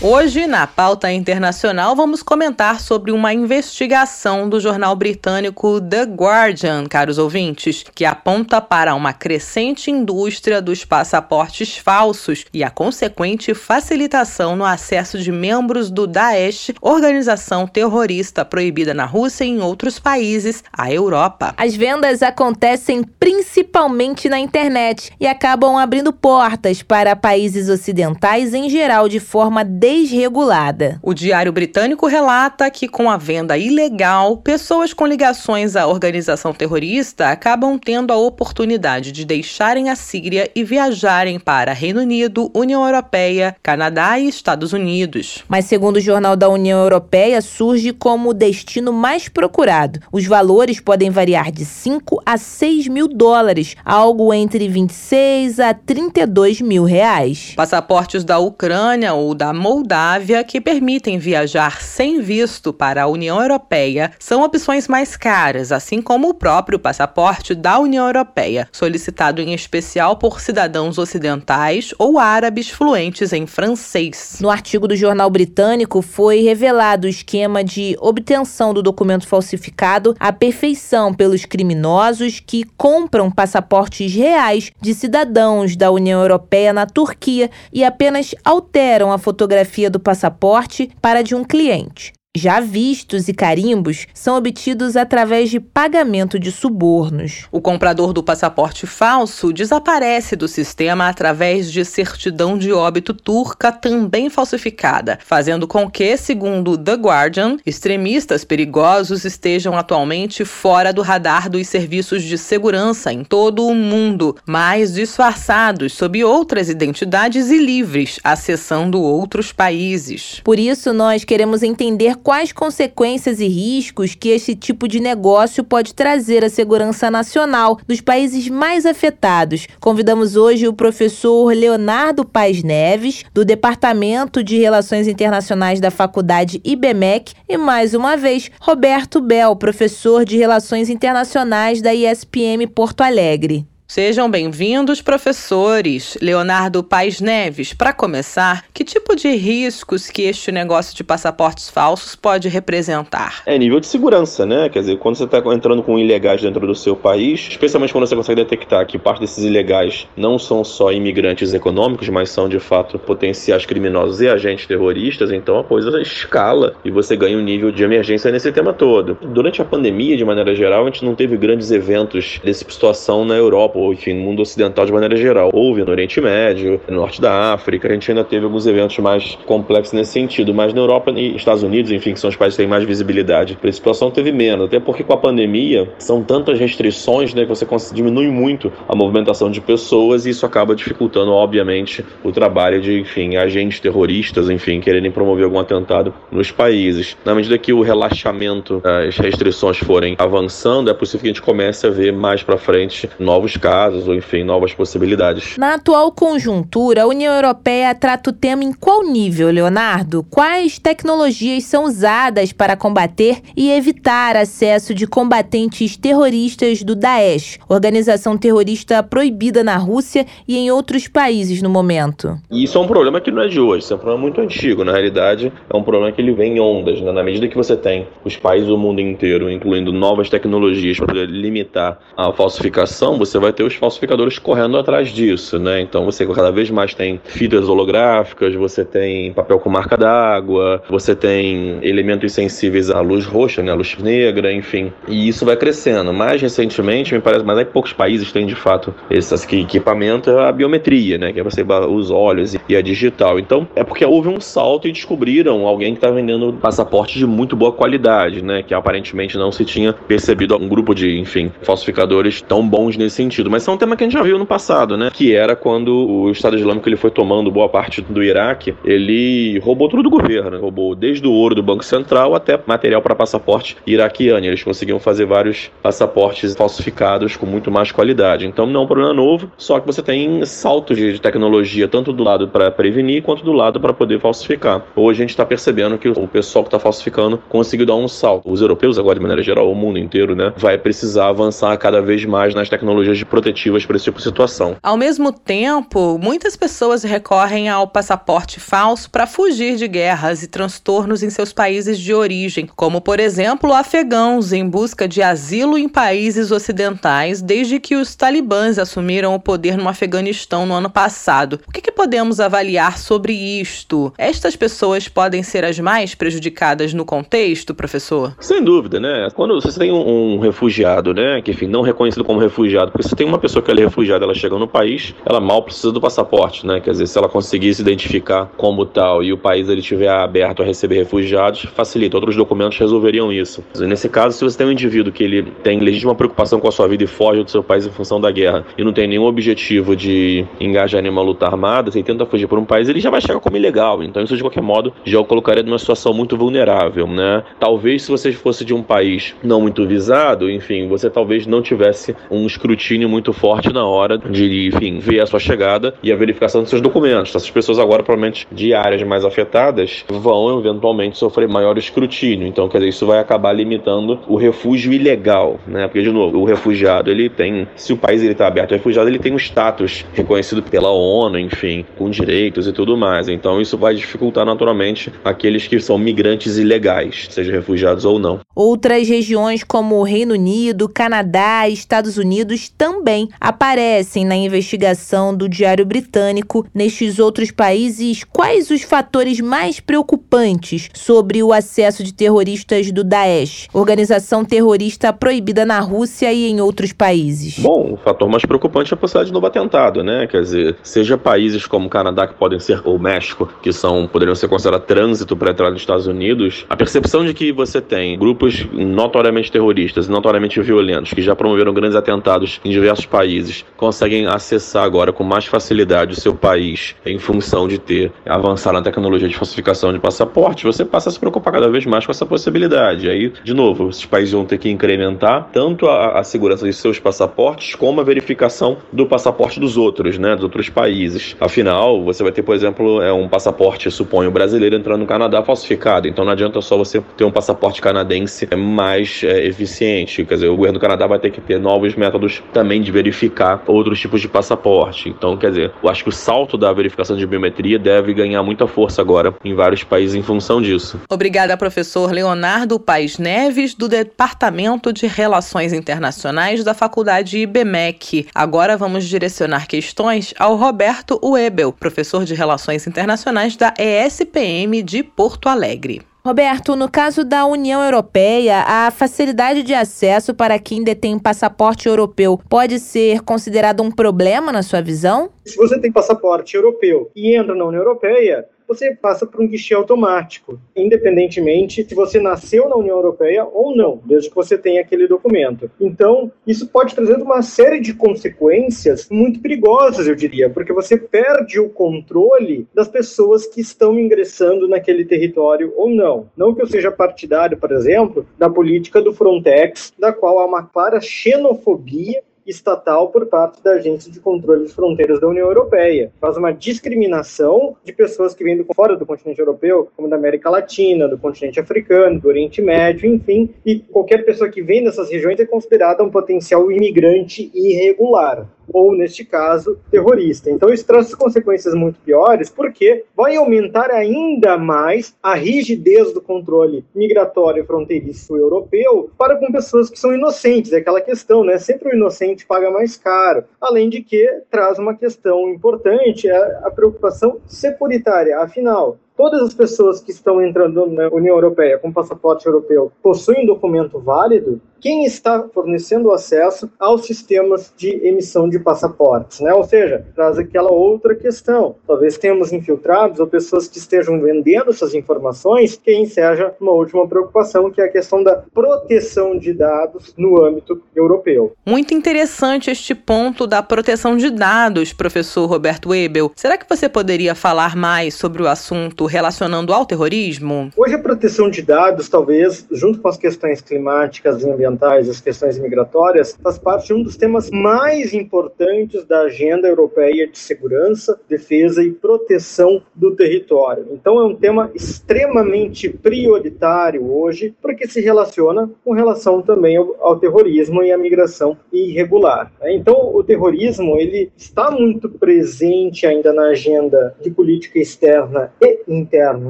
Hoje, 0.00 0.46
na 0.46 0.64
pauta 0.64 1.10
internacional, 1.10 1.96
vamos 1.96 2.22
comentar 2.22 2.80
sobre 2.80 3.10
uma 3.10 3.34
investigação 3.34 4.48
do 4.48 4.60
jornal 4.60 4.94
britânico 4.94 5.80
The 5.80 6.04
Guardian, 6.04 6.86
caros 6.86 7.18
ouvintes, 7.18 7.84
que 7.92 8.04
aponta 8.04 8.60
para 8.60 8.94
uma 8.94 9.12
crescente 9.12 9.90
indústria 9.90 10.62
dos 10.62 10.84
passaportes 10.84 11.76
falsos 11.76 12.44
e 12.54 12.62
a 12.62 12.70
consequente 12.70 13.52
facilitação 13.54 14.54
no 14.54 14.64
acesso 14.64 15.18
de 15.18 15.32
membros 15.32 15.90
do 15.90 16.06
Daesh, 16.06 16.70
organização 16.80 17.66
terrorista 17.66 18.44
proibida 18.44 18.94
na 18.94 19.04
Rússia 19.04 19.42
e 19.42 19.48
em 19.48 19.60
outros 19.60 19.98
países, 19.98 20.62
à 20.72 20.92
Europa. 20.92 21.54
As 21.56 21.74
vendas 21.74 22.22
acontecem 22.22 23.02
principalmente 23.02 24.28
na 24.28 24.38
internet 24.38 25.10
e 25.18 25.26
acabam 25.26 25.76
abrindo 25.76 26.12
portas 26.12 26.84
para 26.84 27.16
países 27.16 27.68
ocidentais 27.68 28.54
em 28.54 28.70
geral 28.70 29.08
de 29.08 29.18
forma 29.18 29.64
desregulada. 29.88 30.98
O 31.02 31.14
Diário 31.14 31.50
Britânico 31.50 32.06
relata 32.06 32.70
que, 32.70 32.86
com 32.86 33.10
a 33.10 33.16
venda 33.16 33.56
ilegal, 33.56 34.36
pessoas 34.36 34.92
com 34.92 35.06
ligações 35.06 35.76
à 35.76 35.86
organização 35.86 36.52
terrorista 36.52 37.30
acabam 37.30 37.78
tendo 37.78 38.12
a 38.12 38.16
oportunidade 38.16 39.10
de 39.10 39.24
deixarem 39.24 39.88
a 39.88 39.96
Síria 39.96 40.50
e 40.54 40.62
viajarem 40.62 41.40
para 41.40 41.72
Reino 41.72 42.00
Unido, 42.00 42.50
União 42.54 42.84
Europeia, 42.84 43.56
Canadá 43.62 44.18
e 44.18 44.28
Estados 44.28 44.74
Unidos. 44.74 45.42
Mas, 45.48 45.64
segundo 45.64 45.96
o 45.96 46.00
Jornal 46.00 46.36
da 46.36 46.50
União 46.50 46.82
Europeia, 46.82 47.40
surge 47.40 47.92
como 47.92 48.30
o 48.30 48.34
destino 48.34 48.92
mais 48.92 49.28
procurado. 49.28 50.00
Os 50.12 50.26
valores 50.26 50.80
podem 50.80 51.08
variar 51.08 51.50
de 51.50 51.64
5 51.64 52.22
a 52.26 52.36
6 52.36 52.88
mil 52.88 53.08
dólares, 53.08 53.74
algo 53.84 54.34
entre 54.34 54.68
26 54.68 55.60
a 55.60 55.72
32 55.72 56.60
mil 56.60 56.84
reais. 56.84 57.54
Passaportes 57.56 58.22
da 58.22 58.38
Ucrânia 58.38 59.14
ou 59.14 59.34
da 59.34 59.54
Moldávia 59.54 59.77
Moldávia 59.78 60.42
que 60.42 60.60
permitem 60.60 61.20
viajar 61.20 61.80
sem 61.80 62.20
visto 62.20 62.72
para 62.72 63.04
a 63.04 63.06
União 63.06 63.40
Europeia 63.40 64.10
são 64.18 64.42
opções 64.42 64.88
mais 64.88 65.16
caras, 65.16 65.70
assim 65.70 66.02
como 66.02 66.30
o 66.30 66.34
próprio 66.34 66.80
passaporte 66.80 67.54
da 67.54 67.78
União 67.78 68.04
Europeia, 68.04 68.68
solicitado 68.72 69.40
em 69.40 69.54
especial 69.54 70.16
por 70.16 70.40
cidadãos 70.40 70.98
ocidentais 70.98 71.94
ou 71.96 72.18
árabes 72.18 72.68
fluentes 72.68 73.32
em 73.32 73.46
francês. 73.46 74.38
No 74.40 74.50
artigo 74.50 74.88
do 74.88 74.96
jornal 74.96 75.30
britânico 75.30 76.02
foi 76.02 76.40
revelado 76.40 77.06
o 77.06 77.10
esquema 77.10 77.62
de 77.62 77.96
obtenção 78.00 78.74
do 78.74 78.82
documento 78.82 79.28
falsificado 79.28 80.16
à 80.18 80.32
perfeição 80.32 81.14
pelos 81.14 81.44
criminosos 81.44 82.42
que 82.44 82.64
compram 82.76 83.30
passaportes 83.30 84.12
reais 84.12 84.72
de 84.80 84.92
cidadãos 84.92 85.76
da 85.76 85.92
União 85.92 86.20
Europeia 86.20 86.72
na 86.72 86.84
Turquia 86.84 87.48
e 87.72 87.84
apenas 87.84 88.34
alteram 88.44 89.12
a 89.12 89.18
fotografia 89.18 89.67
fotografia 89.68 89.90
do 89.90 90.00
passaporte 90.00 90.90
para 91.00 91.22
de 91.22 91.34
um 91.34 91.44
cliente. 91.44 92.17
Já 92.36 92.60
vistos 92.60 93.26
e 93.26 93.32
carimbos 93.32 94.06
são 94.12 94.36
obtidos 94.36 94.96
através 94.96 95.50
de 95.50 95.58
pagamento 95.58 96.38
de 96.38 96.52
subornos. 96.52 97.46
O 97.50 97.60
comprador 97.60 98.12
do 98.12 98.22
passaporte 98.22 98.86
falso 98.86 99.50
desaparece 99.50 100.36
do 100.36 100.46
sistema 100.46 101.08
através 101.08 101.72
de 101.72 101.84
certidão 101.86 102.58
de 102.58 102.70
óbito 102.70 103.14
turca 103.14 103.72
também 103.72 104.28
falsificada, 104.28 105.18
fazendo 105.24 105.66
com 105.66 105.90
que, 105.90 106.16
segundo 106.18 106.76
The 106.76 106.94
Guardian, 106.94 107.56
extremistas 107.64 108.44
perigosos 108.44 109.24
estejam 109.24 109.76
atualmente 109.76 110.44
fora 110.44 110.92
do 110.92 111.00
radar 111.00 111.48
dos 111.48 111.66
serviços 111.66 112.22
de 112.22 112.36
segurança 112.36 113.10
em 113.10 113.24
todo 113.24 113.66
o 113.66 113.74
mundo, 113.74 114.36
mas 114.46 114.92
disfarçados 114.92 115.94
sob 115.94 116.22
outras 116.22 116.68
identidades 116.68 117.50
e 117.50 117.58
livres, 117.58 118.20
acessando 118.22 119.00
outros 119.00 119.50
países. 119.50 120.40
Por 120.44 120.58
isso, 120.58 120.92
nós 120.92 121.24
queremos 121.24 121.62
entender 121.62 122.17
quais 122.18 122.52
consequências 122.52 123.40
e 123.40 123.48
riscos 123.48 124.14
que 124.14 124.28
esse 124.28 124.54
tipo 124.54 124.86
de 124.86 125.00
negócio 125.00 125.64
pode 125.64 125.94
trazer 125.94 126.44
à 126.44 126.50
segurança 126.50 127.10
nacional 127.10 127.78
dos 127.86 128.00
países 128.00 128.48
mais 128.48 128.84
afetados. 128.84 129.66
Convidamos 129.80 130.36
hoje 130.36 130.68
o 130.68 130.72
professor 130.72 131.54
Leonardo 131.54 132.24
Paz 132.24 132.62
Neves, 132.62 133.24
do 133.32 133.44
Departamento 133.44 134.42
de 134.42 134.58
Relações 134.58 135.08
Internacionais 135.08 135.80
da 135.80 135.90
Faculdade 135.90 136.60
IBMEC, 136.64 137.32
e 137.48 137.56
mais 137.56 137.94
uma 137.94 138.16
vez, 138.16 138.50
Roberto 138.60 139.20
Bel, 139.20 139.56
professor 139.56 140.24
de 140.24 140.36
Relações 140.36 140.90
Internacionais 140.90 141.80
da 141.80 141.94
ISPM 141.94 142.66
Porto 142.66 143.00
Alegre. 143.00 143.66
Sejam 143.90 144.30
bem-vindos, 144.30 145.00
professores. 145.00 146.18
Leonardo 146.20 146.84
Paes 146.84 147.22
Neves, 147.22 147.72
para 147.72 147.90
começar, 147.90 148.66
que 148.74 148.84
tipo 148.84 149.16
de 149.16 149.30
riscos 149.30 150.10
que 150.10 150.24
este 150.24 150.52
negócio 150.52 150.94
de 150.94 151.02
passaportes 151.02 151.70
falsos 151.70 152.14
pode 152.14 152.50
representar? 152.50 153.42
É 153.46 153.56
nível 153.56 153.80
de 153.80 153.86
segurança, 153.86 154.44
né? 154.44 154.68
Quer 154.68 154.80
dizer, 154.80 154.98
quando 154.98 155.16
você 155.16 155.24
está 155.24 155.38
entrando 155.54 155.82
com 155.82 155.98
ilegais 155.98 156.42
dentro 156.42 156.66
do 156.66 156.74
seu 156.74 156.94
país, 156.94 157.48
especialmente 157.48 157.90
quando 157.94 158.06
você 158.06 158.14
consegue 158.14 158.44
detectar 158.44 158.86
que 158.86 158.98
parte 158.98 159.20
desses 159.20 159.42
ilegais 159.42 160.06
não 160.14 160.38
são 160.38 160.62
só 160.62 160.92
imigrantes 160.92 161.54
econômicos, 161.54 162.10
mas 162.10 162.28
são 162.28 162.46
de 162.46 162.60
fato 162.60 162.98
potenciais 162.98 163.64
criminosos 163.64 164.20
e 164.20 164.28
agentes 164.28 164.66
terroristas, 164.66 165.32
então 165.32 165.58
a 165.58 165.64
coisa 165.64 165.98
escala 166.02 166.76
e 166.84 166.90
você 166.90 167.16
ganha 167.16 167.38
um 167.38 167.42
nível 167.42 167.72
de 167.72 167.82
emergência 167.82 168.30
nesse 168.30 168.52
tema 168.52 168.74
todo. 168.74 169.16
Durante 169.32 169.62
a 169.62 169.64
pandemia, 169.64 170.14
de 170.14 170.26
maneira 170.26 170.54
geral, 170.54 170.82
a 170.82 170.90
gente 170.90 171.06
não 171.06 171.14
teve 171.14 171.38
grandes 171.38 171.70
eventos 171.70 172.38
dessa 172.44 172.70
situação 172.70 173.24
na 173.24 173.34
Europa 173.34 173.77
ou 173.78 173.92
enfim, 173.92 174.14
no 174.14 174.22
mundo 174.22 174.42
ocidental 174.42 174.84
de 174.84 174.92
maneira 174.92 175.16
geral. 175.16 175.50
Houve 175.52 175.84
no 175.84 175.90
Oriente 175.90 176.20
Médio, 176.20 176.80
no 176.88 176.96
Norte 176.96 177.20
da 177.20 177.52
África, 177.52 177.88
a 177.88 177.92
gente 177.92 178.10
ainda 178.10 178.24
teve 178.24 178.44
alguns 178.44 178.66
eventos 178.66 178.98
mais 178.98 179.38
complexos 179.46 179.92
nesse 179.92 180.12
sentido, 180.12 180.52
mas 180.52 180.74
na 180.74 180.80
Europa 180.80 181.12
e 181.12 181.36
Estados 181.36 181.62
Unidos, 181.62 181.92
enfim, 181.92 182.12
que 182.12 182.20
são 182.20 182.28
os 182.28 182.36
países 182.36 182.56
que 182.56 182.62
têm 182.62 182.68
mais 182.68 182.84
visibilidade, 182.84 183.56
para 183.56 183.70
a 183.70 183.72
situação 183.72 184.10
teve 184.10 184.32
menos, 184.32 184.66
até 184.66 184.80
porque 184.80 185.04
com 185.04 185.12
a 185.12 185.16
pandemia 185.16 185.88
são 185.98 186.22
tantas 186.22 186.58
restrições, 186.58 187.32
né, 187.34 187.42
que 187.42 187.48
você 187.48 187.66
diminui 187.94 188.28
muito 188.28 188.72
a 188.88 188.96
movimentação 188.96 189.50
de 189.50 189.60
pessoas 189.60 190.26
e 190.26 190.30
isso 190.30 190.44
acaba 190.44 190.74
dificultando, 190.74 191.32
obviamente, 191.32 192.04
o 192.24 192.32
trabalho 192.32 192.80
de, 192.80 192.98
enfim, 192.98 193.36
agentes 193.36 193.80
terroristas, 193.80 194.50
enfim, 194.50 194.80
quererem 194.80 195.10
promover 195.10 195.44
algum 195.44 195.58
atentado 195.58 196.12
nos 196.30 196.50
países. 196.50 197.16
Na 197.24 197.34
medida 197.34 197.56
que 197.58 197.72
o 197.72 197.82
relaxamento, 197.82 198.82
as 198.84 199.16
restrições 199.16 199.78
forem 199.78 200.16
avançando, 200.18 200.90
é 200.90 200.94
possível 200.94 201.20
que 201.20 201.26
a 201.28 201.32
gente 201.32 201.42
comece 201.42 201.86
a 201.86 201.90
ver 201.90 202.12
mais 202.12 202.42
para 202.42 202.56
frente 202.56 203.08
novos 203.18 203.56
casos 203.56 203.67
casos 203.68 204.08
ou, 204.08 204.14
enfim, 204.14 204.44
novas 204.44 204.72
possibilidades. 204.72 205.58
Na 205.58 205.74
atual 205.74 206.10
conjuntura, 206.10 207.02
a 207.02 207.06
União 207.06 207.34
Europeia 207.34 207.94
trata 207.94 208.30
o 208.30 208.32
tema 208.32 208.64
em 208.64 208.72
qual 208.72 209.02
nível, 209.02 209.50
Leonardo? 209.50 210.24
Quais 210.30 210.78
tecnologias 210.78 211.64
são 211.64 211.84
usadas 211.84 212.50
para 212.50 212.78
combater 212.78 213.42
e 213.54 213.70
evitar 213.70 214.36
acesso 214.36 214.94
de 214.94 215.06
combatentes 215.06 215.98
terroristas 215.98 216.82
do 216.82 216.96
Daesh, 216.96 217.58
organização 217.68 218.38
terrorista 218.38 219.02
proibida 219.02 219.62
na 219.62 219.76
Rússia 219.76 220.24
e 220.48 220.56
em 220.56 220.70
outros 220.70 221.06
países 221.06 221.60
no 221.60 221.68
momento? 221.68 222.38
Isso 222.50 222.78
é 222.78 222.80
um 222.80 222.86
problema 222.86 223.20
que 223.20 223.30
não 223.30 223.42
é 223.42 223.48
de 223.48 223.60
hoje, 223.60 223.84
isso 223.84 223.92
é 223.92 223.96
um 223.96 223.98
problema 223.98 224.22
muito 224.22 224.40
antigo. 224.40 224.82
Na 224.82 224.92
realidade, 224.92 225.52
é 225.68 225.76
um 225.76 225.82
problema 225.82 226.10
que 226.10 226.22
ele 226.22 226.32
vem 226.32 226.56
em 226.56 226.60
ondas. 226.60 227.02
Né? 227.02 227.12
Na 227.12 227.22
medida 227.22 227.46
que 227.46 227.56
você 227.56 227.76
tem 227.76 228.08
os 228.24 228.34
países 228.34 228.66
do 228.66 228.78
mundo 228.78 229.02
inteiro, 229.02 229.50
incluindo 229.50 229.92
novas 229.92 230.30
tecnologias 230.30 230.98
para 230.98 231.26
limitar 231.26 231.98
a 232.16 232.32
falsificação, 232.32 233.18
você 233.18 233.38
vai 233.38 233.52
ter 233.58 233.64
os 233.64 233.74
falsificadores 233.74 234.38
correndo 234.38 234.78
atrás 234.78 235.08
disso, 235.08 235.58
né? 235.58 235.80
Então 235.80 236.04
você 236.04 236.24
cada 236.24 236.52
vez 236.52 236.70
mais 236.70 236.94
tem 236.94 237.20
fitas 237.24 237.68
holográficas, 237.68 238.54
você 238.54 238.84
tem 238.84 239.32
papel 239.32 239.58
com 239.58 239.68
marca 239.68 239.96
d'água, 239.96 240.80
você 240.88 241.12
tem 241.12 241.80
elementos 241.82 242.32
sensíveis 242.32 242.88
à 242.88 243.00
luz 243.00 243.26
roxa, 243.26 243.60
né? 243.60 243.72
À 243.72 243.74
luz 243.74 243.96
negra, 243.98 244.52
enfim. 244.52 244.92
E 245.08 245.26
isso 245.26 245.44
vai 245.44 245.56
crescendo. 245.56 246.12
Mais 246.14 246.40
recentemente, 246.40 247.12
me 247.12 247.20
parece, 247.20 247.44
mas 247.44 247.58
aí 247.58 247.64
poucos 247.64 247.92
países 247.92 248.30
têm 248.30 248.46
de 248.46 248.54
fato 248.54 248.94
esse 249.10 249.34
equipamento, 249.56 250.30
é 250.30 250.48
a 250.48 250.52
biometria, 250.52 251.18
né? 251.18 251.32
Que 251.32 251.40
é 251.40 251.42
você 251.42 251.64
os 251.90 252.12
olhos 252.12 252.56
e 252.68 252.76
a 252.76 252.80
digital. 252.80 253.40
Então 253.40 253.66
é 253.74 253.82
porque 253.82 254.04
houve 254.04 254.28
um 254.28 254.40
salto 254.40 254.86
e 254.86 254.92
descobriram 254.92 255.66
alguém 255.66 255.94
que 255.94 255.98
está 255.98 256.10
vendendo 256.12 256.52
passaportes 256.52 257.16
de 257.18 257.26
muito 257.26 257.56
boa 257.56 257.72
qualidade, 257.72 258.40
né? 258.40 258.62
Que 258.62 258.72
aparentemente 258.72 259.36
não 259.36 259.50
se 259.50 259.64
tinha 259.64 259.92
percebido 259.92 260.54
um 260.54 260.68
grupo 260.68 260.94
de, 260.94 261.18
enfim, 261.18 261.50
falsificadores 261.62 262.40
tão 262.40 262.66
bons 262.66 262.96
nesse 262.96 263.16
sentido 263.16 263.47
sentido, 263.48 263.50
mas 263.50 263.66
é 263.66 263.70
um 263.70 263.76
tema 263.76 263.96
que 263.96 264.04
a 264.04 264.06
gente 264.06 264.12
já 264.12 264.22
viu 264.22 264.38
no 264.38 264.46
passado, 264.46 264.96
né? 264.96 265.10
Que 265.12 265.34
era 265.34 265.56
quando 265.56 265.88
o 265.88 266.30
Estado 266.30 266.56
Islâmico 266.56 266.88
ele 266.88 266.96
foi 266.96 267.10
tomando 267.10 267.50
boa 267.50 267.68
parte 267.68 268.02
do 268.02 268.22
Iraque, 268.22 268.74
ele 268.84 269.58
roubou 269.60 269.88
tudo 269.88 270.02
do 270.02 270.10
governo, 270.10 270.50
né? 270.50 270.58
roubou 270.58 270.94
desde 270.94 271.26
o 271.26 271.32
ouro 271.32 271.54
do 271.54 271.62
Banco 271.62 271.84
Central 271.84 272.34
até 272.34 272.58
material 272.66 273.02
para 273.02 273.14
passaporte 273.14 273.76
iraquiano. 273.86 274.46
Eles 274.46 274.62
conseguiam 274.62 275.00
fazer 275.00 275.24
vários 275.24 275.70
passaportes 275.82 276.54
falsificados 276.54 277.36
com 277.36 277.46
muito 277.46 277.70
mais 277.70 277.90
qualidade. 277.90 278.46
Então 278.46 278.66
não 278.66 278.82
é 278.82 278.84
um 278.84 278.86
problema 278.86 279.12
novo, 279.12 279.50
só 279.56 279.80
que 279.80 279.86
você 279.86 280.02
tem 280.02 280.44
saltos 280.44 280.96
de 280.96 281.20
tecnologia 281.20 281.88
tanto 281.88 282.12
do 282.12 282.22
lado 282.22 282.48
para 282.48 282.70
prevenir 282.70 283.22
quanto 283.22 283.44
do 283.44 283.52
lado 283.52 283.80
para 283.80 283.92
poder 283.92 284.20
falsificar. 284.20 284.84
Hoje 284.94 285.20
a 285.20 285.22
gente 285.22 285.30
está 285.30 285.46
percebendo 285.46 285.96
que 285.98 286.08
o 286.08 286.28
pessoal 286.28 286.64
que 286.64 286.68
está 286.68 286.78
falsificando 286.78 287.40
conseguiu 287.48 287.86
dar 287.86 287.96
um 287.96 288.08
salto. 288.08 288.50
Os 288.50 288.60
europeus 288.60 288.98
agora 288.98 289.16
de 289.16 289.22
maneira 289.22 289.42
geral, 289.42 289.70
o 289.70 289.74
mundo 289.74 289.98
inteiro, 289.98 290.34
né, 290.34 290.52
vai 290.56 290.76
precisar 290.76 291.28
avançar 291.28 291.76
cada 291.76 292.00
vez 292.00 292.24
mais 292.24 292.54
nas 292.54 292.68
tecnologias 292.68 293.16
de 293.16 293.24
protetivas 293.38 293.86
para 293.86 293.96
esse 293.96 294.04
tipo 294.04 294.18
de 294.18 294.24
situação. 294.24 294.76
Ao 294.82 294.96
mesmo 294.96 295.30
tempo, 295.32 296.18
muitas 296.20 296.56
pessoas 296.56 297.04
recorrem 297.04 297.68
ao 297.68 297.86
passaporte 297.86 298.58
falso 298.58 299.08
para 299.08 299.28
fugir 299.28 299.76
de 299.76 299.86
guerras 299.86 300.42
e 300.42 300.48
transtornos 300.48 301.22
em 301.22 301.30
seus 301.30 301.52
países 301.52 301.98
de 302.00 302.12
origem, 302.12 302.68
como 302.74 303.00
por 303.00 303.20
exemplo 303.20 303.72
afegãos 303.72 304.52
em 304.52 304.68
busca 304.68 305.06
de 305.06 305.22
asilo 305.22 305.78
em 305.78 305.88
países 305.88 306.50
ocidentais 306.50 307.40
desde 307.40 307.78
que 307.78 307.94
os 307.94 308.16
talibãs 308.16 308.76
assumiram 308.76 309.34
o 309.34 309.40
poder 309.40 309.76
no 309.76 309.88
Afeganistão 309.88 310.66
no 310.66 310.74
ano 310.74 310.90
passado. 310.90 311.60
O 311.66 311.70
que, 311.70 311.80
que 311.80 311.92
podemos 311.92 312.40
avaliar 312.40 312.98
sobre 312.98 313.32
isto? 313.32 314.12
Estas 314.18 314.56
pessoas 314.56 315.08
podem 315.08 315.44
ser 315.44 315.64
as 315.64 315.78
mais 315.78 316.14
prejudicadas 316.14 316.92
no 316.92 317.04
contexto, 317.04 317.72
professor? 317.72 318.34
Sem 318.40 318.64
dúvida, 318.64 318.98
né? 318.98 319.28
Quando 319.34 319.60
você 319.60 319.78
tem 319.78 319.92
um, 319.92 320.34
um 320.34 320.38
refugiado, 320.40 321.14
né, 321.14 321.40
que 321.40 321.52
enfim, 321.52 321.68
não 321.68 321.82
reconhecido 321.82 322.24
como 322.24 322.40
refugiado, 322.40 322.90
porque 322.90 323.06
se 323.08 323.14
tem 323.18 323.26
uma 323.26 323.38
pessoa 323.38 323.60
que 323.60 323.68
é 323.72 323.74
refugiada, 323.74 324.24
ela 324.24 324.34
chega 324.34 324.56
no 324.56 324.68
país, 324.68 325.12
ela 325.26 325.40
mal 325.40 325.60
precisa 325.60 325.90
do 325.90 326.00
passaporte, 326.00 326.64
né? 326.64 326.78
Quer 326.78 326.92
dizer, 326.92 327.08
se 327.08 327.18
ela 327.18 327.28
conseguir 327.28 327.74
se 327.74 327.82
identificar 327.82 328.46
como 328.56 328.86
tal 328.86 329.24
e 329.24 329.32
o 329.32 329.36
país 329.36 329.68
ele 329.68 329.80
estiver 329.80 330.08
aberto 330.08 330.62
a 330.62 330.64
receber 330.64 330.94
refugiados, 330.94 331.62
facilita. 331.74 332.16
Outros 332.16 332.36
documentos 332.36 332.78
resolveriam 332.78 333.32
isso. 333.32 333.64
Nesse 333.76 334.08
caso, 334.08 334.38
se 334.38 334.44
você 334.44 334.56
tem 334.56 334.68
um 334.68 334.70
indivíduo 334.70 335.12
que 335.12 335.24
ele 335.24 335.42
tem 335.64 335.80
legítima 335.80 336.14
preocupação 336.14 336.60
com 336.60 336.68
a 336.68 336.70
sua 336.70 336.86
vida 336.86 337.02
e 337.02 337.08
foge 337.08 337.42
do 337.42 337.50
seu 337.50 337.60
país 337.60 337.84
em 337.84 337.90
função 337.90 338.20
da 338.20 338.30
guerra 338.30 338.64
e 338.78 338.84
não 338.84 338.92
tem 338.92 339.08
nenhum 339.08 339.24
objetivo 339.24 339.96
de 339.96 340.46
engajar 340.60 341.04
em 341.04 341.08
uma 341.08 341.22
luta 341.22 341.44
armada, 341.44 341.90
se 341.90 341.98
ele 341.98 342.04
tenta 342.04 342.24
fugir 342.24 342.46
por 342.46 342.56
um 342.56 342.64
país, 342.64 342.88
ele 342.88 343.00
já 343.00 343.10
vai 343.10 343.20
chegar 343.20 343.40
como 343.40 343.56
ilegal. 343.56 344.00
Então 344.00 344.22
isso 344.22 344.36
de 344.36 344.42
qualquer 344.44 344.62
modo 344.62 344.92
já 345.04 345.18
o 345.18 345.24
colocaria 345.24 345.64
numa 345.64 345.78
situação 345.78 346.14
muito 346.14 346.36
vulnerável, 346.36 347.08
né? 347.08 347.42
Talvez 347.58 348.02
se 348.02 348.12
você 348.12 348.30
fosse 348.30 348.64
de 348.64 348.72
um 348.72 348.82
país 348.82 349.34
não 349.42 349.60
muito 349.60 349.84
visado, 349.84 350.48
enfim, 350.48 350.86
você 350.86 351.10
talvez 351.10 351.48
não 351.48 351.60
tivesse 351.60 352.14
um 352.30 352.46
escrutínio 352.46 353.07
muito 353.08 353.32
forte 353.32 353.72
na 353.72 353.84
hora 353.84 354.18
de, 354.18 354.68
enfim, 354.68 354.98
ver 354.98 355.20
a 355.20 355.26
sua 355.26 355.40
chegada 355.40 355.94
e 356.02 356.12
a 356.12 356.16
verificação 356.16 356.60
dos 356.60 356.70
seus 356.70 356.82
documentos. 356.82 357.34
Essas 357.34 357.50
pessoas 357.50 357.78
agora, 357.78 358.02
provavelmente 358.02 358.46
de 358.52 358.74
áreas 358.74 359.02
mais 359.02 359.24
afetadas, 359.24 360.04
vão 360.08 360.58
eventualmente 360.58 361.18
sofrer 361.18 361.48
maior 361.48 361.76
escrutínio. 361.78 362.46
Então, 362.46 362.68
quer 362.68 362.78
dizer, 362.78 362.90
isso 362.90 363.06
vai 363.06 363.18
acabar 363.18 363.52
limitando 363.52 364.20
o 364.28 364.36
refúgio 364.36 364.92
ilegal, 364.92 365.58
né? 365.66 365.86
Porque, 365.88 366.02
de 366.02 366.12
novo, 366.12 366.38
o 366.38 366.44
refugiado, 366.44 367.10
ele 367.10 367.28
tem, 367.28 367.66
se 367.74 367.92
o 367.92 367.96
país 367.96 368.22
ele 368.22 368.32
está 368.32 368.46
aberto 368.46 368.72
ao 368.72 368.78
refugiado, 368.78 369.08
ele 369.08 369.18
tem 369.18 369.32
um 369.32 369.38
status 369.38 370.04
reconhecido 370.12 370.62
pela 370.62 370.90
ONU, 370.90 371.38
enfim, 371.38 371.84
com 371.96 372.10
direitos 372.10 372.66
e 372.66 372.72
tudo 372.72 372.96
mais. 372.96 373.28
Então, 373.28 373.60
isso 373.60 373.78
vai 373.78 373.94
dificultar 373.94 374.44
naturalmente 374.44 375.12
aqueles 375.24 375.66
que 375.66 375.80
são 375.80 375.98
migrantes 375.98 376.58
ilegais, 376.58 377.28
sejam 377.30 377.54
refugiados 377.54 378.04
ou 378.04 378.18
não. 378.18 378.40
Outras 378.54 379.08
regiões 379.08 379.64
como 379.64 379.96
o 379.96 380.02
Reino 380.02 380.34
Unido, 380.34 380.88
Canadá 380.88 381.68
e 381.68 381.72
Estados 381.72 382.18
Unidos 382.18 382.68
também 382.68 382.97
aparecem 383.40 384.24
na 384.24 384.36
investigação 384.36 385.34
do 385.34 385.48
Diário 385.48 385.84
Britânico. 385.84 386.66
Nestes 386.74 387.18
outros 387.18 387.50
países, 387.50 388.24
quais 388.24 388.70
os 388.70 388.82
fatores 388.82 389.40
mais 389.40 389.80
preocupantes 389.80 390.90
sobre 390.94 391.42
o 391.42 391.52
acesso 391.52 392.02
de 392.02 392.12
terroristas 392.12 392.90
do 392.92 393.02
Daesh, 393.04 393.68
organização 393.72 394.44
terrorista 394.44 395.12
proibida 395.12 395.64
na 395.64 395.80
Rússia 395.80 396.32
e 396.32 396.48
em 396.50 396.60
outros 396.60 396.92
países? 396.92 397.58
Bom, 397.58 397.92
o 397.92 397.96
fator 397.96 398.28
mais 398.28 398.44
preocupante 398.44 398.92
é 398.92 398.94
a 398.94 398.98
possibilidade 398.98 399.28
de 399.28 399.32
novo 399.32 399.46
atentado, 399.46 400.02
né? 400.02 400.26
Quer 400.26 400.42
dizer, 400.42 400.76
seja 400.82 401.16
países 401.16 401.66
como 401.66 401.86
o 401.86 401.90
Canadá, 401.90 402.26
que 402.26 402.34
podem 402.34 402.58
ser, 402.58 402.80
ou 402.84 402.98
México, 402.98 403.48
que 403.62 403.72
são 403.72 404.06
poderiam 404.06 404.34
ser 404.34 404.48
considerados 404.48 404.86
trânsito 404.86 405.36
para 405.36 405.50
entrar 405.50 405.70
nos 405.70 405.80
Estados 405.80 406.06
Unidos, 406.06 406.66
a 406.68 406.76
percepção 406.76 407.24
de 407.24 407.32
que 407.32 407.52
você 407.52 407.80
tem 407.80 408.18
grupos 408.18 408.66
notoriamente 408.72 409.50
terroristas, 409.50 410.08
notoriamente 410.08 410.60
violentos, 410.60 411.12
que 411.12 411.22
já 411.22 411.36
promoveram 411.36 411.72
grandes 411.72 411.96
atentados 411.96 412.60
em 412.64 412.70
diversos 412.70 412.87
países, 413.04 413.64
conseguem 413.76 414.26
acessar 414.26 414.84
agora 414.84 415.12
com 415.12 415.24
mais 415.24 415.46
facilidade 415.46 416.12
o 416.12 416.20
seu 416.20 416.34
país 416.34 416.94
em 417.04 417.18
função 417.18 417.66
de 417.68 417.78
ter 417.78 418.12
avançado 418.26 418.76
na 418.76 418.82
tecnologia 418.82 419.28
de 419.28 419.36
falsificação 419.36 419.92
de 419.92 419.98
passaporte, 419.98 420.64
você 420.64 420.84
passa 420.84 421.08
a 421.08 421.12
se 421.12 421.18
preocupar 421.18 421.52
cada 421.52 421.68
vez 421.70 421.86
mais 421.86 422.04
com 422.04 422.12
essa 422.12 422.26
possibilidade. 422.26 423.08
Aí, 423.08 423.32
de 423.42 423.54
novo, 423.54 423.88
esses 423.88 424.04
países 424.04 424.32
vão 424.32 424.44
ter 424.44 424.58
que 424.58 424.70
incrementar 424.70 425.48
tanto 425.52 425.86
a, 425.86 426.18
a 426.18 426.24
segurança 426.24 426.66
de 426.66 426.72
seus 426.72 426.98
passaportes 426.98 427.74
como 427.74 428.00
a 428.00 428.04
verificação 428.04 428.78
do 428.92 429.06
passaporte 429.06 429.60
dos 429.60 429.76
outros, 429.76 430.18
né, 430.18 430.34
dos 430.34 430.44
outros 430.44 430.68
países. 430.68 431.36
Afinal, 431.40 432.02
você 432.04 432.22
vai 432.22 432.32
ter, 432.32 432.42
por 432.42 432.54
exemplo, 432.54 433.02
é 433.02 433.12
um 433.12 433.28
passaporte, 433.28 433.90
suponho, 433.90 434.30
brasileiro 434.30 434.76
entrando 434.76 435.00
no 435.00 435.06
Canadá 435.06 435.42
falsificado. 435.42 436.08
Então 436.08 436.24
não 436.24 436.32
adianta 436.32 436.60
só 436.60 436.76
você 436.76 437.02
ter 437.16 437.24
um 437.24 437.30
passaporte 437.30 437.80
canadense 437.80 438.48
mais 438.56 439.22
é, 439.24 439.46
eficiente. 439.46 440.24
Quer 440.24 440.34
dizer, 440.34 440.48
o 440.48 440.56
governo 440.56 440.78
do 440.78 440.82
Canadá 440.82 441.06
vai 441.06 441.18
ter 441.18 441.30
que 441.30 441.40
ter 441.40 441.58
novos 441.58 441.94
métodos 441.94 442.42
também 442.52 442.77
de 442.82 442.92
verificar 442.92 443.62
outros 443.66 444.00
tipos 444.00 444.20
de 444.20 444.28
passaporte. 444.28 445.08
Então, 445.08 445.36
quer 445.36 445.50
dizer, 445.50 445.72
eu 445.82 445.88
acho 445.88 446.02
que 446.02 446.08
o 446.08 446.12
salto 446.12 446.56
da 446.56 446.72
verificação 446.72 447.16
de 447.16 447.26
biometria 447.26 447.78
deve 447.78 448.12
ganhar 448.14 448.42
muita 448.42 448.66
força 448.66 449.00
agora 449.00 449.34
em 449.44 449.54
vários 449.54 449.84
países 449.84 450.14
em 450.14 450.22
função 450.22 450.60
disso. 450.60 451.00
Obrigada, 451.08 451.56
professor 451.56 452.10
Leonardo 452.10 452.78
Paes 452.78 453.18
Neves, 453.18 453.74
do 453.74 453.88
Departamento 453.88 454.92
de 454.92 455.06
Relações 455.06 455.72
Internacionais 455.72 456.64
da 456.64 456.74
Faculdade 456.74 457.38
IBMEC. 457.38 458.28
Agora 458.34 458.76
vamos 458.76 459.04
direcionar 459.06 459.66
questões 459.66 460.34
ao 460.38 460.56
Roberto 460.56 461.18
Webel, 461.22 461.72
professor 461.72 462.24
de 462.24 462.34
Relações 462.34 462.86
Internacionais 462.86 463.56
da 463.56 463.74
ESPM 463.78 464.82
de 464.82 465.02
Porto 465.02 465.48
Alegre. 465.48 466.07
Roberto, 466.28 466.76
no 466.76 466.90
caso 466.90 467.24
da 467.24 467.46
União 467.46 467.82
Europeia, 467.82 468.62
a 468.66 468.90
facilidade 468.90 469.62
de 469.62 469.72
acesso 469.72 470.34
para 470.34 470.58
quem 470.58 470.84
detém 470.84 471.18
passaporte 471.18 471.88
europeu 471.88 472.38
pode 472.50 472.78
ser 472.78 473.22
considerada 473.22 473.82
um 473.82 473.90
problema 473.90 474.52
na 474.52 474.62
sua 474.62 474.82
visão? 474.82 475.30
Se 475.46 475.56
você 475.56 475.80
tem 475.80 475.90
passaporte 475.90 476.54
europeu 476.54 477.10
e 477.16 477.34
entra 477.34 477.54
na 477.54 477.64
União 477.64 477.80
Europeia, 477.80 478.44
você 478.68 478.94
passa 478.94 479.26
por 479.26 479.40
um 479.40 479.48
guichê 479.48 479.74
automático, 479.74 480.60
independentemente 480.76 481.82
se 481.82 481.94
você 481.94 482.20
nasceu 482.20 482.68
na 482.68 482.76
União 482.76 482.96
Europeia 482.96 483.46
ou 483.46 483.74
não, 483.74 484.00
desde 484.04 484.28
que 484.28 484.36
você 484.36 484.58
tenha 484.58 484.82
aquele 484.82 485.08
documento. 485.08 485.70
Então, 485.80 486.30
isso 486.46 486.68
pode 486.68 486.94
trazer 486.94 487.16
uma 487.16 487.40
série 487.40 487.80
de 487.80 487.94
consequências 487.94 489.08
muito 489.10 489.40
perigosas, 489.40 490.06
eu 490.06 490.14
diria, 490.14 490.50
porque 490.50 490.72
você 490.72 490.98
perde 490.98 491.58
o 491.58 491.70
controle 491.70 492.68
das 492.74 492.88
pessoas 492.88 493.46
que 493.46 493.60
estão 493.60 493.98
ingressando 493.98 494.68
naquele 494.68 495.04
território 495.04 495.72
ou 495.74 495.88
não. 495.88 496.28
Não 496.36 496.54
que 496.54 496.60
eu 496.60 496.66
seja 496.66 496.90
partidário, 496.90 497.56
por 497.56 497.72
exemplo, 497.72 498.26
da 498.36 498.50
política 498.50 499.00
do 499.00 499.14
Frontex, 499.14 499.94
da 499.98 500.12
qual 500.12 500.38
há 500.38 500.44
uma 500.44 500.62
clara 500.62 501.00
xenofobia 501.00 502.22
estatal 502.48 503.08
por 503.08 503.26
parte 503.26 503.62
da 503.62 503.72
Agência 503.72 504.10
de 504.10 504.18
Controle 504.18 504.66
de 504.66 504.72
Fronteiras 504.72 505.20
da 505.20 505.28
União 505.28 505.46
Europeia. 505.46 506.10
Faz 506.20 506.36
uma 506.36 506.52
discriminação 506.52 507.76
de 507.84 507.92
pessoas 507.92 508.34
que 508.34 508.42
vêm 508.42 508.56
do, 508.56 508.66
fora 508.74 508.96
do 508.96 509.06
continente 509.06 509.38
europeu, 509.38 509.88
como 509.94 510.08
da 510.08 510.16
América 510.16 510.50
Latina, 510.50 511.06
do 511.06 511.18
continente 511.18 511.60
africano, 511.60 512.20
do 512.20 512.28
Oriente 512.28 512.62
Médio, 512.62 513.08
enfim, 513.12 513.50
e 513.64 513.78
qualquer 513.78 514.24
pessoa 514.24 514.50
que 514.50 514.62
vem 514.62 514.84
dessas 514.84 515.10
regiões 515.10 515.38
é 515.38 515.46
considerada 515.46 516.02
um 516.02 516.10
potencial 516.10 516.70
imigrante 516.72 517.50
irregular 517.54 518.48
ou, 518.72 518.96
neste 518.96 519.24
caso, 519.24 519.78
terrorista. 519.90 520.50
Então, 520.50 520.70
isso 520.70 520.86
traz 520.86 521.14
consequências 521.14 521.74
muito 521.74 521.98
piores, 522.00 522.50
porque 522.50 523.04
vai 523.16 523.36
aumentar 523.36 523.90
ainda 523.90 524.56
mais 524.56 525.14
a 525.22 525.34
rigidez 525.34 526.12
do 526.12 526.20
controle 526.20 526.84
migratório 526.94 527.64
fronteiriço 527.64 528.36
europeu 528.36 529.10
para 529.16 529.36
com 529.36 529.50
pessoas 529.52 529.90
que 529.90 529.98
são 529.98 530.14
inocentes. 530.14 530.72
É 530.72 530.78
aquela 530.78 531.00
questão, 531.00 531.44
né? 531.44 531.58
Sempre 531.58 531.90
o 531.90 531.94
inocente 531.94 532.46
paga 532.46 532.70
mais 532.70 532.96
caro. 532.96 533.44
Além 533.60 533.88
de 533.88 534.02
que 534.02 534.42
traz 534.50 534.78
uma 534.78 534.94
questão 534.94 535.48
importante, 535.48 536.28
é 536.28 536.58
a 536.62 536.70
preocupação 536.70 537.40
securitária. 537.46 538.38
Afinal, 538.38 538.98
todas 539.16 539.42
as 539.42 539.52
pessoas 539.52 540.00
que 540.00 540.12
estão 540.12 540.40
entrando 540.40 540.86
na 540.86 541.08
União 541.08 541.34
Europeia 541.34 541.76
com 541.76 541.92
passaporte 541.92 542.46
europeu 542.46 542.92
possuem 543.02 543.44
documento 543.44 543.98
válido, 543.98 544.60
quem 544.80 545.04
está 545.04 545.46
fornecendo 545.52 546.12
acesso 546.12 546.70
aos 546.78 547.04
sistemas 547.04 547.72
de 547.76 547.88
emissão 548.06 548.48
de 548.48 548.58
passaportes, 548.58 549.40
né? 549.40 549.52
Ou 549.52 549.64
seja, 549.64 550.06
traz 550.14 550.38
aquela 550.38 550.70
outra 550.70 551.14
questão. 551.14 551.76
Talvez 551.86 552.16
tenhamos 552.16 552.52
infiltrados 552.52 553.20
ou 553.20 553.26
pessoas 553.26 553.68
que 553.68 553.78
estejam 553.78 554.20
vendendo 554.20 554.70
essas 554.70 554.94
informações, 554.94 555.76
que 555.76 555.94
enseja 555.94 556.54
uma 556.60 556.72
última 556.72 557.06
preocupação, 557.06 557.70
que 557.70 557.80
é 557.80 557.84
a 557.84 557.92
questão 557.92 558.22
da 558.22 558.36
proteção 558.36 559.38
de 559.38 559.52
dados 559.52 560.14
no 560.16 560.42
âmbito 560.42 560.82
europeu. 560.94 561.52
Muito 561.66 561.92
interessante 561.92 562.70
este 562.70 562.94
ponto 562.94 563.46
da 563.46 563.62
proteção 563.62 564.16
de 564.16 564.30
dados, 564.30 564.92
professor 564.92 565.46
Roberto 565.46 565.94
Ebel. 565.94 566.32
Será 566.36 566.56
que 566.56 566.68
você 566.68 566.88
poderia 566.88 567.34
falar 567.34 567.76
mais 567.76 568.14
sobre 568.14 568.42
o 568.42 568.48
assunto 568.48 569.06
relacionando 569.06 569.72
ao 569.72 569.84
terrorismo? 569.84 570.70
Hoje 570.76 570.94
a 570.94 570.98
proteção 570.98 571.50
de 571.50 571.62
dados, 571.62 572.08
talvez, 572.08 572.66
junto 572.70 573.00
com 573.00 573.08
as 573.08 573.16
questões 573.16 573.60
climáticas 573.60 574.42
e 574.42 574.50
ambientais, 574.50 574.67
as 575.08 575.20
questões 575.20 575.58
migratórias, 575.58 576.36
faz 576.42 576.58
parte 576.58 576.88
de 576.88 576.94
um 576.94 577.02
dos 577.02 577.16
temas 577.16 577.50
mais 577.50 578.12
importantes 578.12 579.04
da 579.04 579.22
agenda 579.22 579.68
europeia 579.68 580.28
de 580.28 580.38
segurança, 580.38 581.18
defesa 581.28 581.82
e 581.82 581.90
proteção 581.90 582.82
do 582.94 583.14
território. 583.14 583.86
Então 583.92 584.20
é 584.20 584.24
um 584.24 584.34
tema 584.34 584.70
extremamente 584.74 585.88
prioritário 585.88 587.10
hoje, 587.10 587.54
porque 587.60 587.86
se 587.86 588.00
relaciona 588.00 588.70
com 588.84 588.92
relação 588.92 589.42
também 589.42 589.76
ao, 589.76 589.96
ao 590.00 590.18
terrorismo 590.18 590.82
e 590.82 590.92
à 590.92 590.98
migração 590.98 591.56
irregular. 591.72 592.52
Né? 592.60 592.74
Então 592.74 593.14
o 593.14 593.22
terrorismo 593.22 593.96
ele 593.96 594.30
está 594.36 594.70
muito 594.70 595.08
presente 595.08 596.06
ainda 596.06 596.32
na 596.32 596.48
agenda 596.48 597.14
de 597.20 597.30
política 597.30 597.78
externa 597.78 598.52
e 598.60 598.82
interna 598.88 599.48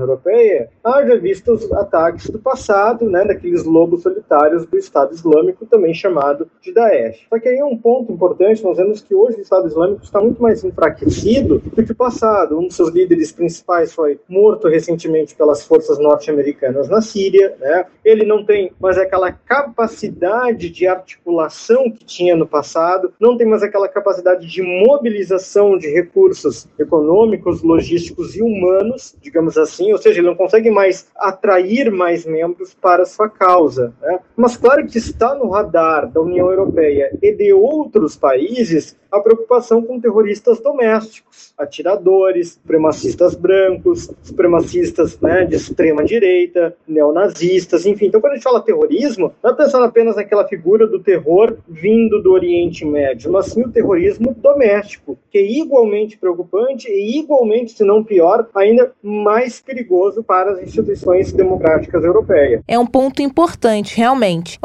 europeia, 0.00 0.68
haja 0.82 1.16
visto 1.16 1.52
os 1.52 1.70
ataques 1.72 2.28
do 2.30 2.38
passado, 2.38 3.08
né, 3.08 3.24
daqueles 3.24 3.64
lobos 3.64 4.02
solitários 4.02 4.66
do 4.66 4.76
Estado 4.76 5.07
Islâmico, 5.14 5.66
também 5.66 5.94
chamado 5.94 6.48
de 6.60 6.72
Daesh. 6.72 7.26
Só 7.28 7.38
que 7.38 7.48
aí 7.48 7.58
é 7.58 7.64
um 7.64 7.76
ponto 7.76 8.12
importante, 8.12 8.62
nós 8.62 8.76
vemos 8.76 9.00
que 9.00 9.14
hoje 9.14 9.38
o 9.38 9.42
Estado 9.42 9.66
Islâmico 9.66 10.04
está 10.04 10.20
muito 10.20 10.40
mais 10.42 10.64
enfraquecido 10.64 11.58
do 11.58 11.82
que 11.82 11.92
o 11.92 11.96
passado. 11.96 12.58
Um 12.58 12.66
dos 12.66 12.76
seus 12.76 12.90
líderes 12.90 13.32
principais 13.32 13.92
foi 13.92 14.20
morto 14.28 14.68
recentemente 14.68 15.34
pelas 15.34 15.64
forças 15.64 15.98
norte-americanas 15.98 16.88
na 16.88 17.00
Síria, 17.00 17.56
né? 17.60 17.86
Ele 18.04 18.24
não 18.24 18.44
tem 18.44 18.72
mais 18.80 18.98
aquela 18.98 19.32
capacidade 19.32 20.70
de 20.70 20.86
articulação 20.86 21.90
que 21.90 22.04
tinha 22.04 22.36
no 22.36 22.46
passado, 22.46 23.12
não 23.20 23.36
tem 23.36 23.46
mais 23.46 23.62
aquela 23.62 23.88
capacidade 23.88 24.46
de 24.46 24.62
mobilização 24.62 25.76
de 25.76 25.88
recursos 25.88 26.66
econômicos, 26.78 27.62
logísticos 27.62 28.36
e 28.36 28.42
humanos, 28.42 29.16
digamos 29.20 29.56
assim, 29.56 29.92
ou 29.92 29.98
seja, 29.98 30.20
ele 30.20 30.28
não 30.28 30.34
consegue 30.34 30.70
mais 30.70 31.06
atrair 31.16 31.90
mais 31.90 32.24
membros 32.24 32.74
para 32.74 33.04
sua 33.04 33.28
causa. 33.28 33.92
Né? 34.00 34.18
Mas 34.36 34.56
claro 34.56 34.86
que 34.86 34.97
está 34.98 35.34
no 35.34 35.48
radar 35.48 36.10
da 36.10 36.20
União 36.20 36.50
Europeia 36.50 37.16
e 37.22 37.32
de 37.32 37.52
outros 37.52 38.16
países 38.16 38.96
a 39.10 39.20
preocupação 39.20 39.82
com 39.82 40.00
terroristas 40.00 40.60
domésticos, 40.60 41.52
atiradores, 41.56 42.52
supremacistas 42.52 43.34
brancos, 43.34 44.10
supremacistas 44.22 45.18
né, 45.20 45.44
de 45.44 45.56
extrema 45.56 46.04
direita, 46.04 46.76
neonazistas, 46.86 47.86
enfim. 47.86 48.06
Então, 48.06 48.20
quando 48.20 48.32
a 48.32 48.36
gente 48.36 48.44
fala 48.44 48.60
terrorismo, 48.60 49.32
não 49.42 49.50
é 49.50 49.54
pensando 49.54 49.84
apenas 49.84 50.16
naquela 50.16 50.46
figura 50.46 50.86
do 50.86 51.00
terror 51.00 51.56
vindo 51.66 52.22
do 52.22 52.32
Oriente 52.32 52.84
Médio, 52.84 53.32
mas 53.32 53.46
sim 53.46 53.62
o 53.62 53.72
terrorismo 53.72 54.34
doméstico, 54.34 55.18
que 55.30 55.38
é 55.38 55.42
igualmente 55.42 56.18
preocupante 56.18 56.88
e 56.90 57.18
igualmente, 57.18 57.72
se 57.72 57.84
não 57.84 58.04
pior, 58.04 58.46
ainda 58.54 58.92
mais 59.02 59.60
perigoso 59.60 60.22
para 60.22 60.52
as 60.52 60.62
instituições 60.62 61.32
democráticas 61.32 62.04
europeias. 62.04 62.62
É 62.68 62.78
um 62.78 62.86
ponto 62.86 63.22
importante, 63.22 63.96
realmente. 63.96 64.58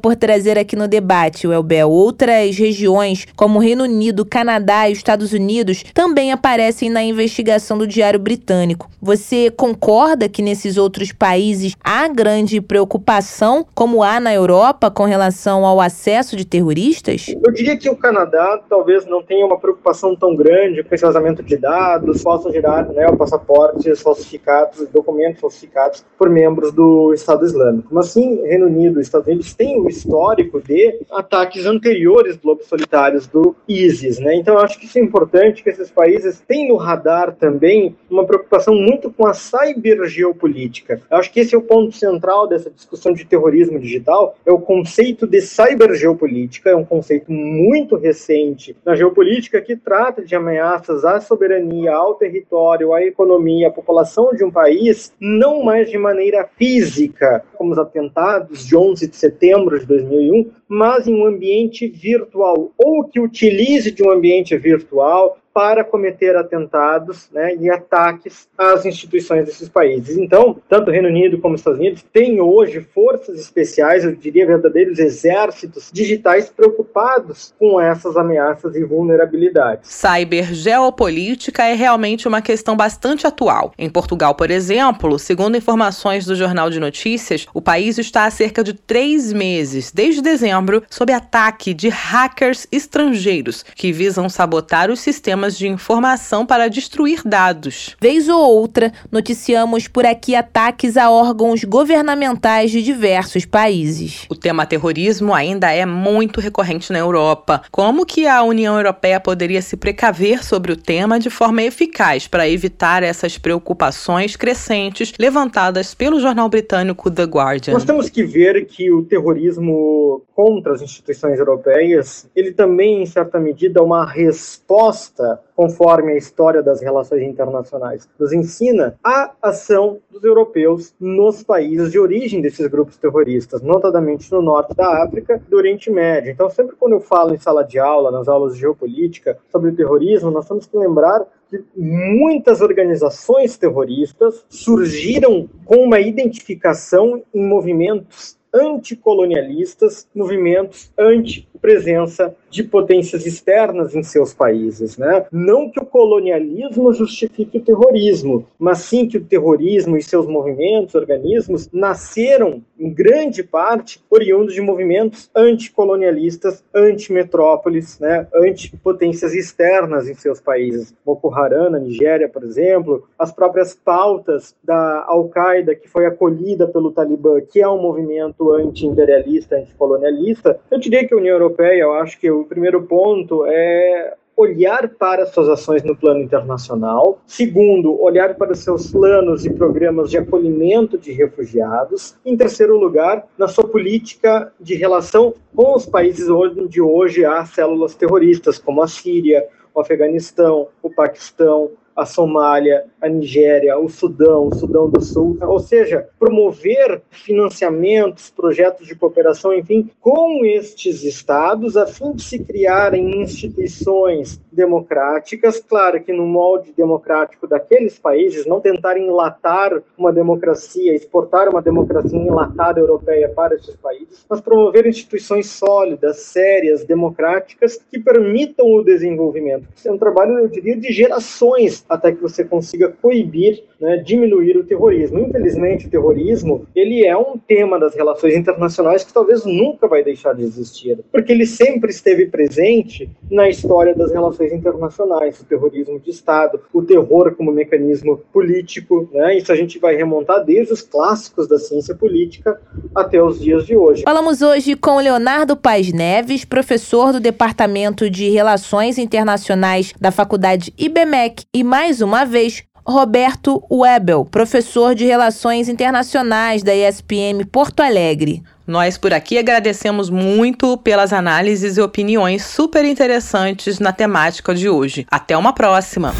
Por 0.00 0.16
trazer 0.16 0.58
aqui 0.58 0.74
no 0.74 0.88
debate, 0.88 1.46
Welbel, 1.46 1.90
outras 1.90 2.56
regiões 2.56 3.26
como 3.36 3.58
Reino 3.58 3.84
Unido, 3.84 4.24
Canadá 4.24 4.88
e 4.88 4.92
Estados 4.92 5.32
Unidos 5.32 5.84
também 5.92 6.32
aparecem 6.32 6.88
na 6.88 7.02
investigação 7.02 7.76
do 7.76 7.86
Diário 7.86 8.18
Britânico. 8.18 8.88
Você 9.02 9.50
concorda 9.50 10.28
que 10.28 10.42
nesses 10.42 10.76
outros 10.76 11.12
países 11.12 11.74
há 11.84 12.08
grande 12.08 12.60
preocupação, 12.60 13.66
como 13.74 14.02
há 14.02 14.18
na 14.18 14.32
Europa, 14.32 14.90
com 14.90 15.04
relação 15.04 15.64
ao 15.66 15.80
acesso 15.80 16.36
de 16.36 16.44
terroristas? 16.44 17.26
Eu 17.28 17.52
diria 17.52 17.76
que 17.76 17.88
o 17.88 17.96
Canadá 17.96 18.60
talvez 18.68 19.04
não 19.06 19.22
tenha 19.22 19.44
uma 19.44 19.58
preocupação 19.58 20.16
tão 20.16 20.34
grande 20.34 20.82
com 20.82 20.94
esse 20.94 21.04
vazamento 21.04 21.42
de 21.42 21.56
dados, 21.56 22.22
possam 22.22 22.52
gerar 22.52 22.88
né, 22.88 23.10
passaportes 23.12 24.00
falsificados, 24.00 24.88
documentos 24.88 25.40
falsificados 25.40 26.04
por 26.18 26.30
membros 26.30 26.72
do 26.72 27.12
Estado 27.12 27.44
Islâmico. 27.44 27.88
Mas 27.90 28.08
sim, 28.08 28.42
Reino 28.46 28.66
Unido 28.66 29.00
Estados 29.00 29.26
Unidos 29.26 29.49
têm 29.54 29.78
o 29.78 29.84
um 29.84 29.88
histórico 29.88 30.60
de 30.60 31.00
ataques 31.10 31.66
anteriores 31.66 32.36
globos 32.36 32.66
solitários 32.66 33.26
do 33.26 33.54
ISIS, 33.68 34.18
né? 34.18 34.34
Então 34.36 34.54
eu 34.54 34.60
acho 34.60 34.78
que 34.78 34.86
isso 34.86 34.98
é 34.98 35.02
importante 35.02 35.62
que 35.62 35.70
esses 35.70 35.90
países 35.90 36.42
tenham 36.46 36.70
no 36.70 36.76
radar 36.76 37.34
também 37.34 37.96
uma 38.08 38.24
preocupação 38.24 38.74
muito 38.74 39.10
com 39.10 39.26
a 39.26 39.34
cybergeopolítica. 39.34 41.02
Eu 41.10 41.16
acho 41.16 41.32
que 41.32 41.40
esse 41.40 41.54
é 41.54 41.58
o 41.58 41.62
ponto 41.62 41.92
central 41.92 42.46
dessa 42.46 42.70
discussão 42.70 43.12
de 43.12 43.24
terrorismo 43.24 43.78
digital, 43.78 44.36
é 44.46 44.52
o 44.52 44.58
conceito 44.58 45.26
de 45.26 45.40
cybergeopolítica, 45.40 46.70
é 46.70 46.76
um 46.76 46.84
conceito 46.84 47.30
muito 47.32 47.96
recente 47.96 48.76
na 48.84 48.94
geopolítica 48.94 49.60
que 49.60 49.76
trata 49.76 50.22
de 50.22 50.36
ameaças 50.36 51.04
à 51.04 51.20
soberania, 51.20 51.92
ao 51.92 52.14
território, 52.14 52.94
à 52.94 53.02
economia, 53.02 53.68
à 53.68 53.72
população 53.72 54.32
de 54.32 54.44
um 54.44 54.50
país, 54.50 55.12
não 55.20 55.64
mais 55.64 55.90
de 55.90 55.98
maneira 55.98 56.48
física, 56.56 57.42
como 57.56 57.72
os 57.72 57.78
atentados 57.78 58.64
de 58.64 58.76
11 58.76 59.08
de 59.08 59.16
setembro 59.16 59.39
de 59.80 59.86
2001, 59.86 60.50
mas 60.68 61.08
em 61.08 61.14
um 61.14 61.26
ambiente 61.26 61.88
virtual, 61.88 62.72
ou 62.76 63.04
que 63.04 63.20
utilize 63.20 63.90
de 63.90 64.02
um 64.02 64.10
ambiente 64.10 64.56
virtual 64.56 65.38
para 65.52 65.82
cometer 65.82 66.36
atentados 66.36 67.28
né, 67.32 67.56
e 67.56 67.68
ataques 67.68 68.48
às 68.56 68.86
instituições 68.86 69.44
desses 69.46 69.68
países. 69.68 70.16
Então, 70.16 70.56
tanto 70.68 70.88
o 70.88 70.92
Reino 70.92 71.08
Unido 71.08 71.38
como 71.38 71.54
os 71.54 71.60
Estados 71.60 71.80
Unidos 71.80 72.04
têm 72.12 72.40
hoje 72.40 72.80
forças 72.80 73.38
especiais, 73.38 74.04
eu 74.04 74.14
diria 74.14 74.46
verdadeiros 74.46 74.98
exércitos 74.98 75.90
digitais 75.92 76.48
preocupados 76.48 77.52
com 77.58 77.80
essas 77.80 78.16
ameaças 78.16 78.76
e 78.76 78.84
vulnerabilidades. 78.84 79.90
Cybergeopolítica 79.90 81.64
é 81.64 81.74
realmente 81.74 82.28
uma 82.28 82.40
questão 82.40 82.76
bastante 82.76 83.26
atual. 83.26 83.72
Em 83.76 83.90
Portugal, 83.90 84.34
por 84.34 84.50
exemplo, 84.50 85.18
segundo 85.18 85.56
informações 85.56 86.24
do 86.24 86.36
Jornal 86.36 86.70
de 86.70 86.78
Notícias, 86.78 87.46
o 87.52 87.60
país 87.60 87.98
está 87.98 88.24
há 88.24 88.30
cerca 88.30 88.62
de 88.62 88.74
três 88.74 89.32
meses, 89.32 89.90
desde 89.90 90.22
dezembro, 90.22 90.82
sob 90.88 91.12
ataque 91.12 91.74
de 91.74 91.88
hackers 91.88 92.66
estrangeiros 92.70 93.64
que 93.74 93.92
visam 93.92 94.28
sabotar 94.28 94.90
os 94.90 95.00
sistemas 95.00 95.39
sistemas 95.40 95.56
de 95.56 95.68
informação 95.68 96.44
para 96.44 96.68
destruir 96.68 97.22
dados. 97.24 97.96
Vez 98.00 98.28
ou 98.28 98.40
outra, 98.40 98.92
noticiamos 99.10 99.88
por 99.88 100.04
aqui 100.04 100.34
ataques 100.34 100.96
a 100.96 101.10
órgãos 101.10 101.64
governamentais 101.64 102.70
de 102.70 102.82
diversos 102.82 103.46
países. 103.46 104.26
O 104.28 104.34
tema 104.34 104.66
terrorismo 104.66 105.32
ainda 105.32 105.70
é 105.70 105.86
muito 105.86 106.40
recorrente 106.40 106.92
na 106.92 106.98
Europa. 106.98 107.62
Como 107.70 108.04
que 108.04 108.26
a 108.26 108.42
União 108.42 108.76
Europeia 108.76 109.18
poderia 109.18 109.62
se 109.62 109.76
precaver 109.76 110.44
sobre 110.44 110.72
o 110.72 110.76
tema 110.76 111.18
de 111.18 111.30
forma 111.30 111.62
eficaz 111.62 112.26
para 112.26 112.48
evitar 112.48 113.02
essas 113.02 113.38
preocupações 113.38 114.36
crescentes 114.36 115.12
levantadas 115.18 115.94
pelo 115.94 116.20
jornal 116.20 116.48
britânico 116.48 117.10
The 117.10 117.24
Guardian? 117.24 117.74
Nós 117.74 117.84
temos 117.84 118.10
que 118.10 118.24
ver 118.24 118.66
que 118.66 118.92
o 118.92 119.02
terrorismo 119.04 120.22
contra 120.34 120.72
as 120.72 120.82
instituições 120.82 121.38
europeias, 121.38 122.28
ele 122.34 122.52
também, 122.52 123.02
em 123.02 123.06
certa 123.06 123.38
medida, 123.38 123.80
é 123.80 123.82
uma 123.82 124.06
resposta 124.06 125.29
conforme 125.54 126.12
a 126.12 126.16
história 126.16 126.62
das 126.62 126.80
relações 126.80 127.22
internacionais 127.22 128.08
nos 128.18 128.32
ensina, 128.32 128.96
a 129.04 129.32
ação 129.42 129.98
dos 130.10 130.24
europeus 130.24 130.94
nos 130.98 131.42
países 131.42 131.90
de 131.90 131.98
origem 131.98 132.40
desses 132.40 132.66
grupos 132.66 132.96
terroristas, 132.96 133.62
notadamente 133.62 134.30
no 134.32 134.40
norte 134.40 134.74
da 134.74 135.02
África 135.02 135.42
e 135.46 135.50
do 135.50 135.56
Oriente 135.56 135.90
Médio. 135.90 136.30
Então, 136.30 136.48
sempre 136.48 136.76
quando 136.76 136.92
eu 136.92 137.00
falo 137.00 137.34
em 137.34 137.38
sala 137.38 137.62
de 137.62 137.78
aula, 137.78 138.10
nas 138.10 138.28
aulas 138.28 138.54
de 138.54 138.60
geopolítica, 138.60 139.38
sobre 139.50 139.70
o 139.70 139.76
terrorismo, 139.76 140.30
nós 140.30 140.46
temos 140.46 140.66
que 140.66 140.76
lembrar 140.76 141.24
que 141.48 141.62
muitas 141.76 142.60
organizações 142.60 143.58
terroristas 143.58 144.44
surgiram 144.48 145.48
com 145.64 145.76
uma 145.76 145.98
identificação 145.98 147.22
em 147.34 147.44
movimentos 147.44 148.38
anticolonialistas, 148.52 150.08
movimentos 150.14 150.92
anti-presença 150.98 152.34
de 152.50 152.64
potências 152.64 153.24
externas 153.24 153.94
em 153.94 154.02
seus 154.02 154.34
países. 154.34 154.98
Né? 154.98 155.24
Não 155.30 155.70
que 155.70 155.80
o 155.80 155.86
colonialismo 155.86 156.92
justifique 156.92 157.58
o 157.58 157.62
terrorismo, 157.62 158.46
mas 158.58 158.78
sim 158.78 159.06
que 159.06 159.16
o 159.16 159.24
terrorismo 159.24 159.96
e 159.96 160.02
seus 160.02 160.26
movimentos, 160.26 160.94
organismos, 160.94 161.68
nasceram, 161.72 162.62
em 162.78 162.92
grande 162.92 163.42
parte, 163.42 164.02
oriundos 164.10 164.54
de 164.54 164.60
movimentos 164.60 165.30
anticolonialistas, 165.34 166.64
anti-metrópoles, 166.74 167.98
né? 167.98 168.26
anti-potências 168.34 169.34
externas 169.34 170.08
em 170.08 170.14
seus 170.14 170.40
países. 170.40 170.94
Boko 171.04 171.32
Haram, 171.32 171.70
na 171.70 171.78
Nigéria, 171.78 172.28
por 172.28 172.42
exemplo, 172.42 173.06
as 173.18 173.32
próprias 173.32 173.74
pautas 173.74 174.54
da 174.64 175.04
Al-Qaeda, 175.06 175.74
que 175.74 175.88
foi 175.88 176.06
acolhida 176.06 176.66
pelo 176.66 176.90
Talibã, 176.90 177.40
que 177.40 177.60
é 177.60 177.68
um 177.68 177.80
movimento 177.80 178.52
anti-imperialista, 178.52 179.56
anticolonialista. 179.56 180.58
Eu 180.70 180.78
diria 180.78 181.06
que 181.06 181.14
a 181.14 181.16
União 181.16 181.34
Europeia, 181.34 181.82
eu 181.82 181.92
acho 181.92 182.18
que 182.18 182.30
o 182.40 182.44
primeiro 182.44 182.82
ponto 182.82 183.44
é 183.46 184.14
olhar 184.36 184.88
para 184.88 185.26
suas 185.26 185.48
ações 185.48 185.82
no 185.82 185.94
plano 185.94 186.20
internacional. 186.20 187.18
Segundo, 187.26 188.00
olhar 188.00 188.34
para 188.36 188.54
seus 188.54 188.90
planos 188.90 189.44
e 189.44 189.50
programas 189.50 190.10
de 190.10 190.16
acolhimento 190.16 190.96
de 190.96 191.12
refugiados. 191.12 192.16
Em 192.24 192.36
terceiro 192.36 192.78
lugar, 192.78 193.26
na 193.36 193.48
sua 193.48 193.68
política 193.68 194.50
de 194.58 194.74
relação 194.74 195.34
com 195.54 195.74
os 195.74 195.84
países 195.84 196.28
onde 196.30 196.80
hoje 196.80 197.24
há 197.24 197.44
células 197.44 197.94
terroristas, 197.94 198.58
como 198.58 198.82
a 198.82 198.88
Síria, 198.88 199.46
o 199.74 199.80
Afeganistão, 199.80 200.68
o 200.82 200.88
Paquistão, 200.88 201.70
a 201.94 202.06
Somália, 202.06 202.84
a 203.00 203.08
Nigéria, 203.08 203.78
o 203.78 203.88
Sudão, 203.88 204.48
o 204.48 204.54
Sudão 204.54 204.88
do 204.88 205.02
Sul, 205.02 205.38
ou 205.42 205.58
seja, 205.58 206.08
promover 206.18 207.02
financiamentos, 207.10 208.30
projetos 208.30 208.86
de 208.86 208.94
cooperação, 208.94 209.52
enfim, 209.52 209.90
com 210.00 210.44
estes 210.44 211.02
estados, 211.02 211.76
a 211.76 211.86
fim 211.86 212.12
de 212.12 212.22
se 212.22 212.38
criarem 212.38 213.22
instituições 213.22 214.40
democráticas, 214.50 215.60
claro 215.60 216.02
que 216.02 216.12
no 216.12 216.26
molde 216.26 216.72
democrático 216.72 217.46
daqueles 217.46 217.98
países, 217.98 218.46
não 218.46 218.60
tentar 218.60 218.98
enlatar 218.98 219.82
uma 219.96 220.12
democracia, 220.12 220.94
exportar 220.94 221.48
uma 221.48 221.62
democracia 221.62 222.18
enlatada 222.18 222.80
europeia 222.80 223.28
para 223.28 223.54
esses 223.54 223.76
países, 223.76 224.24
mas 224.28 224.40
promover 224.40 224.86
instituições 224.86 225.48
sólidas, 225.50 226.20
sérias, 226.20 226.84
democráticas, 226.84 227.78
que 227.90 227.98
permitam 227.98 228.66
o 228.66 228.82
desenvolvimento. 228.82 229.68
Isso 229.74 229.88
é 229.88 229.92
um 229.92 229.98
trabalho, 229.98 230.38
eu 230.38 230.48
diria, 230.48 230.76
de 230.76 230.92
gerações 230.92 231.79
até 231.88 232.12
que 232.12 232.20
você 232.20 232.44
consiga 232.44 232.88
coibir, 232.88 233.62
né, 233.80 233.96
diminuir 233.98 234.56
o 234.56 234.64
terrorismo. 234.64 235.18
Infelizmente, 235.18 235.86
o 235.86 235.90
terrorismo 235.90 236.66
ele 236.74 237.06
é 237.06 237.16
um 237.16 237.38
tema 237.38 237.78
das 237.78 237.94
relações 237.94 238.34
internacionais 238.34 239.04
que 239.04 239.12
talvez 239.12 239.44
nunca 239.44 239.88
vai 239.88 240.02
deixar 240.02 240.34
de 240.34 240.42
existir, 240.42 240.98
porque 241.10 241.32
ele 241.32 241.46
sempre 241.46 241.90
esteve 241.90 242.26
presente 242.26 243.10
na 243.30 243.48
história 243.48 243.94
das 243.94 244.12
relações 244.12 244.52
internacionais, 244.52 245.40
o 245.40 245.44
terrorismo 245.44 245.98
de 245.98 246.10
Estado, 246.10 246.60
o 246.72 246.82
terror 246.82 247.34
como 247.34 247.52
mecanismo 247.52 248.18
político, 248.32 249.08
né? 249.12 249.36
Isso 249.36 249.52
a 249.52 249.56
gente 249.56 249.78
vai 249.78 249.96
remontar 249.96 250.44
desde 250.44 250.72
os 250.72 250.82
clássicos 250.82 251.48
da 251.48 251.58
ciência 251.58 251.94
política 251.94 252.60
até 252.94 253.22
os 253.22 253.40
dias 253.40 253.66
de 253.66 253.76
hoje. 253.76 254.02
Falamos 254.02 254.42
hoje 254.42 254.74
com 254.74 254.98
Leonardo 254.98 255.56
Paz 255.56 255.92
Neves, 255.92 256.44
professor 256.44 257.12
do 257.12 257.20
Departamento 257.20 258.08
de 258.10 258.28
Relações 258.30 258.98
Internacionais 258.98 259.92
da 260.00 260.10
Faculdade 260.10 260.72
IBMEC 260.78 261.44
e 261.54 261.62
mais 261.70 262.00
uma 262.00 262.24
vez 262.24 262.64
Roberto 262.84 263.62
Webel, 263.70 264.24
professor 264.24 264.92
de 264.92 265.06
Relações 265.06 265.68
Internacionais 265.68 266.64
da 266.64 266.74
ESPM 266.74 267.44
Porto 267.44 267.78
Alegre. 267.78 268.42
Nós 268.66 268.98
por 268.98 269.14
aqui 269.14 269.38
agradecemos 269.38 270.10
muito 270.10 270.76
pelas 270.78 271.12
análises 271.12 271.76
e 271.76 271.80
opiniões 271.80 272.44
super 272.44 272.84
interessantes 272.84 273.78
na 273.78 273.92
temática 273.92 274.52
de 274.52 274.68
hoje. 274.68 275.06
Até 275.08 275.36
uma 275.36 275.52
próxima! 275.52 276.12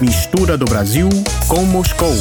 Mistura 0.00 0.56
do 0.56 0.64
Brasil 0.64 1.10
com 1.48 1.66
Moscou. 1.66 2.14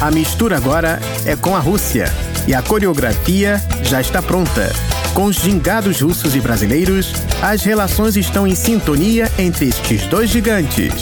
A 0.00 0.10
mistura 0.10 0.56
agora 0.56 0.98
é 1.26 1.36
com 1.36 1.54
a 1.54 1.58
Rússia 1.58 2.06
e 2.48 2.54
a 2.54 2.62
coreografia 2.62 3.60
já 3.82 4.00
está 4.00 4.22
pronta. 4.22 4.72
Com 5.14 5.24
os 5.24 5.36
gingados 5.36 6.00
russos 6.00 6.34
e 6.34 6.40
brasileiros, 6.40 7.12
as 7.42 7.62
relações 7.62 8.16
estão 8.16 8.46
em 8.46 8.54
sintonia 8.54 9.30
entre 9.38 9.68
estes 9.68 10.06
dois 10.06 10.30
gigantes. 10.30 10.92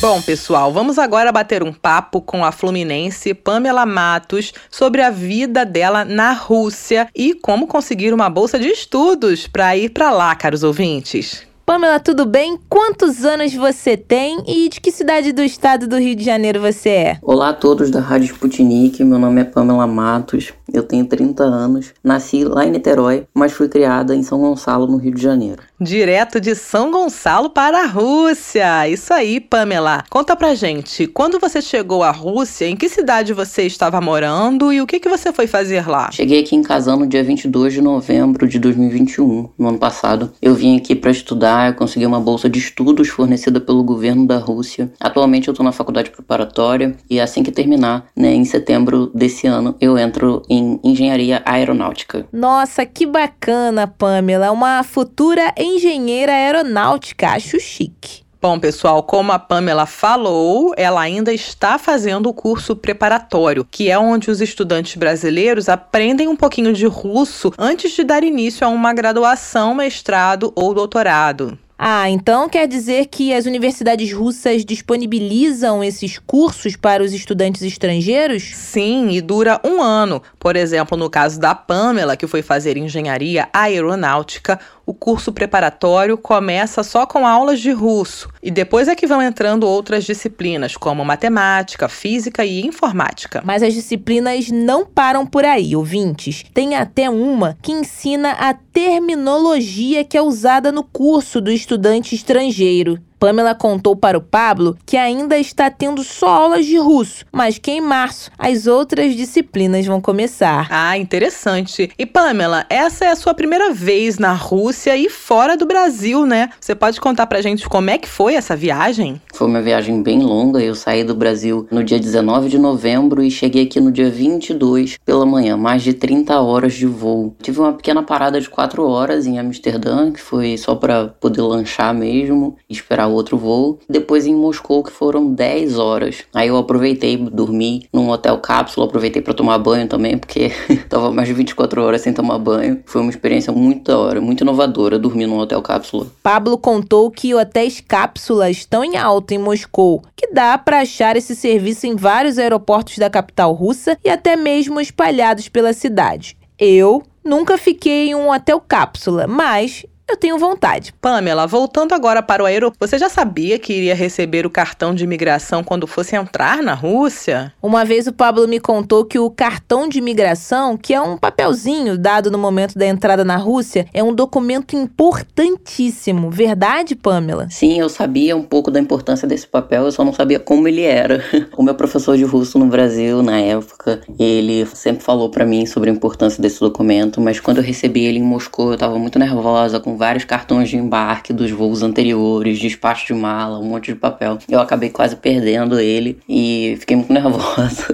Bom, 0.00 0.22
pessoal, 0.22 0.72
vamos 0.72 0.98
agora 0.98 1.30
bater 1.30 1.62
um 1.62 1.72
papo 1.74 2.22
com 2.22 2.42
a 2.42 2.50
fluminense 2.50 3.34
Pamela 3.34 3.84
Matos 3.84 4.52
sobre 4.70 5.02
a 5.02 5.10
vida 5.10 5.66
dela 5.66 6.06
na 6.06 6.32
Rússia 6.32 7.06
e 7.14 7.34
como 7.34 7.66
conseguir 7.66 8.14
uma 8.14 8.30
bolsa 8.30 8.58
de 8.58 8.68
estudos 8.68 9.46
para 9.46 9.76
ir 9.76 9.90
para 9.90 10.10
lá, 10.10 10.34
caros 10.34 10.62
ouvintes. 10.62 11.46
Pamela, 11.70 12.00
tudo 12.00 12.26
bem? 12.26 12.58
Quantos 12.68 13.24
anos 13.24 13.54
você 13.54 13.96
tem 13.96 14.42
e 14.48 14.68
de 14.68 14.80
que 14.80 14.90
cidade 14.90 15.32
do 15.32 15.40
estado 15.40 15.86
do 15.86 15.98
Rio 15.98 16.16
de 16.16 16.24
Janeiro 16.24 16.60
você 16.60 16.88
é? 16.88 17.18
Olá 17.22 17.50
a 17.50 17.52
todos 17.52 17.92
da 17.92 18.00
Rádio 18.00 18.32
Sputnik, 18.32 19.04
meu 19.04 19.20
nome 19.20 19.42
é 19.42 19.44
Pamela 19.44 19.86
Matos, 19.86 20.52
eu 20.72 20.82
tenho 20.82 21.06
30 21.06 21.42
anos, 21.42 21.92
nasci 22.02 22.44
lá 22.44 22.66
em 22.66 22.70
Niterói, 22.70 23.26
mas 23.34 23.52
fui 23.52 23.68
criada 23.68 24.14
em 24.14 24.22
São 24.22 24.38
Gonçalo, 24.40 24.86
no 24.86 24.96
Rio 24.96 25.14
de 25.14 25.22
Janeiro. 25.22 25.62
Direto 25.80 26.40
de 26.40 26.54
São 26.54 26.90
Gonçalo 26.90 27.50
para 27.50 27.84
a 27.84 27.86
Rússia. 27.86 28.88
Isso 28.88 29.14
aí, 29.14 29.40
Pamela. 29.40 30.04
Conta 30.10 30.36
pra 30.36 30.54
gente, 30.54 31.06
quando 31.06 31.38
você 31.38 31.62
chegou 31.62 32.02
à 32.02 32.10
Rússia, 32.10 32.66
em 32.66 32.76
que 32.76 32.88
cidade 32.88 33.32
você 33.32 33.62
estava 33.62 34.00
morando 34.00 34.72
e 34.72 34.80
o 34.80 34.86
que, 34.86 35.00
que 35.00 35.08
você 35.08 35.32
foi 35.32 35.46
fazer 35.46 35.88
lá? 35.88 36.10
Cheguei 36.12 36.40
aqui 36.40 36.54
em 36.54 36.62
Kazan 36.62 36.96
no 36.96 37.06
dia 37.06 37.24
22 37.24 37.72
de 37.72 37.80
novembro 37.80 38.46
de 38.46 38.58
2021, 38.58 39.48
no 39.58 39.68
ano 39.68 39.78
passado. 39.78 40.32
Eu 40.42 40.54
vim 40.54 40.76
aqui 40.76 40.94
para 40.94 41.10
estudar, 41.10 41.70
eu 41.70 41.74
consegui 41.74 42.04
uma 42.04 42.20
bolsa 42.20 42.48
de 42.48 42.58
estudos 42.58 43.08
fornecida 43.08 43.60
pelo 43.60 43.82
governo 43.82 44.26
da 44.26 44.38
Rússia. 44.38 44.92
Atualmente 45.00 45.48
eu 45.48 45.52
estou 45.52 45.64
na 45.64 45.72
faculdade 45.72 46.10
preparatória 46.10 46.94
e 47.08 47.20
assim 47.20 47.42
que 47.42 47.50
terminar, 47.50 48.06
né, 48.14 48.34
em 48.34 48.44
setembro 48.44 49.10
desse 49.14 49.46
ano, 49.46 49.74
eu 49.80 49.96
entro 49.96 50.42
em 50.48 50.59
engenharia 50.82 51.42
aeronáutica. 51.44 52.26
Nossa, 52.32 52.84
que 52.84 53.06
bacana, 53.06 53.86
Pamela. 53.86 54.50
Uma 54.50 54.82
futura 54.82 55.52
engenheira 55.56 56.32
aeronáutica, 56.32 57.30
acho 57.30 57.58
chique. 57.60 58.22
Bom, 58.42 58.58
pessoal, 58.58 59.02
como 59.02 59.32
a 59.32 59.38
Pamela 59.38 59.84
falou, 59.84 60.72
ela 60.74 61.02
ainda 61.02 61.30
está 61.30 61.78
fazendo 61.78 62.26
o 62.26 62.32
curso 62.32 62.74
preparatório, 62.74 63.66
que 63.70 63.90
é 63.90 63.98
onde 63.98 64.30
os 64.30 64.40
estudantes 64.40 64.96
brasileiros 64.96 65.68
aprendem 65.68 66.26
um 66.26 66.34
pouquinho 66.34 66.72
de 66.72 66.86
russo 66.86 67.52
antes 67.58 67.92
de 67.92 68.02
dar 68.02 68.24
início 68.24 68.66
a 68.66 68.70
uma 68.70 68.94
graduação, 68.94 69.74
mestrado 69.74 70.54
ou 70.56 70.72
doutorado. 70.72 71.58
Ah, 71.82 72.10
então 72.10 72.46
quer 72.46 72.68
dizer 72.68 73.06
que 73.06 73.32
as 73.32 73.46
universidades 73.46 74.12
russas 74.12 74.66
disponibilizam 74.66 75.82
esses 75.82 76.18
cursos 76.18 76.76
para 76.76 77.02
os 77.02 77.14
estudantes 77.14 77.62
estrangeiros? 77.62 78.54
Sim, 78.54 79.08
e 79.12 79.22
dura 79.22 79.58
um 79.64 79.80
ano. 79.80 80.22
Por 80.38 80.56
exemplo, 80.56 80.94
no 80.94 81.08
caso 81.08 81.40
da 81.40 81.54
Pamela, 81.54 82.18
que 82.18 82.26
foi 82.26 82.42
fazer 82.42 82.76
engenharia 82.76 83.48
aeronáutica, 83.50 84.60
o 84.84 84.92
curso 84.92 85.32
preparatório 85.32 86.18
começa 86.18 86.82
só 86.82 87.06
com 87.06 87.26
aulas 87.26 87.60
de 87.60 87.70
russo 87.70 88.28
e 88.42 88.50
depois 88.50 88.88
é 88.88 88.94
que 88.94 89.06
vão 89.06 89.22
entrando 89.22 89.62
outras 89.62 90.04
disciplinas, 90.04 90.76
como 90.76 91.04
matemática, 91.04 91.88
física 91.88 92.44
e 92.44 92.60
informática. 92.66 93.40
Mas 93.42 93.62
as 93.62 93.72
disciplinas 93.72 94.50
não 94.50 94.84
param 94.84 95.24
por 95.24 95.46
aí, 95.46 95.74
ouvintes. 95.74 96.44
Tem 96.52 96.74
até 96.74 97.08
uma 97.08 97.56
que 97.62 97.72
ensina 97.72 98.32
a 98.32 98.52
terminologia 98.52 100.04
que 100.04 100.18
é 100.18 100.22
usada 100.22 100.70
no 100.70 100.82
curso 100.82 101.40
do 101.40 101.50
estudante 101.50 101.69
estrangeiro. 102.14 102.98
Pamela 103.20 103.54
contou 103.54 103.94
para 103.94 104.16
o 104.16 104.22
Pablo 104.22 104.78
que 104.86 104.96
ainda 104.96 105.36
está 105.36 105.70
tendo 105.70 106.02
só 106.02 106.26
aulas 106.26 106.64
de 106.64 106.78
russo, 106.78 107.26
mas 107.30 107.58
que 107.58 107.70
em 107.70 107.80
março 107.82 108.30
as 108.38 108.66
outras 108.66 109.14
disciplinas 109.14 109.84
vão 109.84 110.00
começar. 110.00 110.66
Ah, 110.70 110.96
interessante. 110.96 111.90
E 111.98 112.06
Pamela, 112.06 112.64
essa 112.70 113.04
é 113.04 113.08
a 113.10 113.16
sua 113.16 113.34
primeira 113.34 113.74
vez 113.74 114.18
na 114.18 114.32
Rússia 114.32 114.96
e 114.96 115.10
fora 115.10 115.54
do 115.54 115.66
Brasil, 115.66 116.24
né? 116.24 116.48
Você 116.58 116.74
pode 116.74 116.98
contar 116.98 117.26
pra 117.26 117.42
gente 117.42 117.68
como 117.68 117.90
é 117.90 117.98
que 117.98 118.08
foi 118.08 118.36
essa 118.36 118.56
viagem? 118.56 119.20
Foi 119.34 119.46
uma 119.46 119.60
viagem 119.60 120.02
bem 120.02 120.22
longa. 120.22 120.58
Eu 120.58 120.74
saí 120.74 121.04
do 121.04 121.14
Brasil 121.14 121.68
no 121.70 121.84
dia 121.84 122.00
19 122.00 122.48
de 122.48 122.58
novembro 122.58 123.22
e 123.22 123.30
cheguei 123.30 123.64
aqui 123.64 123.80
no 123.80 123.92
dia 123.92 124.08
22 124.08 124.96
pela 125.04 125.26
manhã, 125.26 125.58
mais 125.58 125.82
de 125.82 125.92
30 125.92 126.40
horas 126.40 126.72
de 126.72 126.86
voo. 126.86 127.36
Tive 127.42 127.60
uma 127.60 127.74
pequena 127.74 128.02
parada 128.02 128.40
de 128.40 128.48
4 128.48 128.82
horas 128.82 129.26
em 129.26 129.38
Amsterdã, 129.38 130.10
que 130.10 130.20
foi 130.22 130.56
só 130.56 130.74
para 130.74 131.08
poder 131.08 131.42
lanchar 131.42 131.92
mesmo, 131.92 132.56
esperar 132.66 133.09
outro 133.12 133.36
voo. 133.36 133.78
Depois 133.88 134.26
em 134.26 134.34
Moscou, 134.34 134.82
que 134.82 134.92
foram 134.92 135.32
10 135.32 135.78
horas. 135.78 136.24
Aí 136.34 136.48
eu 136.48 136.56
aproveitei, 136.56 137.16
dormi 137.16 137.88
num 137.92 138.10
hotel 138.10 138.38
cápsula, 138.38 138.86
aproveitei 138.86 139.22
para 139.22 139.34
tomar 139.34 139.58
banho 139.58 139.88
também, 139.88 140.18
porque 140.18 140.50
tava 140.88 141.10
mais 141.10 141.28
de 141.28 141.34
24 141.34 141.82
horas 141.82 142.00
sem 142.00 142.12
tomar 142.12 142.38
banho. 142.38 142.80
Foi 142.86 143.00
uma 143.00 143.10
experiência 143.10 143.52
muito 143.52 143.90
da 143.90 143.98
hora, 143.98 144.20
muito 144.20 144.42
inovadora 144.42 144.98
dormir 144.98 145.26
num 145.26 145.38
hotel 145.38 145.62
cápsula. 145.62 146.06
Pablo 146.22 146.56
contou 146.58 147.10
que 147.10 147.34
hotéis 147.34 147.80
cápsula 147.80 148.50
estão 148.50 148.84
em 148.84 148.96
alta 148.96 149.34
em 149.34 149.38
Moscou, 149.38 150.02
que 150.16 150.32
dá 150.32 150.56
para 150.58 150.80
achar 150.80 151.16
esse 151.16 151.34
serviço 151.34 151.86
em 151.86 151.96
vários 151.96 152.38
aeroportos 152.38 152.98
da 152.98 153.10
capital 153.10 153.52
russa 153.52 153.98
e 154.04 154.08
até 154.08 154.36
mesmo 154.36 154.80
espalhados 154.80 155.48
pela 155.48 155.72
cidade. 155.72 156.36
Eu 156.58 157.02
nunca 157.24 157.56
fiquei 157.56 158.10
em 158.10 158.14
um 158.14 158.30
hotel 158.30 158.60
cápsula, 158.60 159.26
mas 159.26 159.84
eu 160.10 160.16
tenho 160.16 160.38
vontade. 160.38 160.92
Pamela, 161.00 161.46
voltando 161.46 161.92
agora 161.92 162.22
para 162.22 162.42
o 162.42 162.46
aeroporto, 162.46 162.78
você 162.80 162.98
já 162.98 163.08
sabia 163.08 163.58
que 163.58 163.72
iria 163.72 163.94
receber 163.94 164.44
o 164.44 164.50
cartão 164.50 164.94
de 164.94 165.04
imigração 165.04 165.62
quando 165.62 165.86
fosse 165.86 166.16
entrar 166.16 166.62
na 166.62 166.74
Rússia? 166.74 167.52
Uma 167.62 167.84
vez 167.84 168.06
o 168.06 168.12
Pablo 168.12 168.48
me 168.48 168.58
contou 168.58 169.04
que 169.04 169.18
o 169.18 169.30
cartão 169.30 169.88
de 169.88 169.98
imigração, 169.98 170.76
que 170.76 170.92
é 170.92 171.00
um 171.00 171.16
papelzinho 171.16 171.96
dado 171.96 172.30
no 172.30 172.38
momento 172.38 172.76
da 172.76 172.86
entrada 172.86 173.24
na 173.24 173.36
Rússia, 173.36 173.86
é 173.94 174.02
um 174.02 174.12
documento 174.12 174.74
importantíssimo. 174.74 176.30
Verdade, 176.30 176.96
Pamela? 176.96 177.48
Sim, 177.48 177.78
eu 177.78 177.88
sabia 177.88 178.36
um 178.36 178.42
pouco 178.42 178.70
da 178.70 178.80
importância 178.80 179.28
desse 179.28 179.46
papel, 179.46 179.84
eu 179.84 179.92
só 179.92 180.04
não 180.04 180.12
sabia 180.12 180.40
como 180.40 180.66
ele 180.66 180.82
era. 180.82 181.22
O 181.56 181.62
meu 181.62 181.74
professor 181.74 182.16
de 182.16 182.24
russo 182.24 182.58
no 182.58 182.66
Brasil, 182.66 183.22
na 183.22 183.38
época, 183.38 184.00
ele 184.18 184.64
sempre 184.66 185.02
falou 185.02 185.28
para 185.28 185.44
mim 185.44 185.66
sobre 185.66 185.90
a 185.90 185.92
importância 185.92 186.40
desse 186.40 186.58
documento, 186.58 187.20
mas 187.20 187.38
quando 187.38 187.58
eu 187.58 187.62
recebi 187.62 188.04
ele 188.04 188.18
em 188.18 188.22
Moscou, 188.22 188.72
eu 188.72 188.78
tava 188.78 188.98
muito 188.98 189.18
nervosa 189.18 189.78
com 189.78 189.96
vários 190.00 190.24
cartões 190.24 190.70
de 190.70 190.78
embarque 190.78 191.30
dos 191.30 191.50
voos 191.50 191.82
anteriores, 191.82 192.58
despacho 192.58 193.06
de 193.06 193.12
mala, 193.12 193.58
um 193.58 193.64
monte 193.64 193.92
de 193.92 193.98
papel. 193.98 194.38
Eu 194.48 194.58
acabei 194.58 194.88
quase 194.88 195.14
perdendo 195.14 195.78
ele 195.78 196.18
e 196.26 196.74
fiquei 196.80 196.96
muito 196.96 197.12
nervosa. 197.12 197.86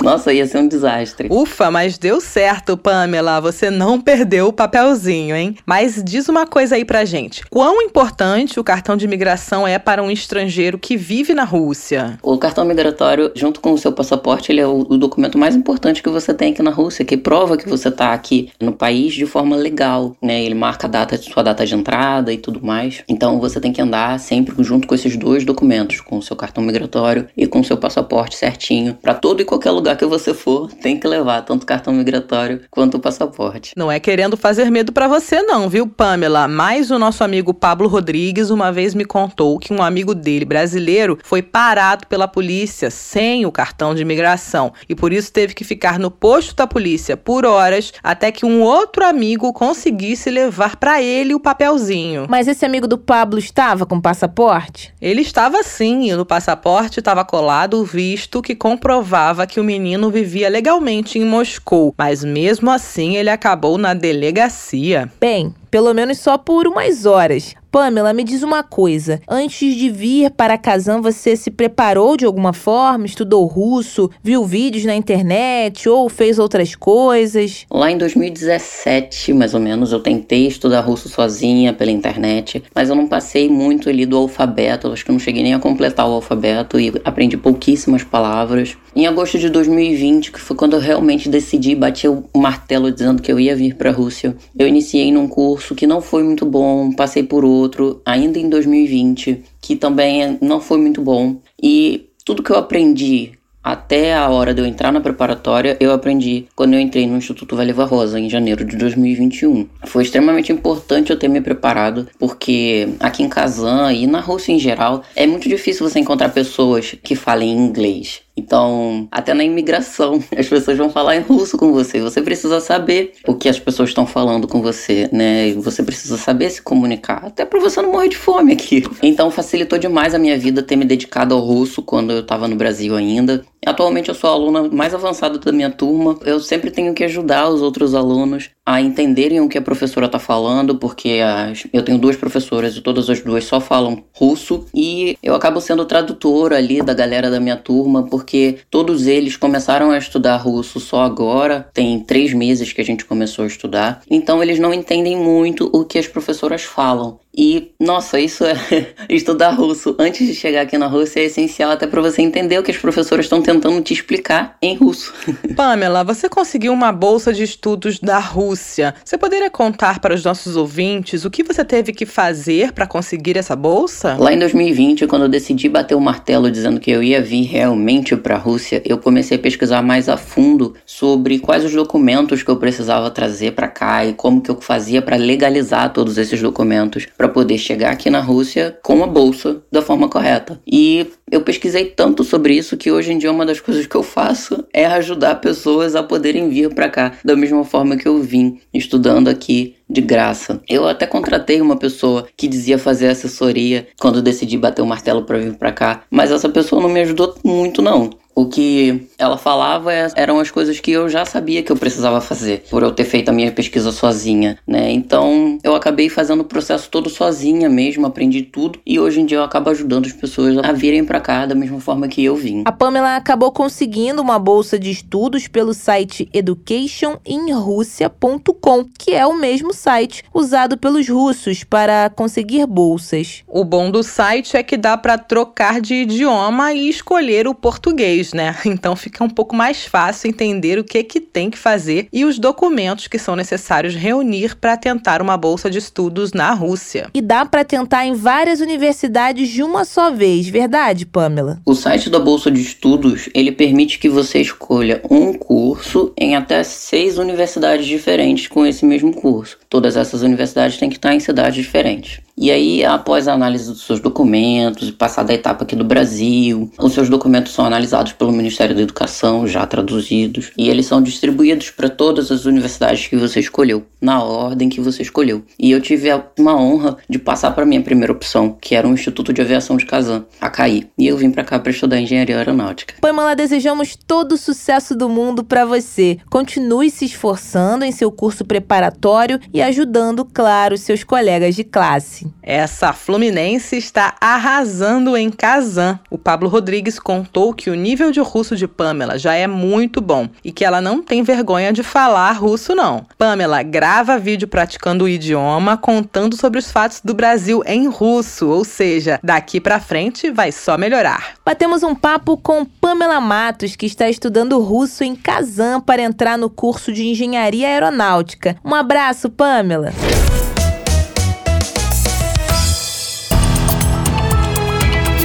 Nossa, 0.00 0.32
ia 0.32 0.46
ser 0.46 0.58
um 0.58 0.68
desastre. 0.68 1.28
Ufa, 1.30 1.70
mas 1.70 1.98
deu 1.98 2.20
certo, 2.20 2.76
Pamela. 2.76 3.40
Você 3.40 3.70
não 3.70 4.00
perdeu 4.00 4.48
o 4.48 4.52
papelzinho, 4.52 5.34
hein? 5.34 5.56
Mas 5.66 6.02
diz 6.04 6.28
uma 6.28 6.46
coisa 6.46 6.76
aí 6.76 6.84
pra 6.84 7.04
gente. 7.04 7.44
Quão 7.50 7.82
importante 7.82 8.60
o 8.60 8.64
cartão 8.64 8.96
de 8.96 9.04
imigração 9.04 9.66
é 9.66 9.78
para 9.78 10.02
um 10.02 10.10
estrangeiro 10.10 10.78
que 10.78 10.96
vive 10.96 11.34
na 11.34 11.44
Rússia? 11.44 12.18
O 12.22 12.38
cartão 12.38 12.64
migratório, 12.64 13.32
junto 13.34 13.60
com 13.60 13.72
o 13.72 13.78
seu 13.78 13.92
passaporte, 13.92 14.52
ele 14.52 14.60
é 14.60 14.66
o, 14.66 14.80
o 14.80 14.96
documento 14.96 15.38
mais 15.38 15.56
importante 15.56 16.02
que 16.02 16.08
você 16.08 16.32
tem 16.32 16.52
aqui 16.52 16.62
na 16.62 16.70
Rússia, 16.70 17.04
que 17.04 17.16
prova 17.16 17.56
que 17.56 17.68
você 17.68 17.88
está 17.88 18.12
aqui 18.12 18.50
no 18.60 18.72
país 18.72 19.12
de 19.14 19.26
forma 19.26 19.56
legal, 19.56 20.16
né? 20.22 20.42
Ele 20.42 20.54
marca 20.54 20.86
a 20.86 20.90
data, 20.90 21.16
sua 21.32 21.42
data 21.42 21.64
de 21.64 21.74
entrada 21.74 22.32
e 22.32 22.36
tudo 22.36 22.64
mais. 22.64 23.02
Então 23.08 23.40
você 23.40 23.60
tem 23.60 23.72
que 23.72 23.80
andar 23.80 24.18
sempre 24.20 24.54
junto 24.62 24.86
com 24.86 24.94
esses 24.94 25.16
dois 25.16 25.44
documentos, 25.44 26.00
com 26.00 26.18
o 26.18 26.22
seu 26.22 26.36
cartão 26.36 26.62
migratório 26.62 27.26
e 27.36 27.46
com 27.46 27.60
o 27.60 27.64
seu 27.64 27.76
passaporte 27.76 28.36
certinho. 28.36 28.98
Para 29.00 29.14
todo 29.14 29.40
e 29.40 29.44
qualquer 29.44 29.70
lugar 29.70 29.96
que 29.96 30.04
você 30.04 30.34
for, 30.34 30.70
tem 30.70 30.98
que 30.98 31.06
levar 31.06 31.42
tanto 31.42 31.62
o 31.62 31.66
cartão 31.66 31.92
migratório 31.92 32.60
quanto 32.70 32.96
o 32.96 33.00
passaporte. 33.00 33.72
Não 33.76 33.90
é 33.90 33.98
querendo 33.98 34.36
fazer 34.36 34.70
medo 34.70 34.92
para 34.92 35.08
você 35.08 35.42
não, 35.42 35.68
viu, 35.68 35.86
Pamela? 35.86 36.46
Mas 36.46 36.90
o 36.90 36.98
nosso 36.98 37.24
amigo 37.24 37.54
Pablo 37.54 37.88
Rodrigues 37.88 38.50
uma 38.50 38.70
vez 38.70 38.94
me 38.94 39.04
contou 39.04 39.58
que 39.58 39.72
um 39.72 39.82
amigo 39.82 40.14
dele 40.14 40.44
brasileiro 40.44 41.18
foi 41.22 41.42
parado 41.42 42.06
pela 42.06 42.28
polícia 42.28 42.90
sem 42.90 43.46
o 43.46 43.52
cartão 43.52 43.94
de 43.94 44.02
imigração 44.02 44.72
e 44.88 44.94
por 44.94 45.12
isso 45.12 45.32
teve 45.32 45.54
que 45.54 45.64
ficar 45.64 45.98
no 45.98 46.10
posto 46.10 46.54
da 46.54 46.66
polícia 46.66 47.16
por 47.16 47.46
horas 47.46 47.92
até 48.02 48.30
que 48.30 48.44
um 48.44 48.60
outro 48.62 49.04
amigo 49.04 49.52
conseguisse 49.52 50.30
levar 50.30 50.76
para 50.76 51.02
ele 51.02 51.21
o 51.34 51.40
papelzinho. 51.40 52.26
Mas 52.28 52.48
esse 52.48 52.64
amigo 52.64 52.88
do 52.88 52.98
Pablo 52.98 53.38
estava 53.38 53.86
com 53.86 54.00
passaporte? 54.00 54.92
Ele 55.00 55.22
estava 55.22 55.62
sim, 55.62 56.10
e 56.10 56.16
no 56.16 56.26
passaporte 56.26 56.98
estava 56.98 57.24
colado 57.24 57.80
o 57.80 57.84
visto 57.84 58.42
que 58.42 58.54
comprovava 58.54 59.46
que 59.46 59.60
o 59.60 59.64
menino 59.64 60.10
vivia 60.10 60.48
legalmente 60.48 61.18
em 61.18 61.24
Moscou, 61.24 61.94
mas 61.96 62.24
mesmo 62.24 62.70
assim 62.70 63.16
ele 63.16 63.30
acabou 63.30 63.78
na 63.78 63.94
delegacia. 63.94 65.10
Bem, 65.20 65.54
pelo 65.70 65.94
menos 65.94 66.18
só 66.18 66.36
por 66.36 66.66
umas 66.66 67.06
horas. 67.06 67.54
Pamela, 67.72 68.12
me 68.12 68.22
diz 68.22 68.42
uma 68.42 68.62
coisa. 68.62 69.18
Antes 69.26 69.74
de 69.74 69.88
vir 69.88 70.30
para 70.32 70.58
Kazan, 70.58 71.00
você 71.00 71.34
se 71.34 71.50
preparou 71.50 72.18
de 72.18 72.26
alguma 72.26 72.52
forma? 72.52 73.06
Estudou 73.06 73.46
russo? 73.46 74.10
Viu 74.22 74.44
vídeos 74.44 74.84
na 74.84 74.94
internet? 74.94 75.88
Ou 75.88 76.06
fez 76.10 76.38
outras 76.38 76.74
coisas? 76.74 77.64
Lá 77.70 77.90
em 77.90 77.96
2017, 77.96 79.32
mais 79.32 79.54
ou 79.54 79.60
menos, 79.60 79.90
eu 79.90 80.00
tentei 80.00 80.46
estudar 80.46 80.82
russo 80.82 81.08
sozinha 81.08 81.72
pela 81.72 81.90
internet, 81.90 82.62
mas 82.74 82.90
eu 82.90 82.94
não 82.94 83.06
passei 83.06 83.48
muito 83.48 83.88
ali 83.88 84.04
do 84.04 84.18
alfabeto. 84.18 84.92
Acho 84.92 85.02
que 85.02 85.10
eu 85.10 85.14
não 85.14 85.20
cheguei 85.20 85.42
nem 85.42 85.54
a 85.54 85.58
completar 85.58 86.06
o 86.06 86.12
alfabeto 86.12 86.78
e 86.78 86.92
aprendi 87.06 87.38
pouquíssimas 87.38 88.04
palavras. 88.04 88.76
Em 88.94 89.06
agosto 89.06 89.38
de 89.38 89.48
2020, 89.48 90.30
que 90.30 90.38
foi 90.38 90.54
quando 90.54 90.74
eu 90.74 90.80
realmente 90.80 91.26
decidi 91.26 91.74
bater 91.74 92.10
o 92.10 92.38
martelo 92.38 92.92
dizendo 92.92 93.22
que 93.22 93.32
eu 93.32 93.40
ia 93.40 93.56
vir 93.56 93.76
para 93.76 93.88
a 93.88 93.94
Rússia, 93.94 94.36
eu 94.58 94.68
iniciei 94.68 95.10
num 95.10 95.26
curso 95.26 95.74
que 95.74 95.86
não 95.86 96.02
foi 96.02 96.22
muito 96.22 96.44
bom, 96.44 96.92
passei 96.92 97.22
por 97.22 97.42
outro 97.42 97.61
ainda 98.04 98.38
em 98.38 98.48
2020, 98.48 99.42
que 99.60 99.76
também 99.76 100.38
não 100.40 100.60
foi 100.60 100.78
muito 100.78 101.00
bom. 101.00 101.40
E 101.62 102.08
tudo 102.24 102.42
que 102.42 102.50
eu 102.50 102.56
aprendi 102.56 103.32
até 103.62 104.14
a 104.14 104.28
hora 104.28 104.52
de 104.52 104.60
eu 104.60 104.66
entrar 104.66 104.90
na 104.90 105.00
preparatória, 105.00 105.76
eu 105.78 105.92
aprendi 105.92 106.46
quando 106.56 106.74
eu 106.74 106.80
entrei 106.80 107.06
no 107.06 107.16
Instituto 107.16 107.54
Valeva 107.54 107.84
Rosa, 107.84 108.18
em 108.18 108.28
janeiro 108.28 108.64
de 108.64 108.76
2021. 108.76 109.68
Foi 109.84 110.02
extremamente 110.02 110.52
importante 110.52 111.10
eu 111.10 111.18
ter 111.18 111.28
me 111.28 111.40
preparado, 111.40 112.08
porque 112.18 112.88
aqui 112.98 113.22
em 113.22 113.28
Kazan 113.28 113.92
e 113.92 114.06
na 114.06 114.20
Rússia 114.20 114.52
em 114.52 114.58
geral, 114.58 115.02
é 115.14 115.26
muito 115.26 115.48
difícil 115.48 115.88
você 115.88 116.00
encontrar 116.00 116.30
pessoas 116.30 116.96
que 117.02 117.14
falem 117.14 117.52
inglês. 117.52 118.21
Então, 118.36 119.06
até 119.10 119.34
na 119.34 119.44
imigração, 119.44 120.22
as 120.36 120.48
pessoas 120.48 120.76
vão 120.76 120.90
falar 120.90 121.16
em 121.16 121.20
russo 121.20 121.56
com 121.56 121.72
você. 121.72 122.00
Você 122.00 122.22
precisa 122.22 122.60
saber 122.60 123.12
o 123.26 123.34
que 123.34 123.48
as 123.48 123.58
pessoas 123.58 123.90
estão 123.90 124.06
falando 124.06 124.48
com 124.48 124.62
você, 124.62 125.08
né? 125.12 125.52
Você 125.54 125.82
precisa 125.82 126.16
saber 126.16 126.50
se 126.50 126.62
comunicar, 126.62 127.24
até 127.24 127.44
para 127.44 127.60
você 127.60 127.80
não 127.82 127.92
morrer 127.92 128.08
de 128.08 128.16
fome 128.16 128.52
aqui. 128.52 128.82
Então, 129.02 129.30
facilitou 129.30 129.78
demais 129.78 130.14
a 130.14 130.18
minha 130.18 130.38
vida 130.38 130.62
ter 130.62 130.76
me 130.76 130.84
dedicado 130.84 131.34
ao 131.34 131.40
russo 131.40 131.82
quando 131.82 132.12
eu 132.12 132.20
estava 132.20 132.48
no 132.48 132.56
Brasil 132.56 132.96
ainda. 132.96 133.44
Atualmente 133.66 134.08
eu 134.08 134.14
sou 134.14 134.30
a 134.30 134.32
aluna 134.32 134.68
mais 134.68 134.94
avançada 134.94 135.38
da 135.38 135.52
minha 135.52 135.70
turma. 135.70 136.18
Eu 136.24 136.40
sempre 136.40 136.70
tenho 136.70 136.94
que 136.94 137.04
ajudar 137.04 137.48
os 137.48 137.60
outros 137.60 137.94
alunos 137.94 138.50
a 138.64 138.80
entenderem 138.80 139.40
o 139.40 139.48
que 139.48 139.58
a 139.58 139.62
professora 139.62 140.06
está 140.06 140.18
falando, 140.18 140.76
porque 140.76 141.20
as, 141.24 141.66
eu 141.72 141.82
tenho 141.82 141.98
duas 141.98 142.16
professoras 142.16 142.76
e 142.76 142.80
todas 142.80 143.10
as 143.10 143.20
duas 143.20 143.44
só 143.44 143.60
falam 143.60 144.04
russo 144.12 144.66
e 144.74 145.16
eu 145.22 145.34
acabo 145.34 145.60
sendo 145.60 145.84
tradutora 145.84 146.56
ali 146.56 146.80
da 146.80 146.94
galera 146.94 147.30
da 147.30 147.40
minha 147.40 147.56
turma, 147.56 148.04
porque 148.04 148.58
todos 148.70 149.06
eles 149.06 149.36
começaram 149.36 149.90
a 149.90 149.98
estudar 149.98 150.36
russo 150.36 150.78
só 150.78 151.02
agora, 151.02 151.68
tem 151.74 152.00
três 152.00 152.32
meses 152.32 152.72
que 152.72 152.80
a 152.80 152.84
gente 152.84 153.04
começou 153.04 153.44
a 153.44 153.48
estudar, 153.48 154.02
então 154.08 154.42
eles 154.42 154.58
não 154.58 154.72
entendem 154.72 155.16
muito 155.16 155.68
o 155.72 155.84
que 155.84 155.98
as 155.98 156.06
professoras 156.06 156.62
falam. 156.62 157.20
E, 157.36 157.72
nossa, 157.80 158.20
isso 158.20 158.44
é. 158.44 158.54
estudar 159.08 159.50
russo 159.50 159.96
antes 159.98 160.26
de 160.26 160.34
chegar 160.34 160.62
aqui 160.62 160.76
na 160.76 160.86
Rússia 160.86 161.20
é 161.20 161.24
essencial 161.24 161.70
até 161.70 161.86
para 161.86 162.00
você 162.00 162.20
entender 162.20 162.58
o 162.58 162.62
que 162.62 162.70
as 162.70 162.76
professoras 162.76 163.24
estão 163.24 163.40
tentando 163.40 163.80
te 163.80 163.94
explicar 163.94 164.56
em 164.60 164.76
russo. 164.76 165.12
Pamela, 165.56 166.04
você 166.04 166.28
conseguiu 166.28 166.72
uma 166.72 166.92
bolsa 166.92 167.32
de 167.32 167.42
estudos 167.42 167.98
da 167.98 168.18
Rússia. 168.18 168.94
Você 169.04 169.16
poderia 169.16 169.50
contar 169.50 169.98
para 170.00 170.14
os 170.14 170.22
nossos 170.24 170.56
ouvintes 170.56 171.24
o 171.24 171.30
que 171.30 171.42
você 171.42 171.64
teve 171.64 171.92
que 171.92 172.04
fazer 172.04 172.72
para 172.72 172.86
conseguir 172.86 173.38
essa 173.38 173.56
bolsa? 173.56 174.16
Lá 174.18 174.32
em 174.32 174.38
2020, 174.38 175.06
quando 175.06 175.22
eu 175.22 175.28
decidi 175.28 175.68
bater 175.68 175.94
o 175.94 176.00
martelo 176.00 176.50
dizendo 176.50 176.80
que 176.80 176.90
eu 176.90 177.02
ia 177.02 177.22
vir 177.22 177.44
realmente 177.44 178.14
para 178.16 178.34
a 178.34 178.38
Rússia, 178.38 178.82
eu 178.84 178.98
comecei 178.98 179.38
a 179.38 179.40
pesquisar 179.40 179.82
mais 179.82 180.08
a 180.08 180.16
fundo 180.16 180.74
sobre 180.84 181.38
quais 181.38 181.64
os 181.64 181.72
documentos 181.72 182.42
que 182.42 182.50
eu 182.50 182.56
precisava 182.56 183.10
trazer 183.10 183.52
para 183.52 183.68
cá 183.68 184.04
e 184.04 184.12
como 184.12 184.40
que 184.40 184.50
eu 184.50 184.60
fazia 184.60 185.00
para 185.00 185.16
legalizar 185.16 185.92
todos 185.92 186.18
esses 186.18 186.40
documentos 186.40 187.06
para 187.22 187.28
poder 187.28 187.56
chegar 187.56 187.92
aqui 187.92 188.10
na 188.10 188.18
Rússia 188.18 188.76
com 188.82 189.04
a 189.04 189.06
bolsa 189.06 189.62
da 189.70 189.80
forma 189.80 190.08
correta. 190.08 190.60
E 190.66 191.06
eu 191.30 191.42
pesquisei 191.42 191.84
tanto 191.84 192.24
sobre 192.24 192.52
isso 192.52 192.76
que 192.76 192.90
hoje 192.90 193.12
em 193.12 193.18
dia 193.18 193.30
uma 193.30 193.46
das 193.46 193.60
coisas 193.60 193.86
que 193.86 193.94
eu 193.94 194.02
faço 194.02 194.64
é 194.72 194.86
ajudar 194.86 195.36
pessoas 195.36 195.94
a 195.94 196.02
poderem 196.02 196.48
vir 196.48 196.74
para 196.74 196.88
cá 196.88 197.12
da 197.24 197.36
mesma 197.36 197.64
forma 197.64 197.96
que 197.96 198.08
eu 198.08 198.20
vim, 198.20 198.58
estudando 198.74 199.28
aqui 199.28 199.76
de 199.88 200.00
graça. 200.00 200.60
Eu 200.68 200.88
até 200.88 201.06
contratei 201.06 201.60
uma 201.60 201.76
pessoa 201.76 202.26
que 202.36 202.48
dizia 202.48 202.76
fazer 202.76 203.06
assessoria 203.06 203.86
quando 204.00 204.20
decidi 204.20 204.58
bater 204.58 204.82
o 204.82 204.86
martelo 204.86 205.22
para 205.22 205.38
vir 205.38 205.54
para 205.54 205.70
cá, 205.70 206.02
mas 206.10 206.32
essa 206.32 206.48
pessoa 206.48 206.82
não 206.82 206.88
me 206.88 207.02
ajudou 207.02 207.36
muito 207.44 207.80
não. 207.80 208.10
O 208.34 208.46
que 208.46 209.08
ela 209.18 209.36
falava 209.36 209.92
é, 209.92 210.08
eram 210.16 210.40
as 210.40 210.50
coisas 210.50 210.80
que 210.80 210.90
eu 210.90 211.06
já 211.08 211.26
sabia 211.26 211.62
que 211.62 211.70
eu 211.70 211.76
precisava 211.76 212.20
fazer, 212.20 212.64
por 212.70 212.82
eu 212.82 212.90
ter 212.90 213.04
feito 213.04 213.28
a 213.28 213.32
minha 213.32 213.52
pesquisa 213.52 213.92
sozinha, 213.92 214.58
né? 214.66 214.90
Então 214.90 215.58
eu 215.62 215.74
acabei 215.74 216.08
fazendo 216.08 216.40
o 216.40 216.44
processo 216.44 216.88
todo 216.90 217.10
sozinha 217.10 217.68
mesmo, 217.68 218.06
aprendi 218.06 218.40
tudo 218.42 218.80
e 218.86 218.98
hoje 218.98 219.20
em 219.20 219.26
dia 219.26 219.36
eu 219.38 219.44
acabo 219.44 219.68
ajudando 219.70 220.06
as 220.06 220.12
pessoas 220.12 220.56
a 220.58 220.72
virem 220.72 221.04
para 221.04 221.20
cá 221.20 221.44
da 221.44 221.54
mesma 221.54 221.78
forma 221.78 222.08
que 222.08 222.24
eu 222.24 222.34
vim. 222.34 222.62
A 222.64 222.72
Pamela 222.72 223.16
acabou 223.16 223.52
conseguindo 223.52 224.22
uma 224.22 224.38
bolsa 224.38 224.78
de 224.78 224.90
estudos 224.90 225.46
pelo 225.46 225.74
site 225.74 226.26
educationinrussia.com, 226.32 228.86
que 228.98 229.12
é 229.12 229.26
o 229.26 229.38
mesmo 229.38 229.74
site 229.74 230.24
usado 230.32 230.78
pelos 230.78 231.06
russos 231.08 231.64
para 231.64 232.08
conseguir 232.08 232.64
bolsas. 232.66 233.42
O 233.46 233.62
bom 233.64 233.90
do 233.90 234.02
site 234.02 234.56
é 234.56 234.62
que 234.62 234.78
dá 234.78 234.96
para 234.96 235.18
trocar 235.18 235.80
de 235.80 235.94
idioma 235.94 236.72
e 236.72 236.88
escolher 236.88 237.46
o 237.46 237.54
português 237.54 238.21
né? 238.32 238.54
Então 238.82 238.96
fica 238.96 239.22
um 239.22 239.28
pouco 239.28 239.54
mais 239.54 239.84
fácil 239.84 240.28
entender 240.28 240.78
o 240.78 240.84
que 240.84 241.02
que 241.04 241.20
tem 241.20 241.50
que 241.50 241.58
fazer 241.58 242.08
e 242.12 242.24
os 242.24 242.38
documentos 242.38 243.06
que 243.06 243.18
são 243.18 243.36
necessários 243.36 243.94
reunir 243.94 244.56
para 244.56 244.76
tentar 244.76 245.20
uma 245.22 245.36
bolsa 245.36 245.70
de 245.70 245.78
estudos 245.78 246.32
na 246.32 246.52
Rússia. 246.52 247.08
E 247.14 247.20
dá 247.20 247.44
para 247.44 247.64
tentar 247.64 248.06
em 248.06 248.14
várias 248.14 248.60
universidades 248.60 249.48
de 249.48 249.62
uma 249.62 249.84
só 249.84 250.10
vez, 250.10 250.48
verdade, 250.48 251.06
Pamela? 251.06 251.60
O 251.64 251.74
site 251.74 252.10
da 252.10 252.18
bolsa 252.18 252.50
de 252.50 252.60
estudos, 252.60 253.28
ele 253.34 253.52
permite 253.52 253.98
que 253.98 254.08
você 254.08 254.40
escolha 254.40 255.00
um 255.10 255.32
curso 255.32 256.12
em 256.18 256.34
até 256.36 256.62
seis 256.62 257.18
universidades 257.18 257.86
diferentes 257.86 258.48
com 258.48 258.66
esse 258.66 258.84
mesmo 258.84 259.12
curso. 259.14 259.58
Todas 259.68 259.96
essas 259.96 260.22
universidades 260.22 260.76
têm 260.76 260.90
que 260.90 260.96
estar 260.96 261.14
em 261.14 261.20
cidades 261.20 261.56
diferentes. 261.56 262.20
E 262.36 262.50
aí, 262.50 262.84
após 262.84 263.28
a 263.28 263.34
análise 263.34 263.68
dos 263.68 263.84
seus 263.84 264.00
documentos 264.00 264.88
e 264.88 264.92
passar 264.92 265.22
da 265.22 265.34
etapa 265.34 265.64
aqui 265.64 265.76
do 265.76 265.84
Brasil, 265.84 266.70
os 266.78 266.92
seus 266.92 267.08
documentos 267.08 267.52
são 267.52 267.64
analisados 267.64 268.11
pelo 268.12 268.32
Ministério 268.32 268.74
da 268.74 268.82
Educação, 268.82 269.46
já 269.46 269.66
traduzidos, 269.66 270.52
e 270.56 270.68
eles 270.68 270.86
são 270.86 271.02
distribuídos 271.02 271.70
para 271.70 271.88
todas 271.88 272.30
as 272.30 272.44
universidades 272.44 273.06
que 273.06 273.16
você 273.16 273.40
escolheu, 273.40 273.84
na 274.00 274.22
ordem 274.22 274.68
que 274.68 274.80
você 274.80 275.02
escolheu. 275.02 275.42
E 275.58 275.70
eu 275.70 275.80
tive 275.80 276.08
uma 276.38 276.56
honra 276.56 276.96
de 277.08 277.18
passar 277.18 277.52
para 277.52 277.66
minha 277.66 277.82
primeira 277.82 278.12
opção, 278.12 278.56
que 278.60 278.74
era 278.74 278.86
o 278.86 278.92
Instituto 278.92 279.32
de 279.32 279.40
Aviação 279.40 279.76
de 279.76 279.86
Kazan, 279.86 280.24
a 280.40 280.50
CAI. 280.50 280.88
E 280.98 281.06
eu 281.06 281.16
vim 281.16 281.30
para 281.30 281.44
cá 281.44 281.58
para 281.58 281.70
estudar 281.70 282.00
engenharia 282.00 282.36
aeronáutica. 282.36 282.94
Pamela, 283.00 283.36
desejamos 283.36 283.96
todo 283.96 284.32
o 284.32 284.38
sucesso 284.38 284.94
do 284.94 285.08
mundo 285.08 285.44
para 285.44 285.64
você. 285.64 286.18
Continue 286.30 286.90
se 286.90 287.04
esforçando 287.04 287.84
em 287.84 287.92
seu 287.92 288.10
curso 288.10 288.44
preparatório 288.44 289.38
e 289.52 289.62
ajudando, 289.62 290.24
claro, 290.24 290.76
seus 290.76 291.04
colegas 291.04 291.54
de 291.54 291.64
classe. 291.64 292.26
Essa 292.42 292.92
Fluminense 292.92 293.76
está 293.76 294.14
arrasando 294.20 295.16
em 295.16 295.30
Kazan. 295.30 296.00
O 296.10 296.18
Pablo 296.18 296.48
Rodrigues 296.48 296.98
contou 296.98 297.52
que 297.54 297.70
o 297.70 297.74
nível 297.74 298.01
nível 298.02 298.10
de 298.10 298.20
russo 298.20 298.56
de 298.56 298.66
Pamela 298.66 299.16
já 299.16 299.34
é 299.34 299.46
muito 299.46 300.00
bom 300.00 300.28
e 300.44 300.50
que 300.50 300.64
ela 300.64 300.80
não 300.80 301.00
tem 301.00 301.22
vergonha 301.22 301.72
de 301.72 301.84
falar 301.84 302.32
russo, 302.32 302.74
não. 302.74 303.06
Pamela 303.16 303.62
grava 303.62 304.18
vídeo 304.18 304.48
praticando 304.48 305.04
o 305.04 305.08
idioma, 305.08 305.76
contando 305.76 306.36
sobre 306.36 306.58
os 306.58 306.70
fatos 306.70 307.00
do 307.04 307.14
Brasil 307.14 307.62
em 307.64 307.86
russo, 307.86 308.48
ou 308.48 308.64
seja, 308.64 309.20
daqui 309.22 309.60
para 309.60 309.78
frente 309.78 310.30
vai 310.30 310.50
só 310.50 310.76
melhorar. 310.76 311.34
Batemos 311.46 311.84
um 311.84 311.94
papo 311.94 312.36
com 312.36 312.64
Pamela 312.64 313.20
Matos, 313.20 313.76
que 313.76 313.86
está 313.86 314.08
estudando 314.08 314.58
russo 314.58 315.04
em 315.04 315.14
Kazan 315.14 315.80
para 315.80 316.02
entrar 316.02 316.36
no 316.36 316.50
curso 316.50 316.92
de 316.92 317.06
engenharia 317.06 317.68
aeronáutica. 317.68 318.56
Um 318.64 318.74
abraço, 318.74 319.30
Pamela. 319.30 319.92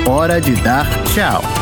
Hora 0.05 0.39
de 0.39 0.53
dar 0.61 0.85
tchau. 1.13 1.56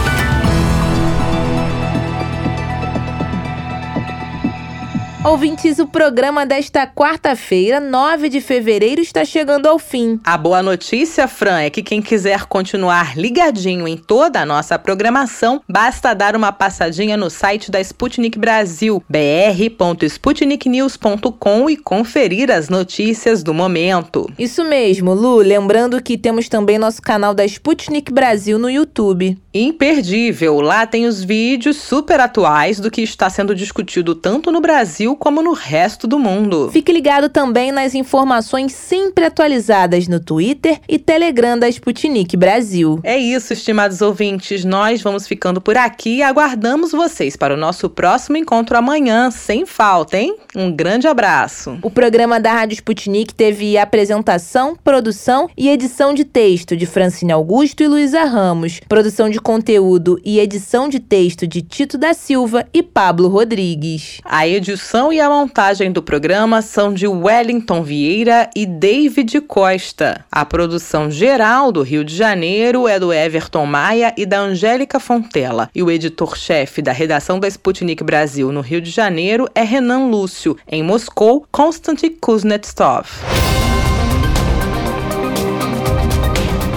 Ouvintes, 5.26 5.80
o 5.80 5.88
programa 5.88 6.46
desta 6.46 6.86
quarta-feira, 6.86 7.80
9 7.80 8.30
de 8.30 8.40
fevereiro, 8.40 9.02
está 9.02 9.26
chegando 9.26 9.66
ao 9.66 9.80
fim. 9.80 10.20
A 10.24 10.38
boa 10.38 10.62
notícia, 10.62 11.28
Fran, 11.28 11.62
é 11.62 11.72
que 11.72 11.82
quem 11.82 12.00
quiser 12.00 12.46
continuar 12.46 13.18
ligadinho 13.18 13.88
em 13.88 13.98
toda 13.98 14.40
a 14.40 14.46
nossa 14.46 14.78
programação, 14.78 15.64
basta 15.68 16.14
dar 16.14 16.36
uma 16.36 16.52
passadinha 16.52 17.18
no 17.18 17.32
site 17.32 17.72
da 17.72 17.82
Sputnik 17.82 18.38
Brasil, 18.38 19.04
br.sputniknews.com 19.10 21.70
e 21.72 21.76
conferir 21.76 22.52
as 22.52 22.70
notícias 22.70 23.42
do 23.42 23.52
momento. 23.52 24.32
Isso 24.38 24.64
mesmo, 24.64 25.16
Lu. 25.16 25.38
Lembrando 25.38 26.04
que 26.04 26.20
temos 26.20 26.48
também 26.48 26.78
nosso 26.78 27.02
canal 27.02 27.34
da 27.34 27.44
Sputnik 27.46 28.14
Brasil 28.14 28.60
no 28.60 28.70
YouTube. 28.70 29.36
Imperdível. 29.52 30.62
Lá 30.62 30.86
tem 30.86 31.08
os 31.08 31.24
vídeos 31.24 31.78
super 31.78 32.20
atuais 32.20 32.80
do 32.80 32.92
que 32.92 33.02
está 33.02 33.28
sendo 33.28 33.56
discutido 33.56 34.14
tanto 34.14 34.52
no 34.52 34.62
Brasil 34.62 35.14
como 35.16 35.41
no 35.41 35.53
resto 35.53 36.07
do 36.07 36.20
mundo. 36.20 36.70
Fique 36.72 36.91
ligado 36.91 37.30
também 37.30 37.72
nas 37.72 37.93
informações 37.95 38.74
sempre 38.74 39.26
atualizadas 39.26 40.07
no 40.07 40.20
Twitter 40.20 40.80
e 40.88 40.99
Telegram 40.99 41.57
da 41.57 41.70
Sputnik 41.70 42.36
Brasil. 42.36 42.99
É 43.03 43.18
isso, 43.18 43.53
estimados 43.53 44.01
ouvintes. 44.01 44.63
Nós 44.66 45.01
vamos 45.01 45.28
ficando 45.28 45.61
por 45.61 45.78
aqui 45.78 46.18
e 46.18 46.24
aguardamos 46.24 46.91
vocês 46.91 47.36
para 47.36 47.53
o 47.53 47.57
nosso 47.57 47.89
próximo 47.89 48.38
encontro 48.38 48.78
amanhã, 48.78 49.32
sem 49.32 49.66
falta, 49.66 50.18
hein? 50.18 50.36
Um 50.55 50.72
grande 50.72 51.07
abraço. 51.07 51.78
O 51.82 51.89
programa 51.89 52.39
da 52.39 52.51
Rádio 52.51 52.76
Sputnik 52.76 53.34
teve 53.34 53.78
apresentação, 53.78 54.76
produção 54.84 55.49
e 55.57 55.70
edição 55.70 56.13
de 56.13 56.24
texto 56.24 56.76
de 56.76 56.86
Francine 56.86 57.32
Augusto 57.32 57.84
e 57.84 57.88
Luísa 57.88 58.24
Ramos, 58.24 58.80
produção 58.88 59.30
de 59.30 59.39
conteúdo 59.39 60.20
e 60.24 60.39
edição 60.39 60.88
de 60.88 60.99
texto 60.99 61.47
de 61.47 61.61
Tito 61.61 61.97
da 61.97 62.13
Silva 62.13 62.66
e 62.74 62.82
Pablo 62.82 63.28
Rodrigues. 63.28 64.20
A 64.24 64.47
edição 64.47 65.05
e 65.12 65.20
a 65.20 65.30
montagem 65.30 65.91
do 65.91 66.01
programa 66.01 66.62
são 66.62 66.93
de 66.93 67.08
Wellington 67.08 67.84
Vieira 67.84 68.49
e 68.56 68.66
David 68.66 69.41
Costa. 69.41 70.24
A 70.32 70.45
produção 70.45 71.10
geral 71.10 71.72
do 71.72 71.82
Rio 71.82 72.03
de 72.03 72.16
Janeiro 72.16 72.88
é 72.88 72.99
do 72.99 73.12
Everton 73.12 73.66
Maia 73.66 74.14
e 74.18 74.26
da 74.26 74.39
Angélica 74.39 74.99
Fontela. 74.99 75.70
E 75.74 75.82
o 75.82 75.89
editor-chefe 75.89 76.82
da 76.82 76.91
redação 76.91 77.39
da 77.39 77.47
Sputnik 77.47 78.03
Brasil 78.03 78.51
no 78.51 78.62
Rio 78.62 78.82
de 78.82 78.91
Janeiro 78.91 79.47
é 79.56 79.64
Renan 79.64 80.08
Lúcio. 80.08 80.58
Em 80.68 80.84
Moscou, 80.84 81.45
Konstantin 81.51 82.12
Kuznetsov. 82.22 83.08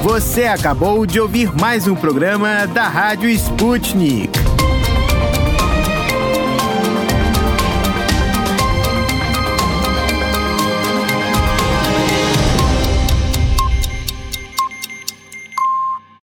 Você 0.03 0.45
acabou 0.45 1.05
de 1.05 1.21
ouvir 1.21 1.55
mais 1.61 1.87
um 1.87 1.95
programa 1.95 2.67
da 2.67 2.89
Rádio 2.89 3.29
Sputnik. 3.29 4.48